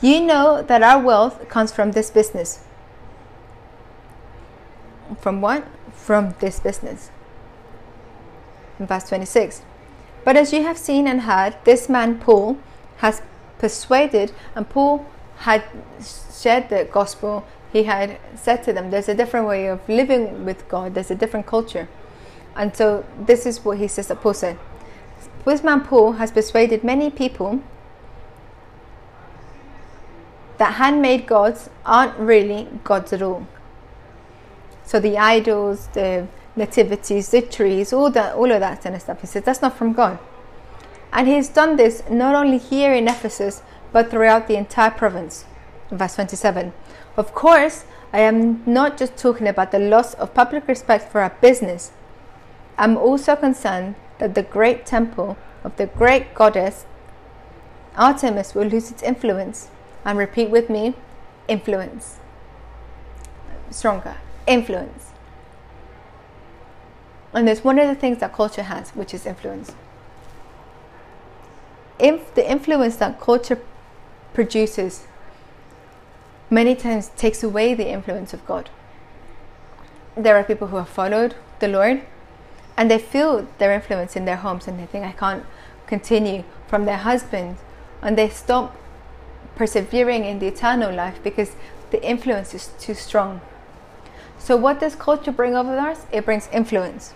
you 0.01 0.19
know 0.19 0.61
that 0.61 0.84
our 0.84 1.01
wealth 1.01 1.47
comes 1.47 1.71
from 1.71 1.91
this 1.91 2.09
business. 2.09 2.65
From 5.19 5.41
what? 5.41 5.65
From 5.93 6.36
this 6.39 6.59
business. 6.59 7.11
In 8.80 8.88
verse 8.88 9.07
26. 9.09 9.61
But 10.26 10.38
as 10.38 10.51
you 10.51 10.63
have 10.63 10.78
seen 10.78 11.07
and 11.07 11.21
heard, 11.21 11.55
this 11.63 11.88
man 11.88 12.19
Paul 12.19 12.57
has 12.97 13.21
persuaded, 13.64 14.34
and 14.55 14.68
Paul 14.68 15.05
had 15.38 15.64
shared 16.41 16.68
the 16.68 16.84
gospel. 16.91 17.45
He 17.72 17.84
had 17.84 18.20
said 18.36 18.61
to 18.66 18.74
them, 18.74 18.91
There's 18.91 19.07
a 19.07 19.16
different 19.16 19.47
way 19.47 19.68
of 19.68 19.80
living 19.88 20.43
with 20.43 20.68
God, 20.68 20.95
there's 20.95 21.11
a 21.11 21.16
different 21.16 21.45
culture. 21.45 21.88
And 22.57 22.76
so 22.76 23.05
this 23.18 23.45
is 23.45 23.64
what 23.64 23.78
he 23.78 23.88
says 23.88 24.07
that 24.09 24.20
Paul 24.20 24.34
said. 24.34 24.59
This 25.45 25.64
man 25.64 25.82
Paul 25.82 26.11
has 26.14 26.30
persuaded 26.32 26.84
many 26.84 27.09
people 27.09 27.61
that 30.57 30.74
handmade 30.74 31.26
gods 31.26 31.70
aren't 31.86 32.18
really 32.20 32.68
gods 32.84 33.14
at 33.14 33.22
all. 33.22 33.47
So 34.84 34.99
the 34.99 35.18
idols, 35.18 35.88
the 35.93 36.28
nativities, 36.57 37.30
the 37.30 37.41
trees, 37.41 37.93
all 37.93 38.11
that, 38.11 38.36
all 38.36 38.51
of 38.51 38.59
that 38.59 38.84
kind 38.84 38.95
of 38.95 39.01
stuff. 39.01 39.22
He 39.22 39.28
says 39.28 39.43
that's 39.43 39.61
not 39.61 39.78
from 39.78 39.93
God. 39.93 40.20
And 41.14 41.28
he's 41.28 41.47
done 41.47 41.78
this 41.78 42.03
not 42.09 42.36
only 42.36 42.57
here 42.57 42.93
in 42.93 43.07
Ephesus, 43.07 43.61
but 43.91 44.09
throughout 44.09 44.47
the 44.47 44.57
entire 44.57 44.91
province. 44.91 45.45
Verse 45.91 46.16
27. 46.16 46.74
Of 47.16 47.34
course, 47.36 47.86
I 48.11 48.22
am 48.22 48.64
not 48.66 48.97
just 48.97 49.16
talking 49.16 49.47
about 49.47 49.72
the 49.72 49.80
loss 49.80 50.16
of 50.16 50.34
public 50.34 50.68
respect 50.68 51.11
for 51.11 51.22
our 51.22 51.36
business. 51.39 51.91
I'm 52.78 52.97
also 52.97 53.36
concerned 53.36 53.95
that 54.18 54.34
the 54.34 54.41
great 54.41 54.86
temple 54.86 55.38
of 55.64 55.78
the 55.78 55.86
great 55.86 56.34
goddess 56.34 56.86
Artemis 57.95 58.55
will 58.55 58.66
lose 58.66 58.89
its 58.89 59.03
influence. 59.03 59.70
And 60.05 60.18
repeat 60.18 60.49
with 60.49 60.70
me 60.70 60.95
influence. 61.47 62.18
Stronger. 63.70 64.18
Influence. 64.47 65.11
And 67.32 67.47
there's 67.47 67.64
one 67.64 67.80
of 67.80 67.88
the 67.88 67.95
things 67.95 68.20
that 68.20 68.34
culture 68.34 68.64
has, 68.64 68.89
which 68.91 69.14
is 69.14 69.26
influence. 69.26 69.74
If 72.03 72.35
the 72.35 72.47
influence 72.47 72.97
that 72.97 73.19
culture 73.19 73.59
produces 74.33 75.07
many 76.53 76.75
times 76.75 77.09
takes 77.17 77.43
away 77.43 77.73
the 77.73 77.89
influence 77.89 78.33
of 78.33 78.45
God. 78.45 78.69
There 80.15 80.35
are 80.37 80.43
people 80.43 80.67
who 80.67 80.77
have 80.77 80.89
followed 80.89 81.35
the 81.59 81.67
Lord 81.67 82.01
and 82.77 82.89
they 82.89 82.99
feel 82.99 83.47
their 83.57 83.71
influence 83.71 84.15
in 84.15 84.25
their 84.25 84.37
homes 84.37 84.67
and 84.67 84.79
they 84.79 84.85
think, 84.85 85.05
I 85.05 85.11
can't 85.11 85.45
continue 85.87 86.43
from 86.67 86.85
their 86.85 86.97
husband, 86.97 87.57
and 88.01 88.17
they 88.17 88.29
stop 88.29 88.75
persevering 89.55 90.25
in 90.25 90.39
the 90.39 90.47
eternal 90.47 90.91
life 90.93 91.19
because 91.23 91.51
the 91.91 92.03
influence 92.03 92.53
is 92.53 92.71
too 92.79 92.95
strong. 92.95 93.41
So, 94.39 94.57
what 94.57 94.79
does 94.79 94.95
culture 94.95 95.31
bring 95.31 95.55
over 95.55 95.77
us? 95.77 96.05
It 96.11 96.25
brings 96.25 96.49
influence. 96.51 97.13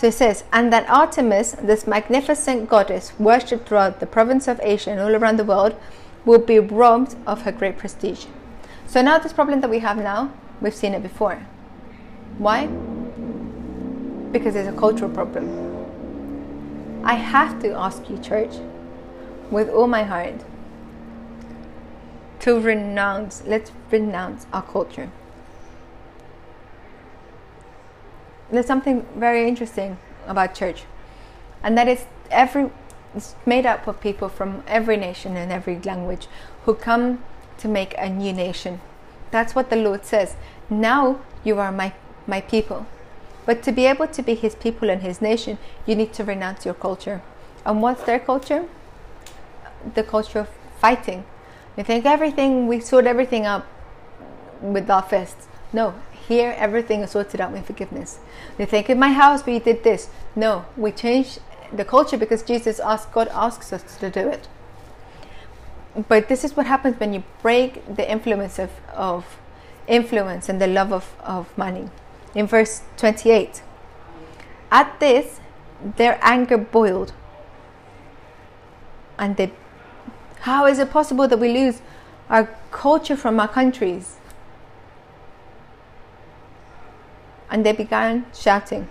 So 0.00 0.06
it 0.06 0.14
says, 0.14 0.44
and 0.50 0.72
that 0.72 0.88
Artemis, 0.88 1.56
this 1.62 1.86
magnificent 1.86 2.70
goddess, 2.70 3.12
worshipped 3.18 3.68
throughout 3.68 4.00
the 4.00 4.06
province 4.06 4.48
of 4.48 4.58
Asia 4.62 4.92
and 4.92 4.98
all 4.98 5.14
around 5.14 5.38
the 5.38 5.44
world, 5.44 5.78
will 6.24 6.38
be 6.38 6.58
robbed 6.58 7.16
of 7.26 7.42
her 7.42 7.52
great 7.52 7.76
prestige. 7.76 8.24
So 8.86 9.02
now 9.02 9.18
this 9.18 9.34
problem 9.34 9.60
that 9.60 9.68
we 9.68 9.80
have 9.80 9.98
now, 9.98 10.32
we've 10.62 10.74
seen 10.74 10.94
it 10.94 11.02
before. 11.02 11.46
Why? 12.38 12.66
Because 14.32 14.56
it's 14.56 14.70
a 14.70 14.72
cultural 14.72 15.10
problem. 15.10 15.84
I 17.04 17.16
have 17.16 17.60
to 17.60 17.72
ask 17.72 18.08
you, 18.08 18.16
church, 18.16 18.54
with 19.50 19.68
all 19.68 19.86
my 19.86 20.04
heart, 20.04 20.42
to 22.38 22.58
renounce, 22.58 23.42
let's 23.44 23.70
renounce 23.90 24.46
our 24.50 24.62
culture. 24.62 25.12
There's 28.50 28.66
something 28.66 29.06
very 29.16 29.48
interesting 29.48 29.98
about 30.26 30.54
church, 30.54 30.84
and 31.62 31.76
that 31.78 31.88
is 31.88 32.04
every 32.30 32.70
it's 33.14 33.34
made 33.44 33.66
up 33.66 33.86
of 33.86 34.00
people 34.00 34.28
from 34.28 34.62
every 34.66 34.96
nation 34.96 35.36
and 35.36 35.50
every 35.50 35.78
language 35.80 36.28
who 36.64 36.74
come 36.74 37.22
to 37.58 37.68
make 37.68 37.94
a 37.98 38.08
new 38.08 38.32
nation. 38.32 38.80
That's 39.30 39.54
what 39.54 39.70
the 39.70 39.76
Lord 39.76 40.04
says. 40.04 40.36
Now 40.68 41.20
you 41.44 41.58
are 41.58 41.72
my, 41.72 41.92
my 42.26 42.40
people. 42.40 42.86
But 43.46 43.62
to 43.64 43.72
be 43.72 43.86
able 43.86 44.06
to 44.06 44.22
be 44.22 44.34
his 44.34 44.54
people 44.54 44.90
and 44.90 45.02
his 45.02 45.20
nation, 45.20 45.58
you 45.86 45.96
need 45.96 46.12
to 46.14 46.24
renounce 46.24 46.64
your 46.64 46.74
culture. 46.74 47.20
And 47.66 47.82
what's 47.82 48.04
their 48.04 48.20
culture? 48.20 48.66
The 49.94 50.02
culture 50.02 50.40
of 50.40 50.48
fighting. 50.78 51.24
You 51.76 51.84
think 51.84 52.04
everything, 52.06 52.68
we 52.68 52.80
sort 52.80 53.06
everything 53.06 53.46
up 53.46 53.66
with 54.60 54.88
our 54.90 55.02
fists. 55.02 55.48
No, 55.72 55.94
here 56.30 56.54
everything 56.56 57.00
is 57.00 57.10
sorted 57.10 57.40
out 57.40 57.50
with 57.50 57.66
forgiveness. 57.66 58.20
They 58.56 58.64
think 58.64 58.88
in 58.88 59.00
my 59.00 59.12
house 59.12 59.44
we 59.44 59.58
did 59.58 59.82
this. 59.82 60.08
No, 60.36 60.64
we 60.76 60.92
change 60.92 61.40
the 61.72 61.84
culture 61.84 62.16
because 62.16 62.44
Jesus 62.44 62.78
asks, 62.78 63.10
God 63.12 63.26
asks 63.32 63.72
us 63.72 63.82
to 63.98 64.10
do 64.10 64.28
it. 64.28 64.46
But 66.08 66.28
this 66.28 66.44
is 66.44 66.56
what 66.56 66.66
happens 66.66 67.00
when 67.00 67.12
you 67.12 67.24
break 67.42 67.84
the 67.96 68.08
influence 68.08 68.60
of, 68.60 68.70
of 68.94 69.38
influence 69.88 70.48
and 70.48 70.60
the 70.60 70.68
love 70.68 70.92
of, 70.92 71.16
of 71.18 71.58
money. 71.58 71.88
In 72.36 72.46
verse 72.46 72.82
28, 72.96 73.62
at 74.70 75.00
this, 75.00 75.40
their 75.96 76.16
anger 76.22 76.56
boiled. 76.58 77.12
And 79.18 79.36
they, 79.36 79.50
how 80.42 80.66
is 80.66 80.78
it 80.78 80.90
possible 80.90 81.26
that 81.26 81.40
we 81.40 81.52
lose 81.52 81.82
our 82.28 82.48
culture 82.70 83.16
from 83.16 83.40
our 83.40 83.48
countries? 83.48 84.19
And 87.50 87.66
they 87.66 87.72
began 87.72 88.26
shouting, 88.32 88.88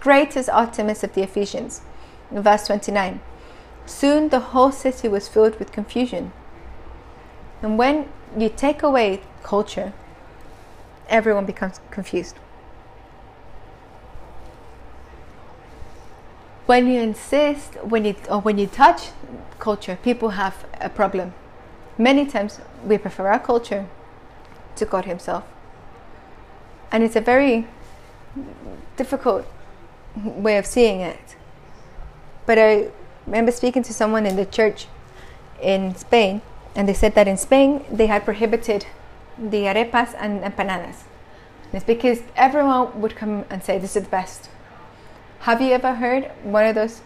Great 0.00 0.36
is 0.36 0.48
Artemis 0.48 1.04
of 1.04 1.14
the 1.14 1.22
Ephesians 1.22 1.82
In 2.30 2.42
verse 2.42 2.66
29. 2.66 3.20
Soon 3.86 4.30
the 4.30 4.40
whole 4.40 4.72
city 4.72 5.08
was 5.08 5.28
filled 5.28 5.58
with 5.58 5.70
confusion. 5.70 6.32
And 7.60 7.78
when 7.78 8.08
you 8.36 8.48
take 8.48 8.82
away 8.82 9.20
culture, 9.42 9.92
everyone 11.08 11.46
becomes 11.46 11.80
confused. 11.90 12.36
When 16.66 16.86
you 16.86 17.00
insist, 17.00 17.74
when 17.82 18.04
you 18.04 18.14
or 18.30 18.40
when 18.40 18.56
you 18.56 18.66
touch 18.66 19.10
culture, 19.58 19.98
people 20.02 20.30
have 20.30 20.64
a 20.80 20.88
problem. 20.88 21.34
Many 21.98 22.24
times 22.24 22.60
we 22.84 22.98
prefer 22.98 23.28
our 23.28 23.38
culture 23.38 23.86
to 24.76 24.86
God 24.86 25.04
Himself. 25.04 25.44
And 26.90 27.04
it's 27.04 27.16
a 27.16 27.20
very 27.20 27.66
difficult 28.96 29.46
way 30.16 30.58
of 30.58 30.66
seeing 30.66 31.00
it. 31.00 31.36
But 32.46 32.58
I 32.58 32.88
remember 33.26 33.52
speaking 33.52 33.82
to 33.84 33.94
someone 33.94 34.26
in 34.26 34.36
the 34.36 34.46
church 34.46 34.86
in 35.60 35.94
Spain, 35.94 36.42
and 36.74 36.88
they 36.88 36.94
said 36.94 37.14
that 37.14 37.28
in 37.28 37.36
Spain 37.36 37.84
they 37.90 38.06
had 38.06 38.24
prohibited 38.24 38.86
the 39.38 39.64
arepas 39.64 40.14
and 40.18 40.42
empanadas. 40.42 41.04
And 41.64 41.74
it's 41.74 41.84
because 41.84 42.22
everyone 42.36 43.00
would 43.00 43.16
come 43.16 43.44
and 43.48 43.62
say, 43.62 43.78
This 43.78 43.96
is 43.96 44.04
the 44.04 44.10
best. 44.10 44.50
Have 45.40 45.60
you 45.60 45.72
ever 45.72 45.94
heard 45.94 46.30
one 46.42 46.66
of 46.66 46.74
those 46.74 47.00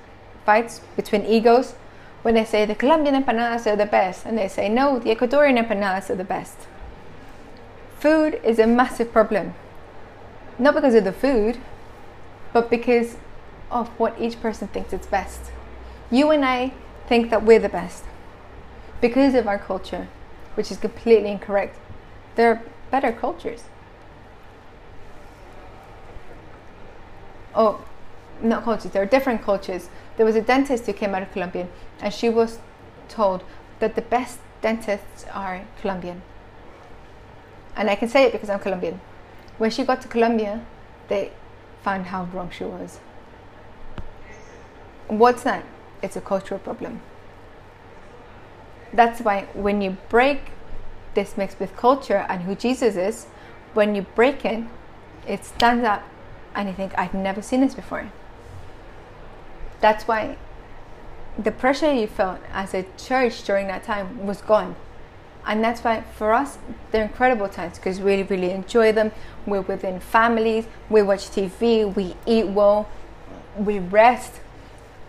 fights 0.44 0.80
between 0.96 1.24
egos 1.24 1.74
when 2.22 2.34
they 2.34 2.44
say 2.44 2.64
the 2.64 2.74
Colombian 2.74 3.14
empanadas 3.22 3.66
are 3.70 3.76
the 3.76 3.86
best, 3.86 4.26
and 4.26 4.36
they 4.36 4.48
say, 4.48 4.68
No, 4.68 4.98
the 4.98 5.14
Ecuadorian 5.14 5.62
empanadas 5.62 6.10
are 6.10 6.16
the 6.16 6.24
best? 6.24 6.56
Food 7.98 8.40
is 8.44 8.58
a 8.58 8.66
massive 8.66 9.12
problem. 9.12 9.54
Not 10.58 10.74
because 10.74 10.94
of 10.94 11.04
the 11.04 11.12
food, 11.12 11.58
but 12.52 12.70
because 12.70 13.16
of 13.70 13.88
what 13.98 14.18
each 14.20 14.40
person 14.40 14.68
thinks 14.68 14.92
is 14.92 15.06
best. 15.06 15.50
You 16.10 16.30
and 16.30 16.44
I 16.44 16.72
think 17.08 17.30
that 17.30 17.42
we're 17.44 17.58
the 17.58 17.68
best 17.68 18.04
because 19.00 19.34
of 19.34 19.46
our 19.46 19.58
culture, 19.58 20.08
which 20.54 20.70
is 20.70 20.78
completely 20.78 21.30
incorrect. 21.30 21.78
There 22.36 22.50
are 22.50 22.62
better 22.90 23.12
cultures. 23.12 23.64
Oh, 27.54 27.84
not 28.40 28.64
cultures, 28.64 28.92
there 28.92 29.02
are 29.02 29.06
different 29.06 29.42
cultures. 29.42 29.88
There 30.16 30.26
was 30.26 30.36
a 30.36 30.42
dentist 30.42 30.86
who 30.86 30.92
came 30.92 31.14
out 31.14 31.22
of 31.22 31.32
Colombia, 31.32 31.68
and 32.00 32.12
she 32.12 32.28
was 32.28 32.58
told 33.08 33.42
that 33.78 33.94
the 33.94 34.02
best 34.02 34.38
dentists 34.62 35.24
are 35.32 35.62
Colombian. 35.80 36.22
And 37.76 37.90
I 37.90 37.94
can 37.94 38.08
say 38.08 38.24
it 38.24 38.32
because 38.32 38.48
I'm 38.48 38.58
Colombian. 38.58 39.00
When 39.58 39.70
she 39.70 39.84
got 39.84 40.02
to 40.02 40.08
Colombia, 40.08 40.64
they 41.08 41.32
found 41.82 42.06
how 42.06 42.24
wrong 42.24 42.50
she 42.50 42.64
was. 42.64 42.98
What's 45.08 45.42
that? 45.44 45.64
It's 46.02 46.16
a 46.16 46.20
cultural 46.20 46.60
problem. 46.60 47.00
That's 48.92 49.20
why 49.20 49.46
when 49.54 49.80
you 49.80 49.96
break 50.08 50.52
this 51.14 51.36
mix 51.36 51.58
with 51.58 51.76
culture 51.76 52.26
and 52.28 52.42
who 52.42 52.54
Jesus 52.54 52.96
is, 52.96 53.26
when 53.74 53.94
you 53.94 54.02
break 54.02 54.44
it, 54.44 54.64
it 55.26 55.44
stands 55.44 55.84
up 55.84 56.02
and 56.54 56.68
you 56.68 56.74
think, 56.74 56.92
I've 56.98 57.14
never 57.14 57.42
seen 57.42 57.60
this 57.60 57.74
before. 57.74 58.10
That's 59.80 60.08
why 60.08 60.38
the 61.38 61.52
pressure 61.52 61.92
you 61.92 62.06
felt 62.06 62.40
as 62.52 62.74
a 62.74 62.86
church 62.96 63.42
during 63.44 63.66
that 63.68 63.84
time 63.84 64.26
was 64.26 64.40
gone. 64.40 64.74
And 65.46 65.62
that's 65.62 65.82
why 65.82 66.02
for 66.16 66.34
us, 66.34 66.58
they're 66.90 67.04
incredible 67.04 67.48
times 67.48 67.78
because 67.78 68.00
we 68.00 68.10
really 68.10 68.22
really 68.24 68.50
enjoy 68.50 68.92
them. 68.92 69.12
We're 69.46 69.60
within 69.60 70.00
families, 70.00 70.66
we 70.90 71.02
watch 71.02 71.30
TV, 71.30 71.94
we 71.94 72.16
eat 72.26 72.48
well, 72.48 72.88
we 73.56 73.78
rest, 73.78 74.34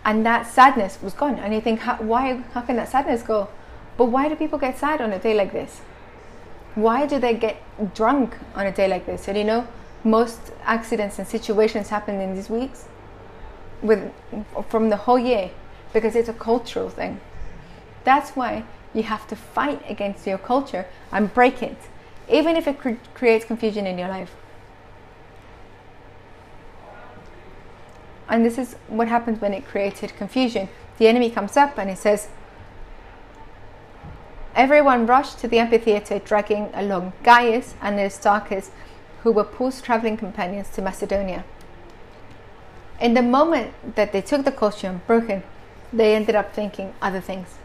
and 0.04 0.24
that 0.24 0.46
sadness 0.46 0.98
was 1.02 1.12
gone. 1.12 1.38
And 1.38 1.52
you 1.52 1.60
think, 1.60 1.80
how, 1.80 1.96
why? 1.96 2.34
How 2.54 2.60
can 2.60 2.76
that 2.76 2.88
sadness 2.88 3.22
go? 3.22 3.48
But 3.96 4.06
why 4.06 4.28
do 4.28 4.36
people 4.36 4.58
get 4.58 4.78
sad 4.78 5.00
on 5.00 5.12
a 5.12 5.18
day 5.18 5.34
like 5.34 5.52
this? 5.52 5.80
Why 6.76 7.06
do 7.06 7.18
they 7.18 7.34
get 7.34 7.60
drunk 7.94 8.36
on 8.54 8.64
a 8.66 8.72
day 8.72 8.86
like 8.86 9.06
this? 9.06 9.26
And 9.26 9.36
you 9.36 9.44
know, 9.44 9.66
most 10.04 10.38
accidents 10.62 11.18
and 11.18 11.26
situations 11.26 11.88
happen 11.88 12.20
in 12.20 12.36
these 12.36 12.48
weeks, 12.48 12.84
with 13.82 14.12
from 14.68 14.88
the 14.88 14.96
whole 14.96 15.18
year, 15.18 15.50
because 15.92 16.14
it's 16.14 16.28
a 16.28 16.32
cultural 16.34 16.88
thing. 16.88 17.20
That's 18.04 18.30
why 18.30 18.64
you 18.98 19.04
have 19.04 19.26
to 19.28 19.36
fight 19.36 19.80
against 19.88 20.26
your 20.26 20.38
culture 20.38 20.86
and 21.12 21.32
break 21.32 21.62
it, 21.62 21.76
even 22.28 22.56
if 22.56 22.66
it 22.66 22.78
cre- 22.78 23.00
creates 23.14 23.44
confusion 23.44 23.86
in 23.86 23.98
your 23.98 24.08
life. 24.08 24.34
And 28.28 28.44
this 28.44 28.58
is 28.58 28.74
what 28.88 29.08
happens 29.08 29.40
when 29.40 29.54
it 29.54 29.66
created 29.66 30.14
confusion. 30.16 30.68
The 30.98 31.08
enemy 31.08 31.30
comes 31.30 31.56
up 31.56 31.78
and 31.78 31.88
he 31.88 31.96
says, 31.96 32.28
Everyone 34.54 35.06
rushed 35.06 35.38
to 35.38 35.48
the 35.48 35.60
amphitheater, 35.60 36.18
dragging 36.18 36.70
along 36.74 37.12
Gaius 37.22 37.74
and 37.80 37.98
Aristarchus, 37.98 38.70
who 39.22 39.32
were 39.32 39.44
Paul's 39.44 39.80
traveling 39.80 40.16
companions 40.16 40.68
to 40.70 40.82
Macedonia. 40.82 41.44
In 43.00 43.14
the 43.14 43.22
moment 43.22 43.72
that 43.94 44.12
they 44.12 44.20
took 44.20 44.44
the 44.44 44.52
costume 44.52 45.00
broken, 45.06 45.44
they 45.92 46.16
ended 46.16 46.34
up 46.34 46.52
thinking 46.52 46.92
other 47.00 47.20
things 47.20 47.58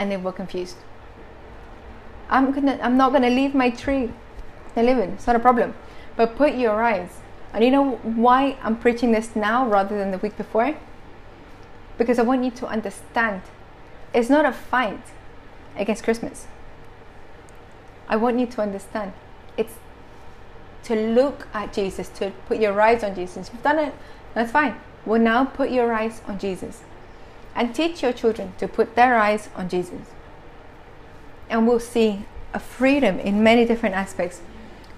and 0.00 0.10
they 0.10 0.16
were 0.16 0.32
confused. 0.32 0.76
I'm 2.30 2.52
gonna 2.52 2.78
I'm 2.82 2.96
not 2.96 3.12
gonna 3.12 3.30
leave 3.30 3.54
my 3.54 3.70
tree 3.70 4.10
I 4.76 4.82
live 4.82 4.98
in, 4.98 5.10
it's 5.10 5.26
not 5.26 5.36
a 5.36 5.40
problem. 5.40 5.74
But 6.16 6.36
put 6.36 6.54
your 6.54 6.82
eyes 6.82 7.18
and 7.52 7.62
you 7.64 7.70
know 7.70 7.96
why 7.96 8.56
I'm 8.62 8.76
preaching 8.76 9.12
this 9.12 9.36
now 9.36 9.68
rather 9.68 9.98
than 9.98 10.10
the 10.10 10.18
week 10.18 10.36
before? 10.36 10.76
Because 11.98 12.18
I 12.18 12.22
want 12.22 12.44
you 12.44 12.50
to 12.52 12.66
understand 12.66 13.42
it's 14.14 14.30
not 14.30 14.44
a 14.44 14.52
fight 14.52 15.02
against 15.76 16.02
Christmas. 16.02 16.46
I 18.08 18.16
want 18.16 18.40
you 18.40 18.46
to 18.46 18.62
understand 18.62 19.12
it's 19.56 19.74
to 20.84 20.94
look 20.94 21.46
at 21.52 21.74
Jesus, 21.74 22.08
to 22.20 22.32
put 22.46 22.58
your 22.58 22.80
eyes 22.80 23.04
on 23.04 23.14
Jesus. 23.14 23.50
You've 23.52 23.62
done 23.62 23.78
it, 23.78 23.94
that's 24.32 24.50
fine. 24.50 24.76
Well, 25.04 25.20
now 25.20 25.44
put 25.44 25.70
your 25.70 25.92
eyes 25.92 26.22
on 26.26 26.38
Jesus 26.38 26.82
and 27.60 27.74
teach 27.74 28.02
your 28.02 28.14
children 28.14 28.54
to 28.56 28.66
put 28.66 28.94
their 28.94 29.18
eyes 29.18 29.50
on 29.54 29.68
Jesus. 29.68 30.06
And 31.50 31.68
we'll 31.68 31.78
see 31.78 32.24
a 32.54 32.58
freedom 32.58 33.18
in 33.20 33.42
many 33.42 33.66
different 33.66 33.94
aspects. 33.94 34.40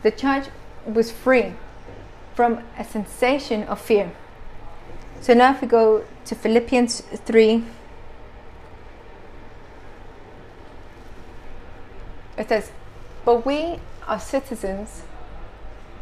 The 0.04 0.12
church 0.12 0.46
was 0.86 1.10
free 1.10 1.54
from 2.36 2.62
a 2.78 2.84
sensation 2.84 3.64
of 3.64 3.80
fear. 3.80 4.12
So 5.20 5.34
now, 5.34 5.54
if 5.54 5.60
we 5.60 5.66
go 5.66 6.04
to 6.24 6.34
Philippians 6.36 7.00
3, 7.00 7.64
It 12.38 12.48
says, 12.48 12.70
But 13.24 13.44
we 13.44 13.78
are 14.06 14.18
citizens 14.18 15.02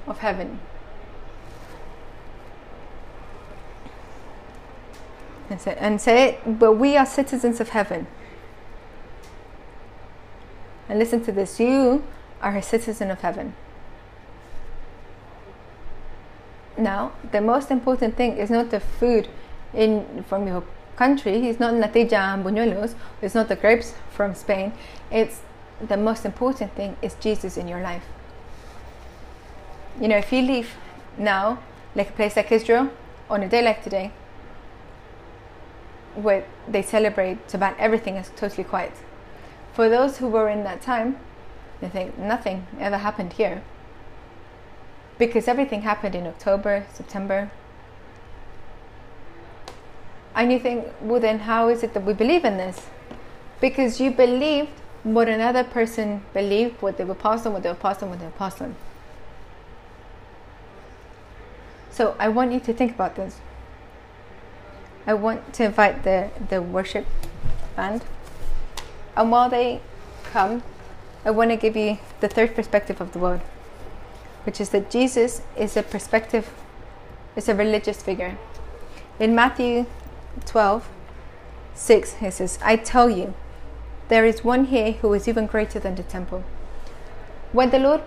of 0.07 0.19
heaven. 0.19 0.61
And 5.51 5.61
say, 5.61 5.77
and 5.79 6.01
say 6.01 6.29
it, 6.29 6.59
but 6.61 6.75
we 6.75 6.97
are 6.97 7.05
citizens 7.05 7.61
of 7.61 7.71
heaven. 7.71 8.07
And 10.89 10.99
listen 10.99 11.23
to 11.25 11.33
this 11.33 11.61
you 11.61 12.05
are 12.41 12.57
a 12.57 12.63
citizen 12.63 13.11
of 13.11 13.21
heaven. 13.21 13.55
Now, 16.79 17.13
the 17.33 17.41
most 17.41 17.71
important 17.71 18.17
thing 18.17 18.37
is 18.37 18.49
not 18.49 18.71
the 18.71 18.81
food 18.81 19.29
in 19.75 20.25
from 20.29 20.47
your 20.47 20.63
country. 20.97 21.49
It's 21.49 21.61
not 21.61 21.75
natilla 21.75 22.35
and 22.35 22.45
buñuelos. 22.45 22.95
It's 23.21 23.35
not 23.35 23.49
the 23.49 23.57
grapes 23.57 23.95
from 24.11 24.35
Spain. 24.35 24.73
It's 25.11 25.41
the 25.81 25.97
most 25.97 26.25
important 26.25 26.75
thing 26.75 26.97
is 27.03 27.15
Jesus 27.15 27.57
in 27.57 27.69
your 27.69 27.81
life. 27.81 28.05
You 30.01 30.09
know, 30.09 30.17
if 30.17 30.33
you 30.33 30.43
leave 30.43 30.71
now, 31.19 31.59
like 31.95 32.11
a 32.11 32.13
place 32.13 32.37
like 32.37 32.51
Israel, 32.53 32.91
on 33.29 33.43
a 33.43 33.49
day 33.49 33.63
like 33.63 33.83
today, 33.83 34.13
where 36.15 36.45
they 36.69 36.83
celebrate 36.83 37.47
Shabbat, 37.49 37.77
everything 37.79 38.17
is 38.17 38.31
totally 38.37 38.65
quiet. 38.65 38.93
For 39.73 39.89
those 39.89 40.19
who 40.19 40.29
were 40.29 40.49
in 40.49 40.65
that 40.65 40.83
time, 40.83 41.19
they 41.81 41.89
think 41.89 42.19
nothing 42.19 42.67
ever 42.79 42.99
happened 42.99 43.35
here. 43.35 43.63
Because 45.19 45.49
everything 45.49 45.83
happened 45.83 46.15
in 46.15 46.27
October, 46.27 46.87
September. 46.93 47.51
And 50.35 50.53
you 50.53 50.59
think, 50.59 50.87
well, 51.01 51.21
then 51.21 51.41
how 51.41 51.69
is 51.69 51.83
it 51.83 51.95
that 51.95 52.05
we 52.05 52.13
believe 52.13 52.45
in 52.45 52.57
this? 52.57 52.87
Because 53.61 54.01
you 54.01 54.11
believed 54.11 54.71
what 55.03 55.29
another 55.29 55.65
person 55.65 56.23
believed, 56.33 56.81
what 56.83 56.97
they 56.97 57.05
were 57.05 57.15
passed 57.15 57.47
on, 57.47 57.53
what 57.53 57.63
they 57.63 57.69
were 57.69 57.75
passed 57.75 58.03
on, 58.03 58.11
what 58.11 58.19
they 58.19 58.27
were 58.27 58.33
passed 58.33 58.61
on. 58.61 58.75
So 61.91 62.17
I 62.19 62.29
want 62.29 62.53
you 62.53 62.61
to 62.61 62.73
think 62.73 62.95
about 62.95 63.17
this. 63.17 63.41
I 65.07 65.15
want 65.15 65.53
to 65.55 65.65
invite 65.65 66.05
the, 66.05 66.31
the 66.49 66.61
worship 66.61 67.07
band. 67.77 68.05
And 69.17 69.31
while 69.31 69.49
they 69.49 69.81
come, 70.25 70.63
I 71.25 71.31
want 71.31 71.51
to 71.51 71.57
give 71.57 71.77
you 71.77 71.99
the 72.21 72.29
third 72.29 72.55
perspective 72.55 73.01
of 73.01 73.13
the 73.13 73.19
world, 73.19 73.41
which 74.45 74.61
is 74.61 74.71
that 74.71 74.91
Jesus 74.91 75.43
is 75.57 75.77
a 75.77 75.83
perspective, 75.83 76.51
is 77.37 77.49
a 77.49 77.55
religious 77.55 78.03
figure. 78.03 78.39
In 79.19 79.35
Matthew 79.35 79.87
12, 80.47 80.89
6, 81.75 82.15
he 82.15 82.31
says, 82.31 82.59
I 82.63 82.77
tell 82.77 83.11
you, 83.11 83.35
there 84.09 84.25
is 84.25 84.45
one 84.45 84.67
here 84.67 84.93
who 84.93 85.13
is 85.15 85.29
even 85.29 85.47
greater 85.47 85.79
than 85.79 85.95
the 85.95 86.03
temple. 86.03 86.45
When 87.53 87.71
the 87.71 87.79
Lord 87.79 88.03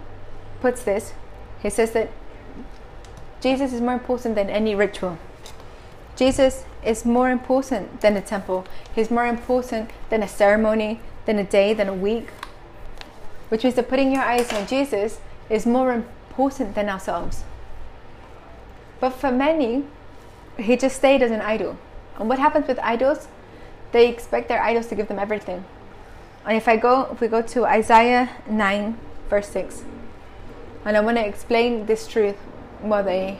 puts 0.61 0.83
this, 0.83 1.13
he 1.61 1.69
says 1.69 1.91
that 1.91 2.09
Jesus 3.41 3.73
is 3.73 3.81
more 3.81 3.93
important 3.93 4.35
than 4.35 4.49
any 4.49 4.75
ritual. 4.75 5.17
Jesus 6.15 6.65
is 6.85 7.05
more 7.05 7.29
important 7.29 8.01
than 8.01 8.15
a 8.15 8.21
temple. 8.21 8.65
He's 8.93 9.09
more 9.09 9.25
important 9.25 9.89
than 10.09 10.21
a 10.21 10.27
ceremony, 10.27 10.99
than 11.25 11.39
a 11.39 11.43
day, 11.43 11.73
than 11.73 11.87
a 11.87 11.93
week. 11.93 12.29
Which 13.49 13.63
means 13.63 13.75
that 13.75 13.89
putting 13.89 14.11
your 14.11 14.23
eyes 14.23 14.51
on 14.53 14.67
Jesus 14.67 15.19
is 15.49 15.65
more 15.65 15.91
important 15.93 16.75
than 16.75 16.89
ourselves. 16.89 17.43
But 18.99 19.11
for 19.11 19.31
many, 19.31 19.85
he 20.57 20.77
just 20.77 20.95
stayed 20.95 21.21
as 21.21 21.31
an 21.31 21.41
idol. 21.41 21.77
And 22.17 22.29
what 22.29 22.39
happens 22.39 22.67
with 22.67 22.79
idols? 22.79 23.27
They 23.91 24.07
expect 24.07 24.47
their 24.49 24.61
idols 24.61 24.87
to 24.87 24.95
give 24.95 25.07
them 25.07 25.19
everything. 25.19 25.65
And 26.45 26.57
if 26.57 26.67
I 26.67 26.77
go, 26.77 27.07
if 27.11 27.21
we 27.21 27.27
go 27.27 27.41
to 27.41 27.65
Isaiah 27.65 28.29
9, 28.47 28.97
verse 29.29 29.47
6, 29.49 29.83
and 30.85 30.97
I 30.97 30.99
want 30.99 31.17
to 31.17 31.25
explain 31.25 31.85
this 31.85 32.07
truth 32.07 32.35
while 32.81 33.03
they 33.03 33.39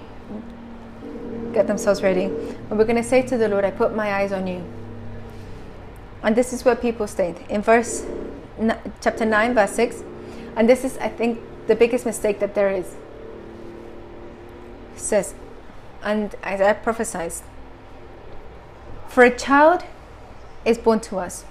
get 1.53 1.67
themselves 1.67 2.01
ready. 2.03 2.25
And 2.25 2.71
we're 2.71 2.85
going 2.85 3.01
to 3.01 3.03
say 3.03 3.21
to 3.21 3.37
the 3.37 3.47
Lord, 3.47 3.65
I 3.65 3.71
put 3.71 3.95
my 3.95 4.13
eyes 4.13 4.31
on 4.31 4.47
you. 4.47 4.63
And 6.21 6.35
this 6.35 6.53
is 6.53 6.63
where 6.63 6.75
people 6.75 7.07
state 7.07 7.37
in 7.49 7.61
verse 7.61 8.05
chapter 9.01 9.25
9, 9.25 9.53
verse 9.53 9.71
6. 9.71 10.03
And 10.55 10.69
this 10.69 10.83
is, 10.83 10.97
I 10.97 11.09
think, 11.09 11.39
the 11.67 11.75
biggest 11.75 12.05
mistake 12.05 12.39
that 12.39 12.55
there 12.55 12.71
is. 12.71 12.95
It 14.95 14.99
says, 14.99 15.33
and 16.03 16.35
as 16.43 16.61
I 16.61 16.73
prophesies, 16.73 17.43
For 19.07 19.23
a 19.23 19.35
child 19.35 19.83
is 20.65 20.77
born 20.77 20.99
to 21.01 21.19
us, 21.19 21.45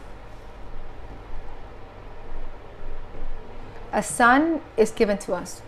a 3.93 4.03
son 4.03 4.61
is 4.77 4.91
given 4.91 5.19
to 5.19 5.35
us. 5.35 5.63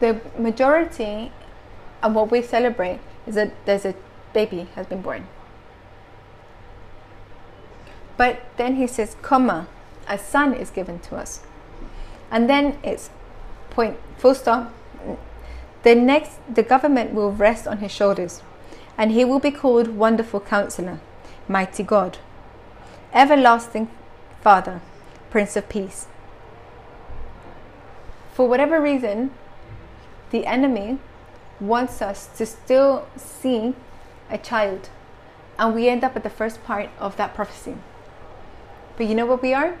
The 0.00 0.20
majority 0.38 1.30
and 2.02 2.14
what 2.14 2.30
we 2.30 2.42
celebrate 2.42 3.00
is 3.26 3.34
that 3.34 3.52
there's 3.66 3.84
a 3.84 3.94
baby 4.32 4.68
has 4.74 4.86
been 4.86 5.02
born. 5.02 5.26
But 8.16 8.42
then 8.56 8.76
he 8.76 8.86
says, 8.86 9.16
comma, 9.22 9.66
a 10.08 10.18
son 10.18 10.54
is 10.54 10.70
given 10.70 10.98
to 11.00 11.16
us. 11.16 11.40
And 12.30 12.48
then 12.48 12.78
it's 12.82 13.10
point, 13.70 13.96
full 14.18 14.34
stop. 14.34 14.72
The 15.82 15.94
next, 15.94 16.32
the 16.52 16.62
government 16.62 17.14
will 17.14 17.32
rest 17.32 17.66
on 17.66 17.78
his 17.78 17.90
shoulders, 17.90 18.42
and 18.98 19.12
he 19.12 19.24
will 19.24 19.38
be 19.38 19.50
called 19.50 19.96
Wonderful 19.96 20.40
Counselor, 20.40 21.00
Mighty 21.48 21.82
God, 21.82 22.18
Everlasting 23.14 23.88
Father, 24.42 24.82
Prince 25.30 25.56
of 25.56 25.68
Peace. 25.68 26.06
For 28.32 28.46
whatever 28.46 28.80
reason, 28.80 29.30
the 30.30 30.46
enemy 30.46 30.98
wants 31.60 32.00
us 32.00 32.26
to 32.38 32.46
still 32.46 33.06
see 33.16 33.74
a 34.30 34.38
child. 34.38 34.88
And 35.58 35.74
we 35.74 35.88
end 35.88 36.04
up 36.04 36.16
at 36.16 36.22
the 36.22 36.30
first 36.30 36.64
part 36.64 36.88
of 36.98 37.16
that 37.16 37.34
prophecy. 37.34 37.76
But 38.96 39.06
you 39.06 39.14
know 39.14 39.26
what 39.26 39.42
we 39.42 39.52
are? 39.52 39.76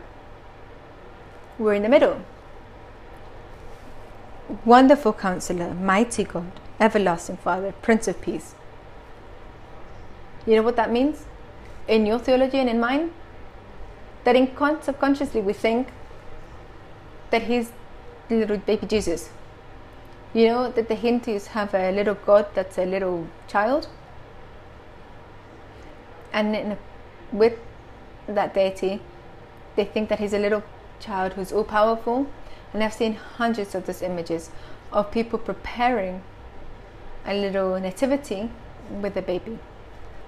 We're 1.58 1.74
in 1.74 1.82
the 1.82 1.88
middle. 1.88 2.22
Wonderful 4.64 5.12
counselor, 5.12 5.74
mighty 5.74 6.24
God, 6.24 6.52
everlasting 6.78 7.36
Father, 7.38 7.72
Prince 7.82 8.08
of 8.08 8.20
Peace. 8.20 8.54
You 10.46 10.56
know 10.56 10.62
what 10.62 10.76
that 10.76 10.90
means? 10.90 11.26
In 11.86 12.06
your 12.06 12.18
theology 12.18 12.58
and 12.58 12.68
in 12.68 12.80
mine? 12.80 13.12
That 14.24 14.36
in 14.36 14.50
subconsciously 14.82 15.40
we 15.40 15.52
think 15.52 15.88
that 17.30 17.42
he's 17.42 17.72
little 18.28 18.58
baby 18.58 18.86
Jesus 18.86 19.30
you 20.32 20.46
know 20.46 20.70
that 20.70 20.88
the 20.88 20.94
Hindus 20.94 21.48
have 21.48 21.74
a 21.74 21.90
little 21.90 22.14
god 22.14 22.46
that's 22.54 22.78
a 22.78 22.84
little 22.84 23.26
child, 23.48 23.88
and 26.32 26.54
a, 26.54 26.78
with 27.32 27.58
that 28.26 28.54
deity, 28.54 29.00
they 29.76 29.84
think 29.84 30.08
that 30.08 30.18
he's 30.18 30.32
a 30.32 30.38
little 30.38 30.62
child 31.00 31.32
who's 31.32 31.52
all 31.52 31.64
powerful. 31.64 32.26
And 32.72 32.84
I've 32.84 32.92
seen 32.92 33.14
hundreds 33.14 33.74
of 33.74 33.86
those 33.86 34.00
images 34.00 34.50
of 34.92 35.10
people 35.10 35.38
preparing 35.38 36.22
a 37.26 37.34
little 37.34 37.78
nativity 37.80 38.50
with 38.88 39.16
a 39.16 39.22
baby, 39.22 39.58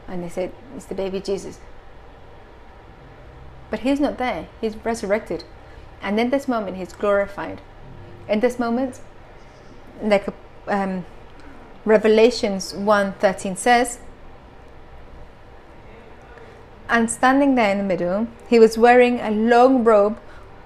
and 0.08 0.24
they 0.24 0.28
said 0.28 0.52
it's 0.76 0.86
the 0.86 0.94
baby 0.94 1.20
Jesus. 1.20 1.60
But 3.70 3.80
he's 3.80 4.00
not 4.00 4.18
there. 4.18 4.48
He's 4.60 4.76
resurrected, 4.84 5.44
and 6.02 6.18
in 6.18 6.30
this 6.30 6.48
moment, 6.48 6.76
he's 6.76 6.92
glorified. 6.92 7.60
In 8.28 8.40
this 8.40 8.58
moment, 8.58 9.00
like 10.00 10.26
um, 10.68 11.04
Revelations 11.84 12.72
1:13 12.72 13.56
says, 13.58 13.98
and 16.88 17.10
standing 17.10 17.54
there 17.54 17.70
in 17.70 17.78
the 17.78 17.84
middle, 17.84 18.28
he 18.48 18.58
was 18.58 18.76
wearing 18.76 19.18
a 19.20 19.30
long 19.30 19.82
robe 19.82 20.18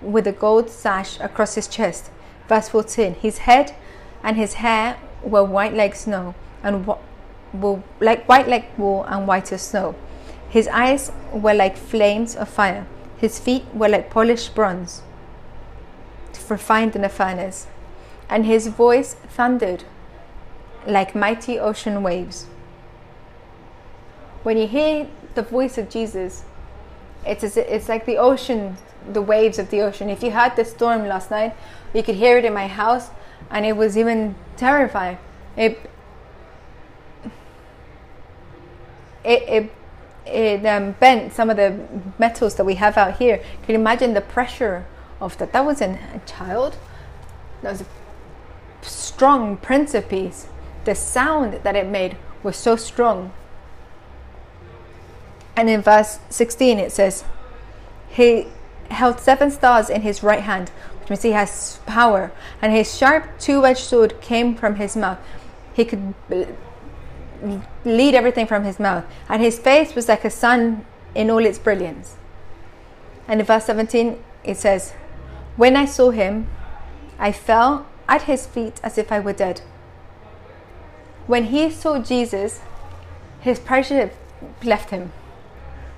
with 0.02 0.26
a 0.26 0.32
gold 0.32 0.68
sash 0.68 1.18
across 1.20 1.54
his 1.54 1.68
chest. 1.68 2.10
Verse 2.48 2.68
14, 2.68 3.14
his 3.14 3.38
head 3.38 3.74
and 4.22 4.36
his 4.36 4.54
hair 4.54 4.98
were 5.22 5.44
white 5.44 5.72
like 5.74 5.94
snow, 5.94 6.34
and 6.62 6.86
like 8.00 8.28
white 8.28 8.48
like 8.48 8.76
wool 8.78 9.04
and 9.04 9.26
white 9.26 9.52
as 9.52 9.62
snow. 9.62 9.94
His 10.48 10.68
eyes 10.68 11.12
were 11.32 11.54
like 11.54 11.76
flames 11.76 12.36
of 12.36 12.48
fire. 12.48 12.86
His 13.18 13.38
feet 13.38 13.64
were 13.72 13.88
like 13.88 14.10
polished 14.10 14.54
bronze, 14.54 15.02
refined 16.48 16.94
in 16.94 17.04
a 17.04 17.08
furnace 17.08 17.66
and 18.28 18.46
his 18.46 18.66
voice 18.68 19.14
thundered 19.14 19.84
like 20.86 21.14
mighty 21.14 21.58
ocean 21.58 22.02
waves. 22.02 22.46
When 24.42 24.56
you 24.56 24.66
hear 24.66 25.08
the 25.34 25.42
voice 25.42 25.78
of 25.78 25.90
Jesus, 25.90 26.44
it's, 27.24 27.42
it's 27.56 27.88
like 27.88 28.06
the 28.06 28.16
ocean, 28.16 28.76
the 29.12 29.22
waves 29.22 29.58
of 29.58 29.70
the 29.70 29.80
ocean. 29.80 30.08
If 30.08 30.22
you 30.22 30.30
had 30.30 30.54
the 30.56 30.64
storm 30.64 31.06
last 31.06 31.30
night, 31.30 31.56
you 31.92 32.02
could 32.02 32.14
hear 32.14 32.38
it 32.38 32.44
in 32.44 32.54
my 32.54 32.68
house, 32.68 33.10
and 33.50 33.66
it 33.66 33.76
was 33.76 33.98
even 33.98 34.36
terrifying. 34.56 35.18
It, 35.56 35.78
it, 39.24 39.42
it 39.48 39.72
it 40.26 40.66
um, 40.66 40.92
bent 40.92 41.32
some 41.32 41.50
of 41.50 41.56
the 41.56 41.78
metals 42.18 42.56
that 42.56 42.64
we 42.64 42.74
have 42.74 42.96
out 42.96 43.18
here. 43.18 43.38
Can 43.62 43.74
you 43.74 43.80
imagine 43.80 44.14
the 44.14 44.20
pressure 44.20 44.84
of 45.20 45.38
that? 45.38 45.52
That 45.52 45.64
wasn't 45.64 45.98
a 46.14 46.20
child. 46.26 46.76
That 47.62 47.72
was 47.72 47.80
a 47.82 47.86
strong 48.86 49.56
prince 49.56 49.94
piece. 50.08 50.46
The 50.84 50.94
sound 50.94 51.60
that 51.62 51.76
it 51.76 51.86
made 51.86 52.16
was 52.42 52.56
so 52.56 52.76
strong. 52.76 53.32
And 55.56 55.70
in 55.70 55.82
verse 55.82 56.18
16 56.30 56.78
it 56.78 56.92
says, 56.92 57.24
He 58.08 58.48
held 58.90 59.18
seven 59.20 59.50
stars 59.50 59.90
in 59.90 60.02
his 60.02 60.22
right 60.22 60.42
hand, 60.42 60.70
which 61.00 61.10
means 61.10 61.22
he 61.22 61.32
has 61.32 61.80
power, 61.86 62.30
and 62.62 62.72
his 62.72 62.96
sharp 62.96 63.38
two 63.38 63.64
edged 63.64 63.80
sword 63.80 64.20
came 64.20 64.54
from 64.54 64.76
his 64.76 64.96
mouth. 64.96 65.18
He 65.74 65.84
could 65.84 66.14
lead 67.84 68.14
everything 68.14 68.46
from 68.46 68.64
his 68.64 68.78
mouth, 68.78 69.04
and 69.28 69.42
his 69.42 69.58
face 69.58 69.94
was 69.94 70.08
like 70.08 70.24
a 70.24 70.30
sun 70.30 70.84
in 71.14 71.30
all 71.30 71.44
its 71.44 71.58
brilliance. 71.58 72.16
And 73.26 73.40
in 73.40 73.46
verse 73.46 73.64
17 73.64 74.22
it 74.44 74.56
says, 74.56 74.92
When 75.56 75.76
I 75.76 75.86
saw 75.86 76.10
him, 76.10 76.48
I 77.18 77.32
fell 77.32 77.86
at 78.08 78.22
his 78.22 78.46
feet 78.46 78.80
as 78.82 78.98
if 78.98 79.10
I 79.10 79.20
were 79.20 79.32
dead. 79.32 79.60
When 81.26 81.44
he 81.44 81.70
saw 81.70 81.98
Jesus, 81.98 82.60
his 83.40 83.58
pressure 83.58 84.10
left 84.62 84.90
him. 84.90 85.12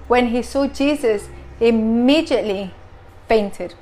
When 0.07 0.29
he 0.29 0.43
saw 0.43 0.67
Jesus, 0.67 1.29
he 1.59 1.69
immediately 1.69 2.73
fainted. 3.29 3.75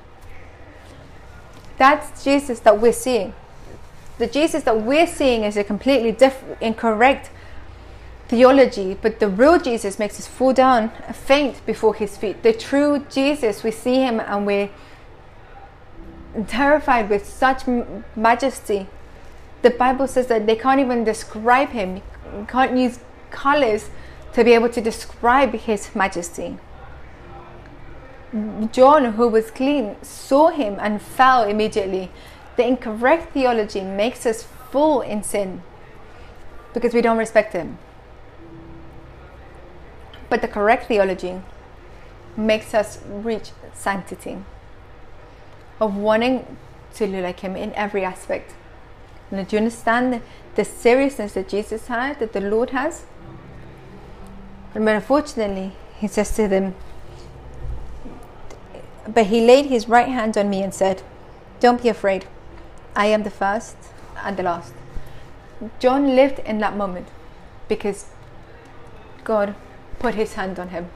That's 1.79 2.25
Jesus 2.25 2.61
that 2.61 2.81
we're 2.81 2.93
seeing. 2.93 3.35
The 4.19 4.27
Jesus 4.27 4.65
that 4.65 4.81
we're 4.81 5.07
seeing 5.07 5.45
is 5.45 5.57
a 5.57 5.65
completely 5.65 6.11
different, 6.11 6.61
incorrect 6.61 7.31
theology, 8.29 8.97
but 9.01 9.21
the 9.21 9.29
real 9.29 9.59
Jesus 9.59 9.99
makes 9.99 10.19
us 10.19 10.27
fall 10.27 10.53
down, 10.53 10.91
faint 11.13 11.65
before 11.67 11.95
his 11.95 12.17
feet. 12.17 12.43
The 12.43 12.53
true 12.53 13.05
Jesus, 13.11 13.63
we 13.63 13.71
see 13.71 13.97
him 13.97 14.21
and 14.21 14.47
we're 14.47 14.71
terrified 16.45 17.09
with 17.09 17.27
such 17.27 17.63
majesty. 18.15 18.87
The 19.63 19.71
Bible 19.71 20.07
says 20.07 20.27
that 20.27 20.47
they 20.47 20.57
can't 20.57 20.81
even 20.81 21.05
describe 21.05 21.71
him, 21.71 22.03
can't 22.49 22.77
use 22.77 22.99
colors 23.31 23.91
to 24.33 24.45
be 24.45 24.53
able 24.53 24.69
to 24.69 24.81
describe 24.81 25.53
his 25.55 25.95
majesty. 25.95 26.59
John, 28.73 29.13
who 29.13 29.29
was 29.29 29.51
clean, 29.51 29.97
saw 30.03 30.49
him 30.49 30.77
and 30.81 31.01
fell 31.01 31.45
immediately. 31.45 32.11
The 32.57 32.67
incorrect 32.67 33.33
theology 33.33 33.81
makes 33.81 34.27
us 34.27 34.43
fall 34.43 35.01
in 35.01 35.23
sin 35.23 35.63
because 36.75 36.93
we 36.93 37.01
don't 37.01 37.17
respect 37.17 37.55
him. 37.55 37.79
But 40.29 40.43
the 40.43 40.49
correct 40.49 40.87
theology 40.87 41.41
makes 42.37 42.75
us 42.75 43.01
reach 43.07 43.53
sanctity 43.73 44.39
of 45.81 45.97
wanting 45.97 46.57
to 46.95 47.07
look 47.07 47.23
like 47.23 47.41
him 47.41 47.57
in 47.57 47.73
every 47.75 48.05
aspect. 48.05 48.55
And 49.31 49.47
do 49.47 49.57
you 49.57 49.59
understand 49.59 50.23
the 50.55 50.65
seriousness 50.65 51.33
that 51.33 51.49
Jesus 51.49 51.89
had, 51.89 52.19
that 52.21 52.33
the 52.33 52.41
Lord 52.41 52.71
has? 52.71 53.05
But 54.73 54.83
unfortunately, 54.83 55.73
he 55.99 56.07
says 56.07 56.35
to 56.37 56.49
them, 56.49 56.75
But 59.09 59.27
he 59.27 59.41
laid 59.47 59.67
his 59.67 59.89
right 59.89 60.09
hand 60.09 60.37
on 60.37 60.51
me 60.51 60.63
and 60.63 60.73
said, 60.75 61.03
Don't 61.61 61.83
be 61.83 61.89
afraid. 61.89 62.27
I 62.95 63.07
am 63.07 63.23
the 63.23 63.31
first 63.31 63.77
and 64.23 64.37
the 64.37 64.43
last. 64.43 64.73
John 65.79 66.15
lived 66.15 66.39
in 66.41 66.59
that 66.59 66.77
moment 66.77 67.09
because 67.69 68.07
God 69.25 69.55
put 69.99 70.15
his 70.15 70.35
hand 70.35 70.59
on 70.59 70.69
him. 70.69 70.91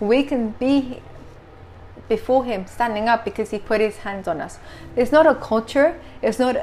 We 0.00 0.22
can 0.22 0.50
be 0.50 1.02
before 2.08 2.44
him 2.44 2.66
standing 2.66 3.08
up 3.08 3.24
because 3.24 3.50
he 3.50 3.58
put 3.58 3.80
his 3.80 3.98
hands 3.98 4.26
on 4.26 4.40
us. 4.40 4.58
It's 4.96 5.12
not 5.12 5.26
a 5.26 5.34
culture, 5.34 6.00
it's 6.22 6.38
not 6.38 6.56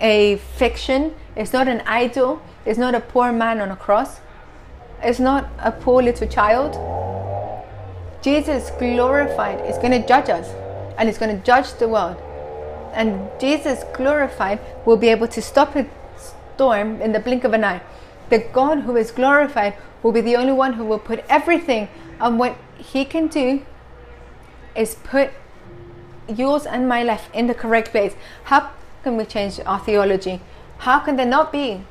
a 0.00 0.36
fiction, 0.56 1.14
it's 1.36 1.52
not 1.52 1.68
an 1.68 1.82
idol, 1.86 2.42
it's 2.64 2.78
not 2.78 2.94
a 2.94 3.00
poor 3.00 3.32
man 3.32 3.60
on 3.60 3.70
a 3.70 3.76
cross, 3.76 4.20
it's 5.02 5.20
not 5.20 5.48
a 5.58 5.72
poor 5.72 6.02
little 6.02 6.26
child. 6.26 6.74
Jesus 8.22 8.70
glorified 8.78 9.60
is 9.66 9.76
going 9.78 9.92
to 9.92 10.06
judge 10.06 10.28
us 10.28 10.48
and 10.98 11.08
is 11.08 11.16
going 11.16 11.34
to 11.34 11.42
judge 11.44 11.72
the 11.74 11.88
world. 11.88 12.16
And 12.92 13.30
Jesus 13.40 13.84
glorified 13.94 14.60
will 14.84 14.96
be 14.96 15.08
able 15.08 15.28
to 15.28 15.40
stop 15.40 15.76
a 15.76 15.86
storm 16.16 17.00
in 17.00 17.12
the 17.12 17.20
blink 17.20 17.44
of 17.44 17.54
an 17.54 17.64
eye. 17.64 17.80
The 18.28 18.40
God 18.40 18.80
who 18.80 18.96
is 18.96 19.10
glorified 19.10 19.74
will 20.02 20.12
be 20.12 20.20
the 20.20 20.36
only 20.36 20.52
one 20.52 20.74
who 20.74 20.84
will 20.84 20.98
put 20.98 21.24
everything 21.28 21.88
on 22.20 22.36
what 22.36 22.56
he 22.76 23.04
can 23.04 23.28
do 23.28 23.64
is 24.74 24.94
put 24.94 25.30
yours 26.28 26.66
and 26.66 26.88
my 26.88 27.02
life 27.02 27.28
in 27.32 27.46
the 27.46 27.54
correct 27.54 27.90
place. 27.90 28.14
How 28.44 28.70
can 29.02 29.16
we 29.16 29.24
change 29.24 29.60
our 29.66 29.78
theology? 29.78 30.40
How 30.78 31.00
can 31.00 31.16
there 31.16 31.26
not 31.26 31.52
be 31.52 31.82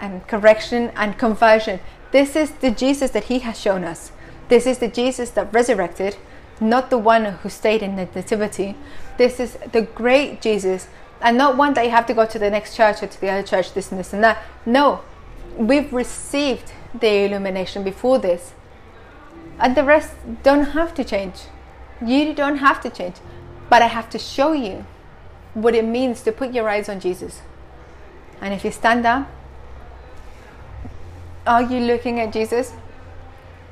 and 0.00 0.26
correction 0.26 0.90
and 0.96 1.18
conversion? 1.18 1.80
This 2.10 2.34
is 2.34 2.52
the 2.52 2.70
Jesus 2.70 3.10
that 3.12 3.24
He 3.24 3.40
has 3.40 3.60
shown 3.60 3.84
us. 3.84 4.12
This 4.48 4.66
is 4.66 4.78
the 4.78 4.88
Jesus 4.88 5.30
that 5.30 5.52
resurrected, 5.52 6.16
not 6.60 6.90
the 6.90 6.98
one 6.98 7.24
who 7.24 7.48
stayed 7.48 7.82
in 7.82 7.96
the 7.96 8.08
nativity. 8.14 8.74
This 9.16 9.38
is 9.38 9.58
the 9.72 9.82
great 9.82 10.40
Jesus, 10.40 10.88
and 11.20 11.36
not 11.36 11.56
one 11.56 11.74
that 11.74 11.84
you 11.84 11.90
have 11.90 12.06
to 12.06 12.14
go 12.14 12.26
to 12.26 12.38
the 12.38 12.50
next 12.50 12.76
church 12.76 13.02
or 13.02 13.06
to 13.06 13.20
the 13.20 13.28
other 13.28 13.46
church, 13.46 13.74
this 13.74 13.90
and 13.90 14.00
this 14.00 14.12
and 14.12 14.24
that. 14.24 14.42
No, 14.66 15.02
we've 15.56 15.92
received 15.92 16.72
the 16.98 17.26
illumination 17.26 17.84
before 17.84 18.18
this, 18.18 18.54
and 19.58 19.76
the 19.76 19.84
rest 19.84 20.14
don't 20.42 20.70
have 20.70 20.94
to 20.94 21.04
change. 21.04 21.42
You 22.04 22.32
don't 22.34 22.56
have 22.56 22.80
to 22.82 22.90
change, 22.90 23.16
but 23.68 23.82
I 23.82 23.86
have 23.86 24.08
to 24.10 24.18
show 24.18 24.52
you 24.52 24.86
what 25.54 25.74
it 25.74 25.84
means 25.84 26.22
to 26.22 26.32
put 26.32 26.54
your 26.54 26.68
eyes 26.68 26.88
on 26.88 27.00
Jesus. 27.00 27.42
And 28.40 28.54
if 28.54 28.64
you 28.64 28.70
stand 28.70 29.04
up, 29.04 29.28
are 31.46 31.62
you 31.62 31.80
looking 31.80 32.20
at 32.20 32.32
Jesus? 32.32 32.72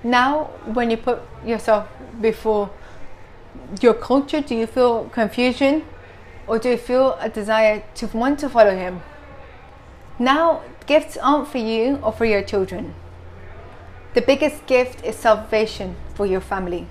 Now, 0.05 0.45
when 0.65 0.91
you 0.91 0.97
put 0.97 1.21
yourself 1.45 1.89
before 2.21 2.71
your 3.81 3.95
culture, 3.95 4.41
do 4.41 4.55
you 4.55 4.67
feel 4.67 5.09
confusion 5.09 5.85
or 6.47 6.59
do 6.59 6.71
you 6.71 6.77
feel 6.77 7.17
a 7.21 7.29
desire 7.29 7.83
to 7.95 8.07
want 8.09 8.39
to 8.41 8.49
follow 8.49 8.77
Him? 8.77 9.01
Now, 10.19 10.63
gifts 10.87 11.17
aren't 11.17 11.49
for 11.49 11.59
you 11.59 11.99
or 12.03 12.13
for 12.13 12.25
your 12.27 12.43
children. 12.43 12.95
The 14.15 14.21
biggest 14.21 14.67
gift 14.67 15.05
is 15.05 15.17
salvation 15.17 15.97
for 16.15 16.27
your 16.27 16.41
family 16.41 16.87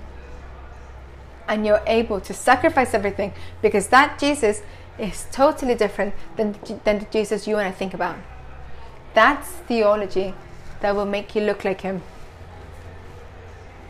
and 1.48 1.66
you're 1.66 1.82
able 1.86 2.20
to 2.20 2.34
sacrifice 2.34 2.94
everything 2.94 3.32
because 3.62 3.88
that 3.88 4.18
Jesus 4.18 4.62
is 4.98 5.26
totally 5.32 5.74
different 5.74 6.14
than, 6.36 6.56
than 6.84 6.98
the 7.00 7.06
Jesus 7.10 7.46
you 7.46 7.56
and 7.56 7.66
I 7.66 7.72
think 7.72 7.94
about. 7.94 8.16
That's 9.14 9.48
theology 9.48 10.34
that 10.80 10.94
will 10.94 11.06
make 11.06 11.34
you 11.34 11.42
look 11.42 11.64
like 11.64 11.80
Him. 11.80 12.02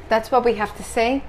That's 0.09 0.31
what 0.31 0.45
we 0.45 0.55
have 0.55 0.75
to 0.77 0.83
say. 0.83 1.23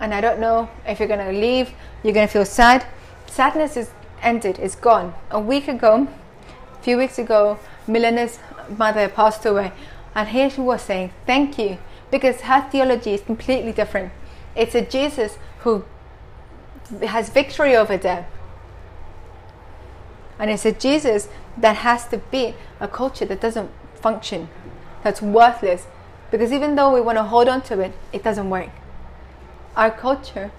And 0.00 0.12
I 0.12 0.20
don't 0.20 0.40
know 0.40 0.68
if 0.86 0.98
you're 0.98 1.08
going 1.08 1.24
to 1.24 1.32
leave, 1.32 1.70
you're 2.02 2.12
going 2.12 2.26
to 2.26 2.32
feel 2.32 2.44
sad. 2.44 2.84
Sadness 3.26 3.76
is 3.76 3.90
ended, 4.22 4.58
it's 4.58 4.74
gone. 4.74 5.14
A 5.30 5.40
week 5.40 5.68
ago, 5.68 6.08
a 6.78 6.82
few 6.82 6.98
weeks 6.98 7.18
ago, 7.18 7.58
Milena's 7.86 8.38
mother 8.76 9.08
passed 9.08 9.46
away. 9.46 9.72
And 10.14 10.28
here 10.28 10.50
she 10.50 10.60
was 10.60 10.82
saying, 10.82 11.12
Thank 11.26 11.58
you, 11.58 11.78
because 12.10 12.42
her 12.42 12.68
theology 12.70 13.14
is 13.14 13.22
completely 13.22 13.72
different. 13.72 14.12
It's 14.54 14.74
a 14.74 14.82
Jesus 14.82 15.38
who 15.60 15.84
has 17.02 17.28
victory 17.28 17.74
over 17.74 17.96
death. 17.96 18.28
And 20.38 20.50
it's 20.50 20.64
a 20.64 20.72
Jesus 20.72 21.28
that 21.56 21.76
has 21.76 22.06
to 22.08 22.18
be 22.18 22.54
a 22.80 22.88
culture 22.88 23.24
that 23.24 23.40
doesn't 23.40 23.70
function, 23.94 24.48
that's 25.02 25.22
worthless. 25.22 25.86
Because 26.30 26.52
even 26.52 26.74
though 26.74 26.92
we 26.92 27.00
want 27.00 27.18
to 27.18 27.24
hold 27.24 27.48
on 27.48 27.62
to 27.62 27.80
it, 27.80 27.92
it 28.12 28.22
doesn't 28.22 28.50
work. 28.50 28.70
Our 29.76 29.90
culture 29.90 30.50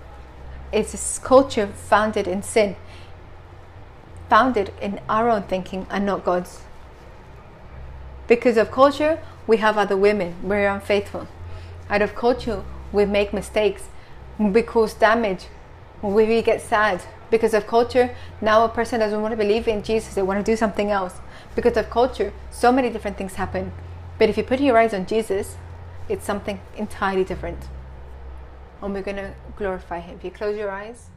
is 0.71 0.93
a 0.93 1.21
culture 1.21 1.67
founded 1.67 2.27
in 2.27 2.43
sin, 2.43 2.75
founded 4.29 4.71
in 4.81 4.99
our 5.09 5.29
own 5.29 5.43
thinking 5.43 5.85
and 5.89 6.05
not 6.05 6.23
God's. 6.23 6.61
Because 8.27 8.57
of 8.57 8.71
culture, 8.71 9.19
we 9.47 9.57
have 9.57 9.77
other 9.77 9.95
women, 9.95 10.35
we're 10.41 10.67
unfaithful. 10.67 11.27
Out 11.89 12.01
of 12.01 12.15
culture, 12.15 12.63
we 12.95 13.05
make 13.05 13.33
mistakes, 13.33 13.89
we 14.39 14.61
cause 14.61 14.93
damage, 14.93 15.47
we 16.01 16.41
get 16.41 16.61
sad 16.61 17.01
because 17.29 17.53
of 17.53 17.67
culture. 17.67 18.15
Now 18.41 18.63
a 18.65 18.69
person 18.69 18.99
doesn't 18.99 19.21
want 19.21 19.31
to 19.33 19.37
believe 19.37 19.67
in 19.67 19.83
Jesus, 19.83 20.15
they 20.15 20.21
want 20.21 20.43
to 20.43 20.51
do 20.51 20.55
something 20.55 20.89
else. 20.89 21.15
Because 21.55 21.77
of 21.77 21.89
culture, 21.89 22.33
so 22.51 22.71
many 22.71 22.89
different 22.89 23.17
things 23.17 23.35
happen. 23.35 23.71
But 24.17 24.29
if 24.29 24.37
you 24.37 24.43
put 24.43 24.59
your 24.59 24.77
eyes 24.77 24.93
on 24.93 25.05
Jesus, 25.05 25.57
it's 26.09 26.25
something 26.25 26.59
entirely 26.77 27.23
different. 27.23 27.67
And 28.81 28.93
we're 28.93 29.01
going 29.01 29.17
to 29.17 29.33
glorify 29.57 29.99
Him. 29.99 30.17
If 30.17 30.23
you 30.23 30.31
close 30.31 30.57
your 30.57 30.69
eyes, 30.69 31.09